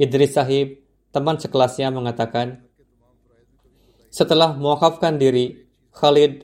Idris 0.00 0.34
Sahib, 0.34 0.80
teman 1.12 1.36
sekelasnya 1.38 1.92
mengatakan, 1.92 2.64
setelah 4.08 4.56
mewakafkan 4.56 5.20
diri, 5.20 5.62
Khalid 5.92 6.42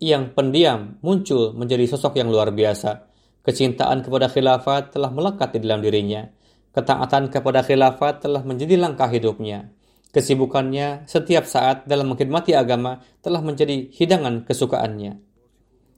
yang 0.00 0.32
pendiam 0.36 1.00
muncul 1.04 1.52
menjadi 1.56 1.88
sosok 1.90 2.20
yang 2.20 2.28
luar 2.30 2.52
biasa. 2.52 3.09
Kecintaan 3.40 4.04
kepada 4.04 4.28
khilafat 4.28 4.92
telah 4.92 5.08
melekat 5.08 5.56
di 5.56 5.64
dalam 5.64 5.80
dirinya. 5.80 6.28
Ketaatan 6.76 7.32
kepada 7.32 7.64
khilafat 7.64 8.22
telah 8.22 8.44
menjadi 8.44 8.76
langkah 8.76 9.08
hidupnya. 9.08 9.72
Kesibukannya 10.10 11.06
setiap 11.06 11.46
saat 11.46 11.86
dalam 11.86 12.10
mengkhidmati 12.12 12.52
agama 12.52 13.00
telah 13.22 13.40
menjadi 13.40 13.88
hidangan 13.94 14.42
kesukaannya. 14.42 15.22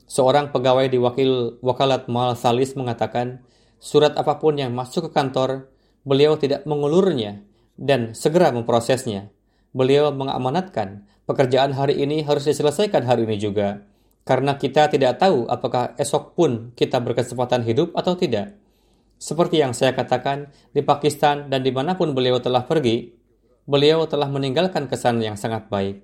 Seorang 0.05 0.53
pegawai 0.53 0.93
di 0.93 1.01
wakil 1.01 1.57
wakalat 1.64 2.12
Mal 2.12 2.36
Salis 2.36 2.76
mengatakan, 2.76 3.40
surat 3.80 4.12
apa 4.20 4.36
pun 4.36 4.61
yang 4.61 4.76
masuk 4.76 5.09
ke 5.09 5.11
kantor, 5.16 5.72
beliau 6.05 6.36
tidak 6.36 6.68
mengulurnya 6.68 7.40
dan 7.80 8.12
segera 8.12 8.53
memprosesnya. 8.53 9.32
Beliau 9.72 10.12
mengamanatkan 10.12 11.09
pekerjaan 11.24 11.72
hari 11.72 11.97
ini 12.05 12.20
harus 12.28 12.45
diselesaikan 12.45 13.09
hari 13.09 13.24
ini 13.24 13.40
juga, 13.40 13.80
karena 14.22 14.54
kita 14.54 14.86
tidak 14.86 15.18
tahu 15.18 15.50
apakah 15.50 15.98
esok 15.98 16.38
pun 16.38 16.70
kita 16.78 17.02
berkesempatan 17.02 17.66
hidup 17.66 17.90
atau 17.98 18.14
tidak. 18.14 18.54
Seperti 19.18 19.62
yang 19.62 19.70
saya 19.70 19.94
katakan, 19.94 20.50
di 20.74 20.82
Pakistan 20.82 21.46
dan 21.46 21.62
di 21.62 21.70
mana 21.70 21.94
pun 21.94 22.10
beliau 22.10 22.42
telah 22.42 22.66
pergi, 22.66 23.14
beliau 23.66 24.06
telah 24.10 24.26
meninggalkan 24.26 24.90
kesan 24.90 25.22
yang 25.22 25.38
sangat 25.38 25.70
baik. 25.70 26.02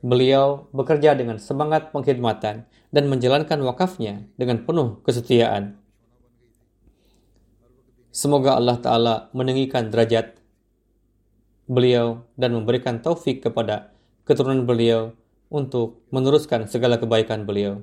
Beliau 0.00 0.68
bekerja 0.72 1.16
dengan 1.16 1.36
semangat 1.36 1.92
pengkhidmatan 1.92 2.68
dan 2.92 3.04
menjalankan 3.08 3.60
wakafnya 3.64 4.24
dengan 4.40 4.64
penuh 4.64 5.00
kesetiaan. 5.04 5.76
Semoga 8.12 8.56
Allah 8.56 8.80
Ta'ala 8.80 9.14
meninggikan 9.36 9.92
derajat 9.92 10.40
beliau 11.68 12.24
dan 12.40 12.56
memberikan 12.56 13.04
taufik 13.04 13.44
kepada 13.44 13.92
keturunan 14.24 14.64
beliau 14.64 15.12
untuk 15.48 16.02
meneruskan 16.10 16.66
segala 16.66 16.98
kebaikan 16.98 17.46
beliau. 17.46 17.82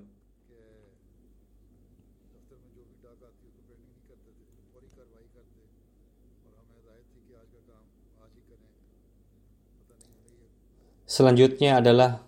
Selanjutnya 11.14 11.78
adalah 11.78 12.26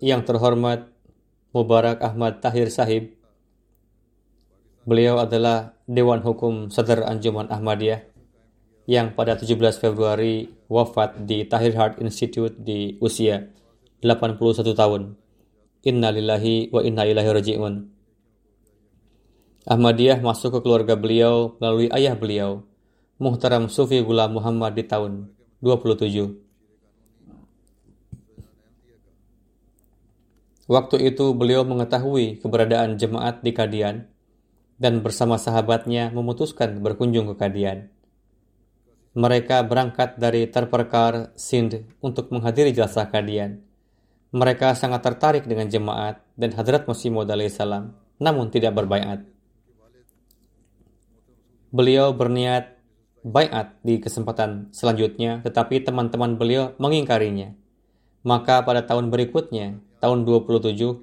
yang 0.00 0.24
terhormat 0.24 0.88
Mubarak 1.52 2.00
Ahmad 2.00 2.40
Tahir 2.40 2.72
Sahib. 2.72 3.12
Beliau 4.88 5.20
adalah 5.20 5.76
Dewan 5.84 6.24
Hukum 6.24 6.72
Sadar 6.72 7.04
Anjuman 7.04 7.52
Ahmadiyah 7.52 8.08
yang 8.88 9.12
pada 9.12 9.36
17 9.36 9.60
Februari 9.76 10.48
wafat 10.72 11.28
di 11.28 11.44
Tahir 11.44 11.76
Heart 11.76 12.00
Institute 12.00 12.56
di 12.56 12.96
usia 13.04 13.52
81 14.04 14.76
tahun. 14.76 15.02
Inna 15.86 16.08
lillahi 16.10 16.70
wa 16.74 16.80
inna 16.82 17.06
ilahi 17.06 17.30
raji'un. 17.30 17.74
Ahmadiyah 19.66 20.22
masuk 20.22 20.54
ke 20.54 20.58
keluarga 20.62 20.94
beliau 20.94 21.58
melalui 21.58 21.90
ayah 21.90 22.14
beliau, 22.14 22.62
Muhtaram 23.18 23.66
Sufi 23.66 23.98
Gula 23.98 24.30
Muhammad 24.30 24.78
di 24.78 24.86
tahun 24.86 25.34
27. 25.58 26.46
Waktu 30.70 30.96
itu 31.10 31.26
beliau 31.34 31.66
mengetahui 31.66 32.38
keberadaan 32.38 32.94
jemaat 32.94 33.42
di 33.42 33.50
Kadian 33.50 34.06
dan 34.78 35.02
bersama 35.02 35.34
sahabatnya 35.34 36.14
memutuskan 36.14 36.78
berkunjung 36.78 37.26
ke 37.34 37.34
Kadian. 37.34 37.90
Mereka 39.18 39.66
berangkat 39.66 40.14
dari 40.22 40.46
Terperkar, 40.46 41.34
Sind 41.34 41.90
untuk 41.98 42.30
menghadiri 42.30 42.70
jasa 42.70 43.10
Kadian. 43.10 43.65
Mereka 44.34 44.74
sangat 44.74 45.06
tertarik 45.06 45.44
dengan 45.46 45.70
jemaat 45.70 46.22
dan 46.34 46.50
Hadrat 46.54 46.90
Masih 46.90 47.14
Maud 47.14 47.30
salam, 47.50 47.94
namun 48.18 48.50
tidak 48.50 48.74
berbaiat. 48.74 49.22
Beliau 51.70 52.10
berniat 52.16 52.76
baiat 53.26 53.74
di 53.82 53.98
kesempatan 53.98 54.70
selanjutnya, 54.70 55.42
tetapi 55.42 55.82
teman-teman 55.82 56.38
beliau 56.38 56.74
mengingkarinya. 56.78 57.58
Maka 58.26 58.62
pada 58.62 58.86
tahun 58.86 59.10
berikutnya, 59.10 59.78
tahun 59.98 60.22
27, 60.26 61.02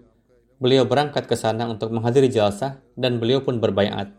beliau 0.63 0.83
berangkat 0.87 1.27
ke 1.27 1.35
sana 1.35 1.67
untuk 1.67 1.91
menghadiri 1.91 2.31
jalsah 2.31 2.79
dan 2.95 3.19
beliau 3.19 3.43
pun 3.43 3.59
berbaiat. 3.59 4.15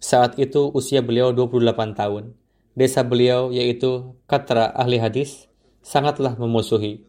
Saat 0.00 0.38
itu 0.40 0.72
usia 0.72 1.04
beliau 1.04 1.34
28 1.36 1.92
tahun. 1.92 2.32
Desa 2.78 3.02
beliau 3.02 3.50
yaitu 3.50 4.14
Katra 4.30 4.70
ahli 4.72 4.96
hadis 5.02 5.50
sangatlah 5.82 6.38
memusuhi. 6.38 7.02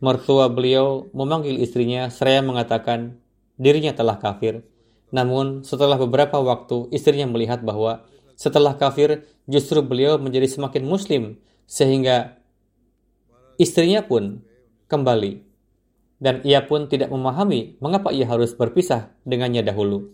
Mertua 0.00 0.48
beliau 0.48 1.12
memanggil 1.12 1.60
istrinya 1.60 2.08
seraya 2.08 2.40
mengatakan 2.40 3.20
dirinya 3.60 3.92
telah 3.92 4.16
kafir. 4.16 4.64
Namun 5.12 5.60
setelah 5.60 6.00
beberapa 6.00 6.40
waktu 6.40 6.88
istrinya 6.90 7.28
melihat 7.28 7.60
bahwa 7.60 8.08
setelah 8.32 8.72
kafir 8.80 9.28
justru 9.44 9.84
beliau 9.84 10.16
menjadi 10.16 10.48
semakin 10.48 10.88
muslim 10.88 11.36
sehingga 11.68 12.40
istrinya 13.60 14.00
pun 14.00 14.40
kembali 14.88 15.44
dan 16.20 16.44
ia 16.44 16.64
pun 16.64 16.88
tidak 16.88 17.12
memahami 17.12 17.80
mengapa 17.80 18.12
ia 18.12 18.28
harus 18.28 18.56
berpisah 18.56 19.12
dengannya 19.24 19.64
dahulu. 19.64 20.12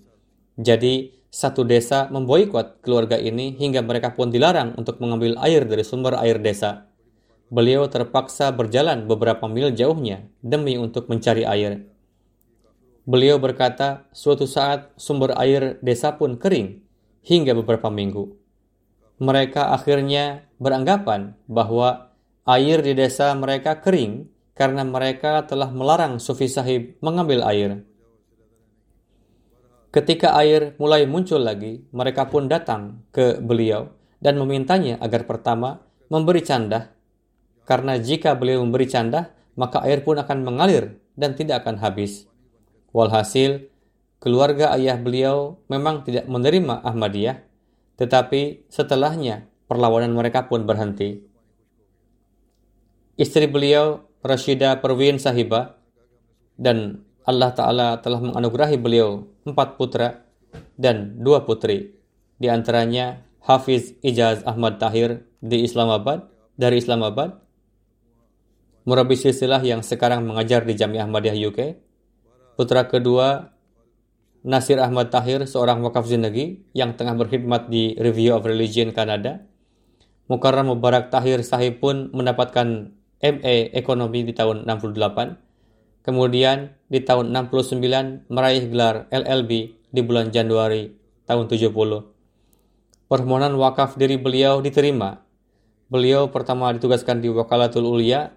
Jadi, 0.57 1.13
satu 1.29 1.69
desa 1.69 2.09
memboikot 2.09 2.81
keluarga 2.81 3.21
ini 3.21 3.53
hingga 3.61 3.85
mereka 3.85 4.17
pun 4.17 4.33
dilarang 4.33 4.73
untuk 4.79 5.03
mengambil 5.05 5.37
air 5.45 5.69
dari 5.69 5.85
sumber 5.85 6.17
air 6.17 6.41
desa. 6.41 6.86
Beliau 7.47 7.87
terpaksa 7.87 8.51
berjalan 8.51 9.07
beberapa 9.07 9.47
mil 9.47 9.71
jauhnya 9.71 10.27
demi 10.43 10.75
untuk 10.75 11.07
mencari 11.07 11.47
air. 11.47 11.87
Beliau 13.07 13.39
berkata, 13.39 14.11
suatu 14.11 14.51
saat 14.51 14.91
sumber 14.99 15.31
air 15.39 15.79
desa 15.79 16.19
pun 16.19 16.35
kering 16.35 16.83
hingga 17.23 17.55
beberapa 17.55 17.87
minggu. 17.87 18.35
Mereka 19.23 19.71
akhirnya 19.71 20.43
beranggapan 20.59 21.39
bahwa 21.47 22.11
air 22.51 22.83
di 22.83 22.99
desa 22.99 23.31
mereka 23.39 23.79
kering 23.79 24.27
karena 24.59 24.83
mereka 24.83 25.47
telah 25.47 25.71
melarang 25.71 26.19
Sufi 26.19 26.51
Sahib 26.51 26.99
mengambil 26.99 27.47
air. 27.47 27.87
Ketika 29.95 30.35
air 30.35 30.75
mulai 30.83 31.07
muncul 31.07 31.41
lagi, 31.41 31.87
mereka 31.95 32.27
pun 32.27 32.51
datang 32.51 33.07
ke 33.15 33.39
beliau 33.39 33.95
dan 34.19 34.35
memintanya 34.35 34.99
agar 34.99 35.25
pertama 35.31 35.85
memberi 36.11 36.43
candah, 36.43 36.96
karena 37.67 37.99
jika 37.99 38.39
beliau 38.39 38.63
memberi 38.63 38.87
candah, 38.87 39.35
maka 39.59 39.83
air 39.83 40.07
pun 40.07 40.17
akan 40.17 40.47
mengalir 40.47 41.03
dan 41.19 41.35
tidak 41.35 41.67
akan 41.67 41.83
habis. 41.83 42.31
Walhasil, 42.95 43.67
keluarga 44.23 44.73
ayah 44.79 44.97
beliau 44.97 45.59
memang 45.67 46.07
tidak 46.07 46.31
menerima 46.31 46.81
Ahmadiyah, 46.87 47.43
tetapi 47.99 48.71
setelahnya 48.71 49.51
perlawanan 49.67 50.15
mereka 50.15 50.47
pun 50.47 50.63
berhenti. 50.63 51.27
Istri 53.19 53.51
beliau 53.51 54.07
Rashida 54.23 54.79
Perwin 54.79 55.17
Sahiba 55.17 55.81
dan 56.61 57.03
Allah 57.27 57.51
Ta'ala 57.51 57.89
telah 57.99 58.23
menganugerahi 58.23 58.79
beliau 58.79 59.27
empat 59.43 59.75
putra 59.75 60.23
dan 60.79 61.19
dua 61.21 61.43
putri. 61.43 61.97
di 62.37 62.53
antaranya 62.53 63.25
Hafiz 63.41 63.97
Ijaz 64.05 64.45
Ahmad 64.45 64.77
Tahir 64.77 65.25
di 65.41 65.65
Islamabad, 65.65 66.29
dari 66.61 66.77
Islamabad, 66.77 67.46
murabi 68.87 69.19
silsilah 69.19 69.61
yang 69.67 69.83
sekarang 69.83 70.23
mengajar 70.23 70.63
di 70.63 70.79
Jamiah 70.79 71.05
Ahmadiyah 71.05 71.37
UK, 71.51 71.61
putra 72.55 72.87
kedua 72.87 73.51
Nasir 74.47 74.79
Ahmad 74.79 75.11
Tahir, 75.11 75.43
seorang 75.43 75.83
wakaf 75.83 76.07
zindagi 76.07 76.63
yang 76.71 76.95
tengah 76.95 77.19
berkhidmat 77.19 77.67
di 77.67 77.99
Review 77.99 78.39
of 78.39 78.47
Religion 78.47 78.95
Kanada, 78.95 79.43
Mukarram 80.31 80.71
Mubarak 80.71 81.11
Tahir 81.11 81.43
Sahib 81.43 81.83
pun 81.83 82.15
mendapatkan 82.15 82.95
MA 83.19 83.57
Ekonomi 83.75 84.23
di 84.23 84.31
tahun 84.31 84.63
68, 84.63 86.07
kemudian 86.07 86.79
di 86.87 87.03
tahun 87.03 87.35
69 87.35 88.31
meraih 88.31 88.71
gelar 88.71 89.11
LLB 89.11 89.51
di 89.91 90.01
bulan 90.07 90.31
Januari 90.31 90.95
tahun 91.27 91.51
70 91.51 92.17
permohonan 93.07 93.55
wakaf 93.55 93.95
diri 93.95 94.19
beliau 94.19 94.59
diterima. 94.59 95.23
Beliau 95.87 96.27
pertama 96.35 96.75
ditugaskan 96.75 97.23
di 97.23 97.31
Wakalatul 97.31 97.87
Ulia 97.87 98.35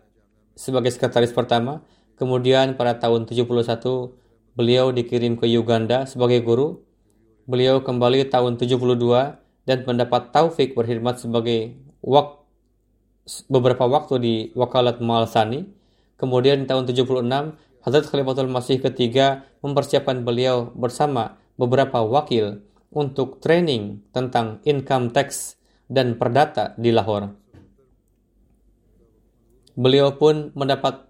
sebagai 0.59 0.91
sekretaris 0.91 1.31
pertama, 1.31 1.87
kemudian 2.19 2.75
pada 2.75 2.99
tahun 2.99 3.31
71 3.31 3.47
beliau 4.59 4.91
dikirim 4.91 5.39
ke 5.39 5.47
Uganda 5.55 6.03
sebagai 6.03 6.43
guru. 6.43 6.83
Beliau 7.47 7.79
kembali 7.79 8.27
tahun 8.27 8.59
72 8.59 8.75
dan 9.63 9.77
mendapat 9.87 10.35
taufik 10.35 10.75
berkhidmat 10.75 11.23
sebagai 11.23 11.79
wak 12.03 12.43
beberapa 13.47 13.87
waktu 13.87 14.15
di 14.19 14.35
Wakalat 14.51 14.99
Malsani. 14.99 15.63
Kemudian 16.19 16.61
di 16.61 16.65
tahun 16.67 16.83
76, 16.83 17.23
Hazrat 17.79 18.05
Khalifatul 18.11 18.51
Masih 18.51 18.83
ketiga 18.83 19.47
mempersiapkan 19.63 20.27
beliau 20.27 20.75
bersama 20.75 21.39
beberapa 21.55 22.03
wakil 22.03 22.59
untuk 22.91 23.39
training 23.39 24.03
tentang 24.11 24.59
income 24.67 25.15
tax 25.15 25.55
dan 25.87 26.19
perdata 26.19 26.75
di 26.75 26.91
Lahore. 26.91 27.48
Beliau 29.79 30.19
pun 30.19 30.51
mendapat 30.59 31.07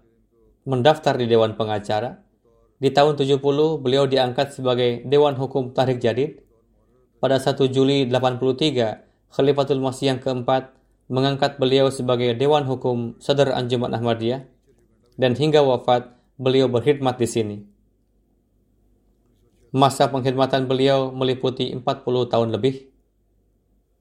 mendaftar 0.62 1.18
di 1.18 1.26
Dewan 1.26 1.58
Pengacara. 1.58 2.22
Di 2.78 2.94
tahun 2.94 3.18
70, 3.18 3.42
beliau 3.82 4.06
diangkat 4.06 4.54
sebagai 4.54 5.02
Dewan 5.02 5.34
Hukum 5.34 5.74
Tahrik 5.74 5.98
Jadid. 5.98 6.38
Pada 7.18 7.42
1 7.42 7.66
Juli 7.66 8.06
83, 8.06 9.02
Khalifatul 9.34 9.82
Masih 9.82 10.14
yang 10.14 10.22
keempat 10.22 10.70
mengangkat 11.10 11.58
beliau 11.58 11.90
sebagai 11.90 12.30
Dewan 12.38 12.62
Hukum 12.62 13.18
Sadar 13.18 13.58
Anjuman 13.58 13.90
Ahmadiyah 13.90 14.46
dan 15.18 15.34
hingga 15.34 15.66
wafat 15.66 16.14
beliau 16.38 16.70
berkhidmat 16.70 17.18
di 17.18 17.26
sini. 17.26 17.56
Masa 19.74 20.06
pengkhidmatan 20.14 20.70
beliau 20.70 21.10
meliputi 21.10 21.74
40 21.74 21.82
tahun 22.30 22.48
lebih. 22.54 22.86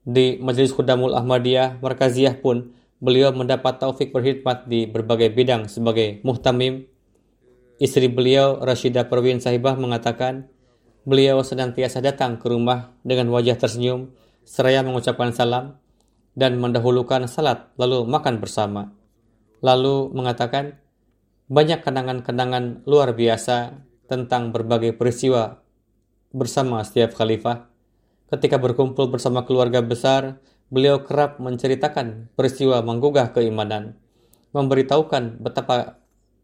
Di 0.05 0.37
Majelis 0.37 0.71
Khudamul 0.77 1.17
Ahmadiyah 1.17 1.81
Markaziyah 1.81 2.37
pun 2.37 2.77
beliau 2.99 3.31
mendapat 3.31 3.79
taufik 3.79 4.11
berkhidmat 4.11 4.67
di 4.67 4.87
berbagai 4.87 5.31
bidang 5.31 5.71
sebagai 5.71 6.19
muhtamim. 6.23 6.87
Istri 7.79 8.11
beliau, 8.11 8.59
Rashidah 8.59 9.07
Perwin 9.07 9.39
Sahibah 9.39 9.79
mengatakan, 9.79 10.51
beliau 11.07 11.39
senantiasa 11.39 12.03
datang 12.03 12.35
ke 12.35 12.51
rumah 12.51 12.91
dengan 13.07 13.31
wajah 13.31 13.55
tersenyum, 13.55 14.11
seraya 14.43 14.83
mengucapkan 14.83 15.31
salam, 15.31 15.79
dan 16.35 16.59
mendahulukan 16.59 17.27
salat 17.31 17.71
lalu 17.79 18.03
makan 18.03 18.43
bersama. 18.43 18.91
Lalu 19.63 20.11
mengatakan, 20.11 20.79
banyak 21.47 21.81
kenangan-kenangan 21.81 22.83
luar 22.83 23.15
biasa 23.15 23.79
tentang 24.11 24.51
berbagai 24.51 24.93
peristiwa 24.95 25.63
bersama 26.35 26.83
setiap 26.85 27.15
khalifah. 27.15 27.71
Ketika 28.29 28.61
berkumpul 28.61 29.09
bersama 29.09 29.47
keluarga 29.47 29.81
besar, 29.81 30.37
beliau 30.69 31.01
kerap 31.01 31.41
menceritakan 31.41 32.29
peristiwa 32.37 32.81
menggugah 32.85 33.33
keimanan, 33.33 33.97
memberitahukan 34.53 35.41
betapa 35.41 36.01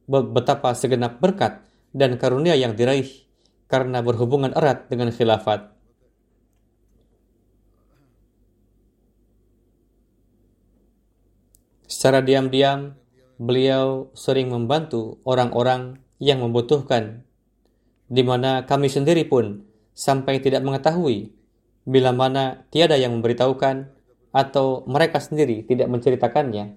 betapa 0.09 0.73
segenap 0.77 1.17
berkat 1.17 1.65
dan 1.93 2.17
karunia 2.21 2.53
yang 2.53 2.77
diraih 2.77 3.09
karena 3.65 4.05
berhubungan 4.05 4.53
erat 4.53 4.85
dengan 4.89 5.09
khilafat. 5.09 5.73
Secara 11.85 12.21
diam-diam, 12.21 12.93
beliau 13.41 14.13
sering 14.13 14.51
membantu 14.51 15.21
orang-orang 15.25 16.01
yang 16.21 16.41
membutuhkan 16.41 17.25
di 18.05 18.21
mana 18.21 18.69
kami 18.69 18.87
sendiri 18.91 19.25
pun 19.25 19.65
sampai 19.97 20.37
tidak 20.37 20.61
mengetahui 20.61 21.33
bila 21.85 22.13
mana 22.13 22.67
tiada 22.69 22.97
yang 22.97 23.17
memberitahukan 23.17 23.89
atau 24.35 24.83
mereka 24.83 25.23
sendiri 25.23 25.63
tidak 25.63 25.87
menceritakannya. 25.87 26.75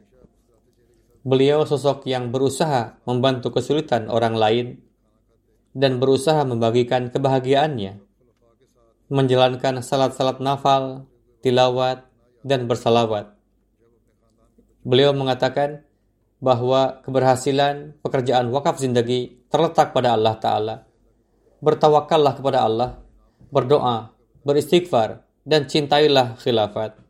Beliau 1.27 1.67
sosok 1.67 2.07
yang 2.07 2.31
berusaha 2.31 3.03
membantu 3.03 3.59
kesulitan 3.59 4.07
orang 4.07 4.39
lain 4.39 4.67
dan 5.75 5.99
berusaha 5.99 6.47
membagikan 6.47 7.11
kebahagiaannya, 7.11 7.99
menjalankan 9.11 9.83
salat-salat 9.83 10.39
nafal, 10.39 11.11
tilawat, 11.43 12.07
dan 12.47 12.71
bersalawat. 12.71 13.35
Beliau 14.87 15.11
mengatakan 15.11 15.83
bahwa 16.39 17.03
keberhasilan 17.03 17.99
pekerjaan 17.99 18.55
wakaf 18.55 18.79
zindagi 18.79 19.43
terletak 19.51 19.91
pada 19.91 20.15
Allah 20.15 20.39
Ta'ala 20.39 20.77
bertawakallah 21.59 22.39
kepada 22.39 22.63
Allah, 22.63 22.91
berdoa, 23.51 24.15
beristighfar, 24.47 25.27
dan 25.43 25.67
cintailah 25.67 26.39
khilafat. 26.39 27.08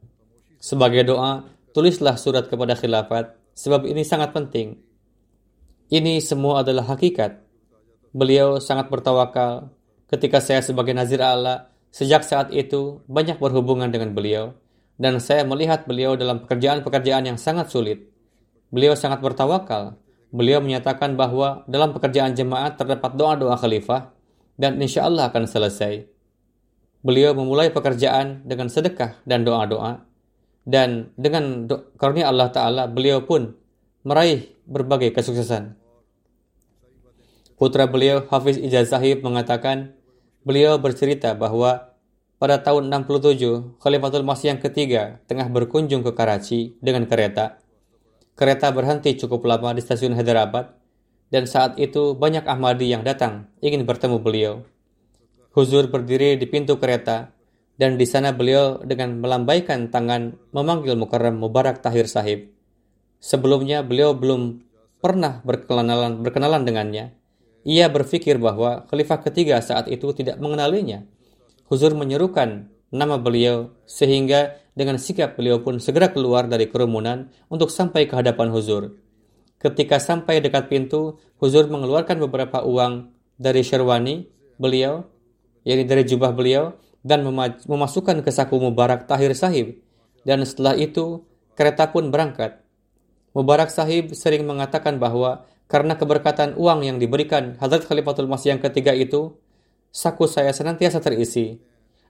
Sebagai 0.58 1.06
doa, 1.06 1.46
tulislah 1.70 2.18
surat 2.18 2.50
kepada 2.50 2.74
khilafat, 2.74 3.38
sebab 3.54 3.86
ini 3.86 4.02
sangat 4.02 4.34
penting. 4.34 4.78
Ini 5.88 6.18
semua 6.18 6.66
adalah 6.66 6.94
hakikat. 6.94 7.38
Beliau 8.10 8.58
sangat 8.58 8.90
bertawakal 8.90 9.70
ketika 10.10 10.42
saya 10.42 10.58
sebagai 10.58 10.90
nazir 10.92 11.22
Allah, 11.22 11.70
sejak 11.94 12.26
saat 12.26 12.50
itu 12.50 13.00
banyak 13.06 13.38
berhubungan 13.38 13.86
dengan 13.88 14.12
beliau, 14.12 14.58
dan 14.98 15.22
saya 15.22 15.46
melihat 15.46 15.86
beliau 15.86 16.18
dalam 16.18 16.42
pekerjaan-pekerjaan 16.42 17.30
yang 17.30 17.38
sangat 17.38 17.70
sulit. 17.70 18.10
Beliau 18.74 18.98
sangat 18.98 19.22
bertawakal. 19.22 19.96
Beliau 20.28 20.60
menyatakan 20.60 21.16
bahwa 21.16 21.64
dalam 21.64 21.96
pekerjaan 21.96 22.36
jemaat 22.36 22.76
terdapat 22.76 23.16
doa-doa 23.16 23.56
khalifah, 23.56 24.12
dan 24.58 24.76
insya 24.82 25.06
Allah 25.06 25.30
akan 25.30 25.46
selesai. 25.46 26.04
Beliau 27.00 27.32
memulai 27.32 27.70
pekerjaan 27.70 28.42
dengan 28.44 28.66
sedekah 28.66 29.22
dan 29.22 29.46
doa-doa, 29.46 30.07
dan 30.68 31.16
dengan 31.16 31.64
karunia 31.96 32.28
Allah 32.28 32.52
Ta'ala 32.52 32.84
beliau 32.92 33.24
pun 33.24 33.56
meraih 34.04 34.52
berbagai 34.68 35.16
kesuksesan. 35.16 35.80
Putra 37.56 37.88
beliau 37.88 38.28
Hafiz 38.28 38.60
Ijaz 38.60 38.92
Zahib 38.92 39.24
mengatakan, 39.24 39.96
beliau 40.44 40.76
bercerita 40.76 41.32
bahwa 41.32 41.96
pada 42.38 42.60
tahun 42.62 42.86
67, 42.92 43.80
Khalifatul 43.82 44.22
Masih 44.22 44.54
yang 44.54 44.60
ketiga 44.62 45.18
tengah 45.26 45.48
berkunjung 45.50 46.06
ke 46.06 46.12
Karachi 46.14 46.76
dengan 46.78 47.08
kereta. 47.08 47.58
Kereta 48.38 48.70
berhenti 48.70 49.18
cukup 49.18 49.42
lama 49.48 49.74
di 49.74 49.82
stasiun 49.82 50.14
Hyderabad 50.14 50.70
dan 51.34 51.50
saat 51.50 51.74
itu 51.82 52.14
banyak 52.14 52.46
Ahmadi 52.46 52.92
yang 52.92 53.02
datang 53.02 53.50
ingin 53.58 53.82
bertemu 53.82 54.22
beliau. 54.22 54.62
Huzur 55.50 55.90
berdiri 55.90 56.38
di 56.38 56.46
pintu 56.46 56.78
kereta 56.78 57.34
dan 57.78 57.94
di 57.94 58.04
sana 58.04 58.34
beliau 58.34 58.82
dengan 58.82 59.22
melambaikan 59.22 59.88
tangan 59.88 60.34
memanggil 60.50 60.98
Mukarram 60.98 61.38
Mubarak 61.38 61.78
Tahir 61.78 62.10
Sahib. 62.10 62.50
Sebelumnya 63.22 63.86
beliau 63.86 64.18
belum 64.18 64.66
pernah 64.98 65.38
berkenalan, 65.46 66.26
berkenalan 66.26 66.66
dengannya. 66.66 67.14
Ia 67.62 67.86
berpikir 67.86 68.42
bahwa 68.42 68.86
khalifah 68.90 69.22
ketiga 69.22 69.62
saat 69.62 69.86
itu 69.86 70.10
tidak 70.10 70.42
mengenalinya. 70.42 71.06
Huzur 71.70 71.94
menyerukan 71.94 72.66
nama 72.90 73.14
beliau 73.20 73.70
sehingga 73.86 74.58
dengan 74.74 74.98
sikap 74.98 75.38
beliau 75.38 75.62
pun 75.62 75.78
segera 75.78 76.10
keluar 76.10 76.50
dari 76.50 76.66
kerumunan 76.70 77.30
untuk 77.46 77.70
sampai 77.70 78.10
ke 78.10 78.14
hadapan 78.18 78.50
Huzur. 78.50 78.98
Ketika 79.58 79.98
sampai 80.02 80.42
dekat 80.42 80.70
pintu, 80.70 81.18
Huzur 81.38 81.66
mengeluarkan 81.70 82.18
beberapa 82.26 82.62
uang 82.62 83.10
dari 83.38 83.62
sherwani 83.62 84.26
beliau, 84.58 85.06
yakni 85.66 85.86
dari 85.86 86.02
jubah 86.06 86.30
beliau, 86.34 86.78
dan 87.08 87.24
memasukkan 87.64 88.20
ke 88.20 88.28
saku 88.28 88.60
Mubarak 88.60 89.08
Tahir 89.08 89.32
Sahib. 89.32 89.80
Dan 90.28 90.44
setelah 90.44 90.76
itu, 90.76 91.24
kereta 91.56 91.88
pun 91.88 92.12
berangkat. 92.12 92.60
Mubarak 93.32 93.72
Sahib 93.72 94.12
sering 94.12 94.44
mengatakan 94.44 95.00
bahwa 95.00 95.48
karena 95.64 95.96
keberkatan 95.96 96.52
uang 96.60 96.84
yang 96.84 97.00
diberikan 97.00 97.56
Hazrat 97.56 97.88
Khalifatul 97.88 98.28
Masih 98.28 98.52
yang 98.52 98.60
ketiga 98.60 98.92
itu, 98.92 99.40
saku 99.88 100.28
saya 100.28 100.52
senantiasa 100.52 101.00
terisi. 101.00 101.56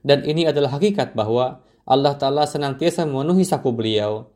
Dan 0.03 0.27
ini 0.27 0.43
adalah 0.47 0.75
hakikat 0.75 1.15
bahwa 1.15 1.63
Allah 1.87 2.15
Ta'ala 2.19 2.43
senantiasa 2.43 3.07
memenuhi 3.07 3.47
saku 3.47 3.71
beliau, 3.71 4.27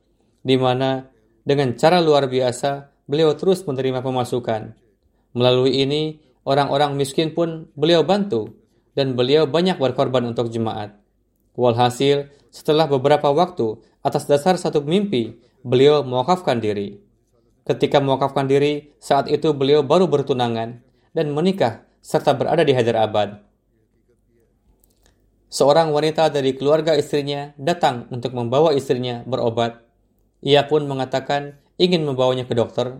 di 0.43 0.55
mana 0.55 1.11
dengan 1.43 1.76
cara 1.76 1.99
luar 1.99 2.32
biasa 2.32 2.91
beliau 3.07 3.36
terus 3.36 3.64
menerima 3.68 3.99
pemasukan. 3.99 4.76
Melalui 5.36 5.84
ini, 5.84 6.20
orang-orang 6.47 6.95
miskin 6.95 7.32
pun 7.32 7.68
beliau 7.76 8.03
bantu 8.03 8.62
dan 8.94 9.18
beliau 9.18 9.50
banyak 9.50 9.78
berkorban 9.78 10.26
untuk 10.26 10.50
jemaat. 10.50 10.98
Walhasil, 11.54 12.30
setelah 12.50 12.89
beberapa 12.89 13.30
waktu, 13.30 13.82
atas 14.02 14.26
dasar 14.26 14.58
satu 14.58 14.82
mimpi, 14.82 15.38
beliau 15.62 16.02
mewakafkan 16.02 16.58
diri. 16.58 17.02
Ketika 17.64 18.02
mewakafkan 18.02 18.50
diri, 18.50 18.94
saat 19.00 19.30
itu 19.30 19.54
beliau 19.56 19.86
baru 19.86 20.10
bertunangan 20.10 20.84
dan 21.16 21.28
menikah 21.32 21.86
serta 22.04 22.36
berada 22.36 22.68
di 22.68 22.76
Hyderabad. 22.76 23.39
Seorang 25.54 25.94
wanita 25.94 26.34
dari 26.34 26.58
keluarga 26.58 26.98
istrinya 26.98 27.54
datang 27.62 28.10
untuk 28.10 28.34
membawa 28.34 28.74
istrinya 28.74 29.22
berobat. 29.24 29.86
Ia 30.41 30.66
pun 30.66 30.89
mengatakan 30.89 31.62
ingin 31.78 32.04
membawanya 32.04 32.50
ke 32.50 32.58
dokter. 32.58 33.00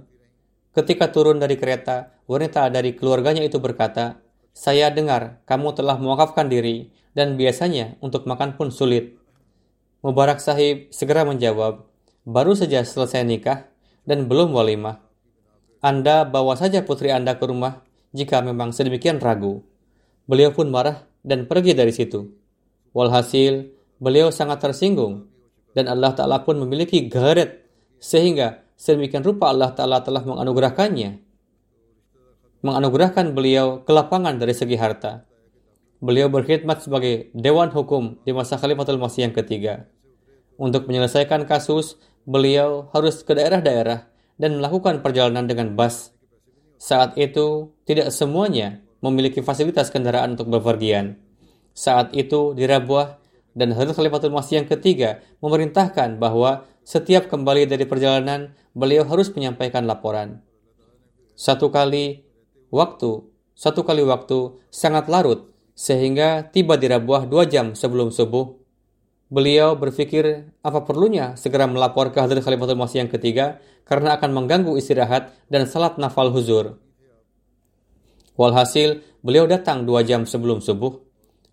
Ketika 0.72 1.10
turun 1.10 1.42
dari 1.42 1.58
kereta, 1.58 2.14
wanita 2.30 2.70
dari 2.70 2.94
keluarganya 2.94 3.42
itu 3.42 3.58
berkata, 3.58 4.22
"Saya 4.54 4.94
dengar 4.94 5.42
kamu 5.50 5.76
telah 5.76 6.00
mewakafkan 6.00 6.48
diri 6.48 6.94
dan 7.18 7.36
biasanya 7.36 7.98
untuk 8.00 8.30
makan 8.30 8.56
pun 8.56 8.70
sulit." 8.70 9.18
Mubarak 10.06 10.40
Sahib 10.40 10.94
segera 10.94 11.28
menjawab, 11.28 11.84
"Baru 12.24 12.54
saja 12.56 12.86
selesai 12.86 13.26
nikah 13.28 13.68
dan 14.08 14.30
belum 14.32 14.54
walimah. 14.56 15.04
Anda 15.84 16.24
bawa 16.24 16.56
saja 16.56 16.86
putri 16.86 17.12
Anda 17.12 17.36
ke 17.36 17.44
rumah 17.50 17.84
jika 18.16 18.40
memang 18.40 18.72
sedemikian 18.72 19.20
ragu." 19.20 19.66
Beliau 20.24 20.56
pun 20.56 20.72
marah 20.72 21.04
dan 21.26 21.52
pergi 21.52 21.76
dari 21.76 21.92
situ. 21.92 22.32
Walhasil, 22.96 23.68
beliau 24.00 24.32
sangat 24.32 24.64
tersinggung 24.64 25.28
dan 25.74 25.90
Allah 25.90 26.14
Ta'ala 26.14 26.46
pun 26.46 26.62
memiliki 26.62 27.10
garet 27.10 27.66
sehingga 27.98 28.62
sedemikian 28.78 29.26
rupa 29.26 29.50
Allah 29.50 29.74
Ta'ala 29.74 30.06
telah 30.06 30.22
menganugerahkannya 30.24 31.33
menganugerahkan 32.64 33.36
beliau 33.36 33.84
kelapangan 33.84 34.40
dari 34.40 34.56
segi 34.56 34.80
harta. 34.80 35.28
Beliau 36.00 36.32
berkhidmat 36.32 36.80
sebagai 36.80 37.28
Dewan 37.36 37.72
Hukum 37.72 38.24
di 38.24 38.32
masa 38.32 38.56
Khalifatul 38.56 39.00
Masih 39.00 39.28
yang 39.28 39.36
ketiga. 39.36 39.88
Untuk 40.56 40.88
menyelesaikan 40.88 41.44
kasus, 41.44 42.00
beliau 42.24 42.88
harus 42.96 43.20
ke 43.24 43.36
daerah-daerah 43.36 44.08
dan 44.40 44.64
melakukan 44.64 45.04
perjalanan 45.04 45.44
dengan 45.44 45.76
bus. 45.76 46.16
Saat 46.80 47.20
itu, 47.20 47.76
tidak 47.84 48.12
semuanya 48.16 48.80
memiliki 49.04 49.44
fasilitas 49.44 49.92
kendaraan 49.92 50.40
untuk 50.40 50.48
bepergian. 50.52 51.20
Saat 51.76 52.16
itu, 52.16 52.56
di 52.56 52.64
Rabuah, 52.64 53.20
dan 53.54 53.76
Hadrat 53.76 53.94
Khalifatul 53.94 54.34
Masih 54.34 54.64
yang 54.64 54.68
ketiga 54.68 55.22
memerintahkan 55.44 56.18
bahwa 56.18 56.66
setiap 56.84 57.30
kembali 57.30 57.70
dari 57.70 57.86
perjalanan 57.86 58.58
beliau 58.74 59.06
harus 59.06 59.30
menyampaikan 59.32 59.86
laporan. 59.86 60.42
Satu 61.38 61.70
kali 61.70 62.23
waktu, 62.74 63.30
satu 63.54 63.86
kali 63.86 64.02
waktu 64.02 64.58
sangat 64.74 65.06
larut 65.06 65.54
sehingga 65.78 66.50
tiba 66.50 66.74
di 66.78 66.90
Rabuah 66.90 67.30
dua 67.30 67.46
jam 67.46 67.78
sebelum 67.78 68.10
subuh. 68.10 68.58
Beliau 69.34 69.74
berpikir 69.78 70.54
apa 70.62 70.86
perlunya 70.86 71.34
segera 71.38 71.66
melapor 71.66 72.14
ke 72.14 72.22
Hadrat 72.22 72.46
Khalifatul 72.46 72.78
Masih 72.78 73.06
yang 73.06 73.10
ketiga 73.10 73.62
karena 73.86 74.18
akan 74.18 74.30
mengganggu 74.30 74.78
istirahat 74.78 75.34
dan 75.50 75.66
salat 75.66 75.98
nafal 75.98 76.30
huzur. 76.30 76.78
Walhasil, 78.38 79.02
beliau 79.26 79.50
datang 79.50 79.86
dua 79.86 80.06
jam 80.06 80.26
sebelum 80.30 80.62
subuh 80.62 81.02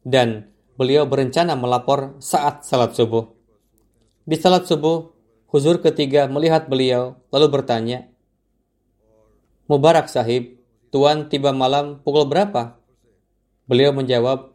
dan 0.05 0.53
beliau 0.77 1.09
berencana 1.09 1.57
melapor 1.57 2.21
saat 2.21 2.69
salat 2.69 2.93
subuh. 2.97 3.33
Di 4.29 4.37
salat 4.37 4.69
subuh, 4.69 5.13
huzur 5.49 5.81
ketiga 5.81 6.29
melihat 6.29 6.69
beliau 6.69 7.17
lalu 7.33 7.49
bertanya, 7.49 8.09
Mubarak 9.71 10.11
sahib, 10.11 10.60
Tuan 10.91 11.31
tiba 11.31 11.55
malam 11.55 12.03
pukul 12.03 12.27
berapa? 12.27 12.75
Beliau 13.71 13.95
menjawab 13.95 14.51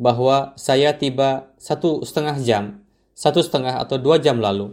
bahwa 0.00 0.56
saya 0.56 0.96
tiba 0.96 1.52
satu 1.60 2.00
setengah 2.00 2.40
jam, 2.40 2.80
satu 3.12 3.44
setengah 3.44 3.76
atau 3.76 4.00
dua 4.00 4.16
jam 4.16 4.40
lalu. 4.40 4.72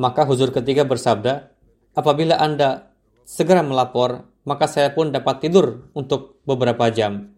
Maka 0.00 0.24
huzur 0.24 0.56
ketiga 0.56 0.88
bersabda, 0.88 1.52
apabila 1.92 2.40
Anda 2.40 2.96
segera 3.28 3.60
melapor, 3.60 4.24
maka 4.48 4.64
saya 4.72 4.88
pun 4.96 5.12
dapat 5.12 5.44
tidur 5.44 5.92
untuk 5.92 6.40
beberapa 6.48 6.88
jam. 6.88 7.36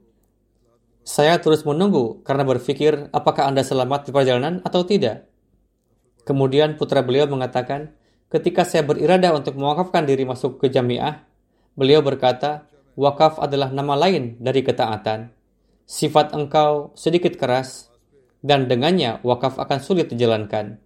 Saya 1.02 1.42
terus 1.42 1.66
menunggu 1.66 2.22
karena 2.22 2.46
berpikir 2.46 3.10
apakah 3.10 3.50
Anda 3.50 3.66
selamat 3.66 4.06
di 4.06 4.10
perjalanan 4.14 4.62
atau 4.62 4.86
tidak. 4.86 5.26
Kemudian 6.22 6.78
putra 6.78 7.02
beliau 7.02 7.26
mengatakan, 7.26 7.94
ketika 8.30 8.62
saya 8.62 8.86
beriradah 8.86 9.34
untuk 9.34 9.58
mewakafkan 9.58 10.06
diri 10.06 10.22
masuk 10.22 10.62
ke 10.62 10.70
jamiah, 10.70 11.25
beliau 11.76 12.02
berkata, 12.02 12.66
wakaf 12.98 13.38
adalah 13.38 13.70
nama 13.70 13.94
lain 13.94 14.40
dari 14.42 14.66
ketaatan. 14.66 15.30
Sifat 15.86 16.34
engkau 16.34 16.96
sedikit 16.98 17.38
keras, 17.38 17.92
dan 18.42 18.66
dengannya 18.66 19.22
wakaf 19.22 19.60
akan 19.62 19.78
sulit 19.78 20.10
dijalankan. 20.10 20.82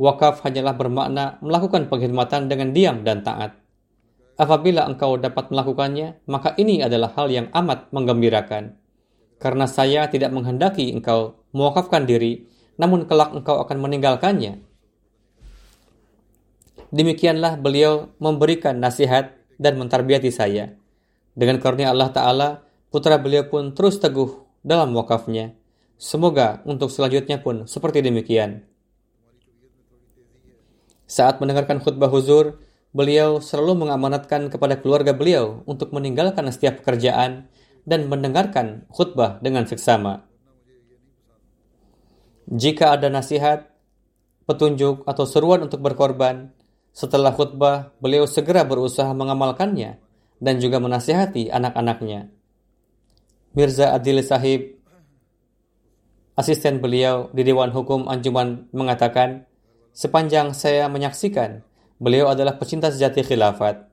Wakaf 0.00 0.42
hanyalah 0.42 0.74
bermakna 0.74 1.38
melakukan 1.44 1.86
pengkhidmatan 1.86 2.50
dengan 2.50 2.72
diam 2.74 3.06
dan 3.06 3.22
taat. 3.22 3.54
Apabila 4.40 4.88
engkau 4.88 5.20
dapat 5.20 5.52
melakukannya, 5.52 6.24
maka 6.24 6.56
ini 6.56 6.80
adalah 6.80 7.12
hal 7.12 7.28
yang 7.28 7.52
amat 7.52 7.92
menggembirakan 7.92 8.80
karena 9.40 9.64
saya 9.64 10.06
tidak 10.12 10.30
menghendaki 10.36 10.92
engkau 10.92 11.40
mewakafkan 11.56 12.04
diri, 12.04 12.44
namun 12.76 13.08
kelak 13.08 13.32
engkau 13.32 13.56
akan 13.64 13.80
meninggalkannya. 13.80 14.60
Demikianlah 16.92 17.56
beliau 17.56 18.12
memberikan 18.20 18.76
nasihat 18.76 19.39
dan 19.60 19.76
mentarbiati 19.76 20.32
saya. 20.32 20.72
Dengan 21.36 21.60
karunia 21.60 21.92
Allah 21.92 22.08
Ta'ala, 22.08 22.48
putra 22.88 23.20
beliau 23.20 23.44
pun 23.44 23.76
terus 23.76 24.00
teguh 24.00 24.40
dalam 24.64 24.96
wakafnya. 24.96 25.52
Semoga 26.00 26.64
untuk 26.64 26.88
selanjutnya 26.88 27.44
pun 27.44 27.68
seperti 27.68 28.00
demikian. 28.00 28.64
Saat 31.04 31.44
mendengarkan 31.44 31.76
khutbah 31.84 32.08
huzur, 32.08 32.56
beliau 32.96 33.44
selalu 33.44 33.84
mengamanatkan 33.84 34.48
kepada 34.48 34.80
keluarga 34.80 35.12
beliau 35.12 35.60
untuk 35.68 35.92
meninggalkan 35.92 36.48
setiap 36.48 36.80
pekerjaan 36.80 37.52
dan 37.84 38.08
mendengarkan 38.08 38.88
khutbah 38.88 39.36
dengan 39.44 39.68
seksama. 39.68 40.24
Jika 42.50 42.98
ada 42.98 43.12
nasihat, 43.12 43.70
petunjuk, 44.48 45.06
atau 45.06 45.22
seruan 45.22 45.62
untuk 45.62 45.78
berkorban, 45.78 46.50
setelah 46.90 47.32
khutbah 47.34 47.94
beliau 48.02 48.26
segera 48.26 48.66
berusaha 48.66 49.10
mengamalkannya 49.14 49.98
dan 50.40 50.54
juga 50.58 50.80
menasihati 50.80 51.52
anak-anaknya. 51.52 52.32
Mirza 53.50 53.90
Adil 53.92 54.22
Sahib, 54.22 54.78
asisten 56.38 56.78
beliau 56.78 57.28
di 57.34 57.42
Dewan 57.42 57.74
Hukum 57.74 58.06
Anjuman 58.06 58.70
mengatakan, 58.70 59.44
sepanjang 59.90 60.54
saya 60.54 60.86
menyaksikan, 60.86 61.66
beliau 61.98 62.30
adalah 62.30 62.56
pecinta 62.56 62.88
sejati 62.88 63.26
khilafat. 63.26 63.90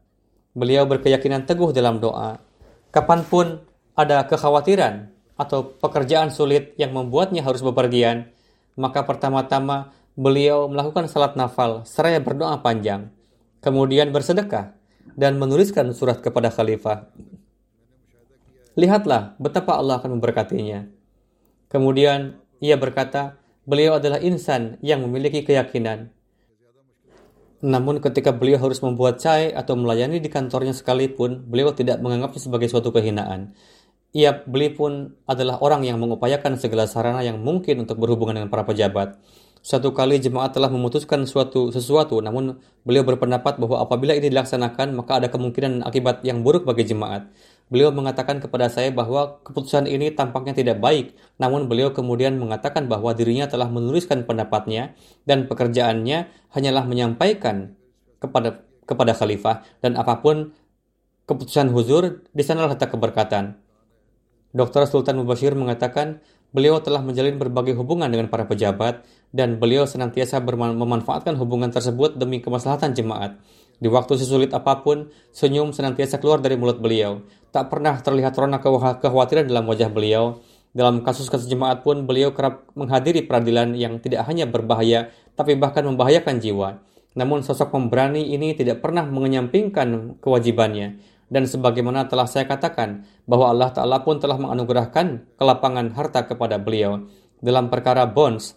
Beliau 0.57 0.85
berkeyakinan 0.89 1.45
teguh 1.45 1.73
dalam 1.73 2.01
doa. 2.01 2.41
Kapan 2.89 3.21
pun 3.25 3.61
ada 3.93 4.25
kekhawatiran 4.25 5.09
atau 5.37 5.73
pekerjaan 5.77 6.33
sulit 6.33 6.73
yang 6.81 6.93
membuatnya 6.93 7.45
harus 7.45 7.61
bepergian, 7.61 8.29
maka 8.77 9.05
pertama-tama 9.05 9.96
beliau 10.17 10.65
melakukan 10.65 11.05
salat 11.05 11.37
nafal 11.37 11.85
seraya 11.85 12.17
berdoa 12.17 12.57
panjang, 12.65 13.13
kemudian 13.61 14.09
bersedekah 14.09 14.73
dan 15.13 15.37
menuliskan 15.37 15.93
surat 15.93 16.17
kepada 16.25 16.49
khalifah. 16.49 17.05
Lihatlah 18.73 19.37
betapa 19.37 19.77
Allah 19.77 20.01
akan 20.01 20.17
memberkatinya. 20.17 20.89
Kemudian 21.69 22.41
ia 22.57 22.75
berkata, 22.81 23.37
beliau 23.69 24.01
adalah 24.01 24.17
insan 24.17 24.81
yang 24.81 25.05
memiliki 25.05 25.45
keyakinan. 25.45 26.09
Namun 27.61 28.01
ketika 28.01 28.33
beliau 28.33 28.61
harus 28.61 28.81
membuat 28.81 29.17
cai 29.21 29.49
atau 29.53 29.73
melayani 29.73 30.21
di 30.21 30.29
kantornya 30.29 30.73
sekalipun, 30.73 31.45
beliau 31.45 31.73
tidak 31.73 32.01
menganggapnya 32.01 32.41
sebagai 32.41 32.69
suatu 32.69 32.93
kehinaan 32.93 33.53
ia 34.15 34.31
beli 34.33 34.71
pun 34.71 35.13
adalah 35.27 35.59
orang 35.59 35.83
yang 35.83 35.99
mengupayakan 35.99 36.55
segala 36.55 36.87
sarana 36.87 37.21
yang 37.21 37.37
mungkin 37.37 37.83
untuk 37.83 37.99
berhubungan 37.99 38.39
dengan 38.39 38.49
para 38.49 38.63
pejabat. 38.63 39.19
Suatu 39.65 39.91
kali 39.91 40.21
jemaat 40.21 40.53
telah 40.53 40.69
memutuskan 40.69 41.25
suatu 41.25 41.73
sesuatu, 41.73 42.21
namun 42.21 42.61
beliau 42.85 43.03
berpendapat 43.03 43.57
bahwa 43.57 43.83
apabila 43.83 44.13
ini 44.13 44.29
dilaksanakan, 44.29 44.93
maka 44.95 45.19
ada 45.19 45.27
kemungkinan 45.27 45.83
akibat 45.83 46.21
yang 46.23 46.45
buruk 46.45 46.63
bagi 46.63 46.87
jemaat. 46.87 47.27
Beliau 47.67 47.91
mengatakan 47.91 48.39
kepada 48.39 48.71
saya 48.71 48.95
bahwa 48.95 49.43
keputusan 49.43 49.91
ini 49.91 50.15
tampaknya 50.15 50.55
tidak 50.55 50.79
baik, 50.79 51.19
namun 51.35 51.67
beliau 51.67 51.91
kemudian 51.91 52.39
mengatakan 52.39 52.87
bahwa 52.87 53.11
dirinya 53.11 53.43
telah 53.51 53.67
menuliskan 53.67 54.23
pendapatnya 54.23 54.95
dan 55.27 55.51
pekerjaannya 55.51 56.31
hanyalah 56.55 56.87
menyampaikan 56.87 57.75
kepada 58.23 58.63
kepada 58.87 59.11
khalifah 59.11 59.67
dan 59.83 59.99
apa 59.99 60.23
pun 60.23 60.55
keputusan 61.27 61.75
huzur 61.75 62.23
di 62.31 62.43
sana 62.47 62.71
letak 62.71 62.95
keberkatan. 62.95 63.59
Dr. 64.55 64.87
Sultan 64.87 65.19
Mubashir 65.19 65.51
mengatakan 65.53 66.23
beliau 66.55 66.79
telah 66.79 67.03
menjalin 67.03 67.35
berbagai 67.35 67.75
hubungan 67.75 68.07
dengan 68.07 68.31
para 68.31 68.47
pejabat 68.47 69.03
dan 69.35 69.59
beliau 69.59 69.83
senantiasa 69.83 70.39
memanfaatkan 70.43 71.35
hubungan 71.35 71.69
tersebut 71.69 72.15
demi 72.15 72.39
kemaslahatan 72.39 72.95
jemaat. 72.95 73.35
Di 73.77 73.85
waktu 73.91 74.17
sesulit 74.17 74.49
apa 74.57 74.81
pun, 74.81 75.13
senyum 75.29 75.69
senantiasa 75.69 76.17
keluar 76.17 76.41
dari 76.41 76.57
mulut 76.57 76.81
beliau. 76.81 77.21
Tak 77.53 77.69
pernah 77.69 77.93
terlihat 78.01 78.33
rona 78.33 78.57
kekhawatiran 78.57 79.45
dalam 79.45 79.69
wajah 79.69 79.89
beliau 79.93 80.41
Dalam 80.77 81.01
kasus-kasus 81.01 81.49
jemaat 81.49 81.81
pun 81.81 82.05
beliau 82.05 82.37
kerap 82.37 82.69
menghadiri 82.77 83.25
peradilan 83.25 83.73
yang 83.73 83.97
tidak 83.97 84.29
hanya 84.29 84.45
berbahaya, 84.45 85.09
tapi 85.33 85.57
bahkan 85.57 85.81
membahayakan 85.81 86.37
jiwa. 86.37 86.85
Namun 87.17 87.41
sosok 87.41 87.73
pemberani 87.73 88.29
ini 88.29 88.53
tidak 88.53 88.85
pernah 88.85 89.01
mengenyampingkan 89.01 90.21
kewajibannya. 90.21 91.01
Dan 91.27 91.43
sebagaimana 91.43 92.07
telah 92.07 92.23
saya 92.23 92.47
katakan, 92.47 93.03
bahwa 93.27 93.51
Allah 93.51 93.69
Ta'ala 93.75 93.99
pun 94.03 94.15
telah 94.17 94.39
menganugerahkan 94.39 95.35
kelapangan 95.35 95.91
harta 95.91 96.23
kepada 96.23 96.55
beliau. 96.55 97.03
Dalam 97.43 97.67
perkara 97.67 98.07
bonds, 98.07 98.55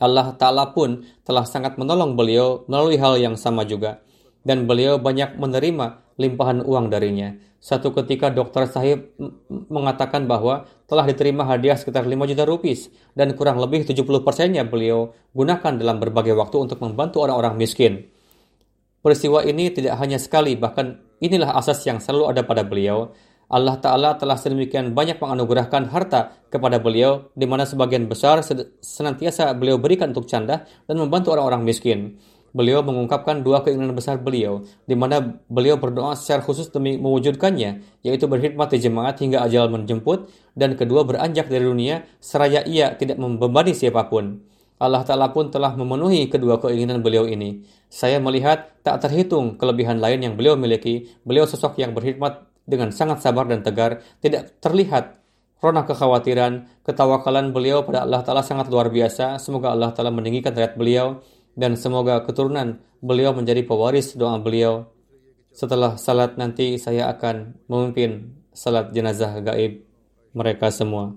Allah 0.00 0.32
Ta'ala 0.36 0.72
pun 0.72 1.04
telah 1.24 1.44
sangat 1.44 1.76
menolong 1.76 2.16
beliau 2.16 2.64
melalui 2.68 2.96
hal 2.96 3.20
yang 3.20 3.36
sama 3.36 3.68
juga. 3.68 4.00
Dan 4.40 4.64
beliau 4.64 4.96
banyak 4.96 5.36
menerima 5.36 6.16
limpahan 6.16 6.64
uang 6.64 6.88
darinya. 6.88 7.36
Satu 7.60 7.90
ketika 7.90 8.30
dokter 8.30 8.68
sahib 8.70 9.10
mengatakan 9.48 10.30
bahwa 10.30 10.70
telah 10.86 11.02
diterima 11.02 11.42
hadiah 11.42 11.74
sekitar 11.74 12.06
5 12.06 12.30
juta 12.30 12.46
rupiah 12.46 12.78
dan 13.18 13.34
kurang 13.34 13.58
lebih 13.58 13.82
70 13.82 14.06
persennya 14.22 14.62
beliau 14.62 15.10
gunakan 15.34 15.74
dalam 15.74 15.98
berbagai 15.98 16.36
waktu 16.38 16.56
untuk 16.62 16.78
membantu 16.78 17.26
orang-orang 17.26 17.58
miskin. 17.58 18.06
Peristiwa 19.02 19.42
ini 19.42 19.70
tidak 19.74 19.98
hanya 19.98 20.18
sekali, 20.18 20.54
bahkan 20.54 21.05
inilah 21.22 21.56
asas 21.56 21.82
yang 21.88 22.02
selalu 22.02 22.32
ada 22.32 22.42
pada 22.44 22.62
beliau. 22.66 23.12
Allah 23.46 23.78
Ta'ala 23.78 24.18
telah 24.18 24.34
sedemikian 24.34 24.90
banyak 24.90 25.22
menganugerahkan 25.22 25.86
harta 25.94 26.34
kepada 26.50 26.82
beliau, 26.82 27.30
di 27.38 27.46
mana 27.46 27.62
sebagian 27.62 28.10
besar 28.10 28.42
senantiasa 28.82 29.54
beliau 29.54 29.78
berikan 29.78 30.10
untuk 30.10 30.26
canda 30.26 30.66
dan 30.90 30.96
membantu 30.98 31.30
orang-orang 31.30 31.62
miskin 31.62 32.18
beliau 32.56 32.80
mengungkapkan 32.80 33.44
dua 33.44 33.60
keinginan 33.60 33.92
besar 33.92 34.16
beliau, 34.16 34.64
di 34.88 34.96
mana 34.96 35.36
beliau 35.52 35.76
berdoa 35.76 36.16
secara 36.16 36.40
khusus 36.40 36.72
demi 36.72 36.96
mewujudkannya, 36.96 37.84
yaitu 38.00 38.24
berkhidmat 38.24 38.72
di 38.72 38.80
jemaat 38.80 39.20
hingga 39.20 39.44
ajal 39.44 39.68
menjemput, 39.68 40.32
dan 40.56 40.72
kedua 40.72 41.04
beranjak 41.04 41.52
dari 41.52 41.68
dunia, 41.68 42.08
seraya 42.16 42.64
ia 42.64 42.96
tidak 42.96 43.20
membebani 43.20 43.76
siapa 43.76 44.08
pun. 44.08 44.40
Allah 44.76 45.02
Ta'ala 45.08 45.32
pun 45.32 45.48
telah 45.48 45.72
memenuhi 45.72 46.28
kedua 46.28 46.60
keinginan 46.60 47.00
beliau 47.00 47.24
ini. 47.24 47.64
Saya 47.88 48.20
melihat 48.20 48.76
tak 48.84 49.00
terhitung 49.08 49.56
kelebihan 49.56 49.96
lain 49.96 50.20
yang 50.20 50.34
beliau 50.36 50.52
miliki. 50.52 51.08
Beliau 51.24 51.48
sosok 51.48 51.80
yang 51.80 51.96
berkhidmat 51.96 52.44
dengan 52.68 52.92
sangat 52.92 53.24
sabar 53.24 53.48
dan 53.48 53.64
tegar, 53.64 54.04
tidak 54.20 54.58
terlihat 54.60 55.16
rona 55.62 55.88
kekhawatiran, 55.88 56.68
ketawakalan 56.84 57.56
beliau 57.56 57.86
pada 57.88 58.04
Allah 58.04 58.20
Ta'ala 58.20 58.44
sangat 58.44 58.68
luar 58.68 58.92
biasa. 58.92 59.40
Semoga 59.40 59.72
Allah 59.72 59.96
Ta'ala 59.96 60.12
meninggikan 60.12 60.52
derajat 60.52 60.76
beliau 60.76 61.24
dan 61.56 61.72
semoga 61.80 62.20
keturunan 62.20 62.76
beliau 63.00 63.32
menjadi 63.32 63.64
pewaris 63.64 64.12
doa 64.12 64.36
beliau. 64.36 64.92
Setelah 65.56 65.96
salat 65.96 66.36
nanti 66.36 66.76
saya 66.76 67.08
akan 67.16 67.56
memimpin 67.64 68.36
salat 68.52 68.92
jenazah 68.92 69.40
gaib 69.40 69.80
mereka 70.36 70.68
semua. 70.68 71.16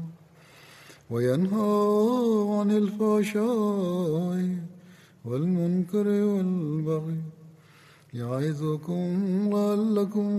وينهى 1.11 1.71
عن 2.59 2.71
الفحشاء 2.71 4.39
والمنكر 5.25 6.07
والبغي 6.07 7.21
يعظكم 8.13 9.09
لعلكم 9.53 10.29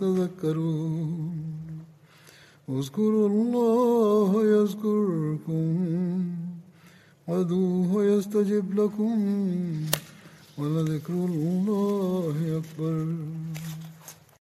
تذكرون. 0.00 1.36
اذكروا 2.68 3.28
الله 3.28 4.30
يذكركم 4.56 5.68
وادعوه 7.28 8.04
يستجب 8.04 8.80
لكم 8.80 9.18
ولذكر 10.58 11.14
الله 11.14 12.36
أكبر. 12.60 13.06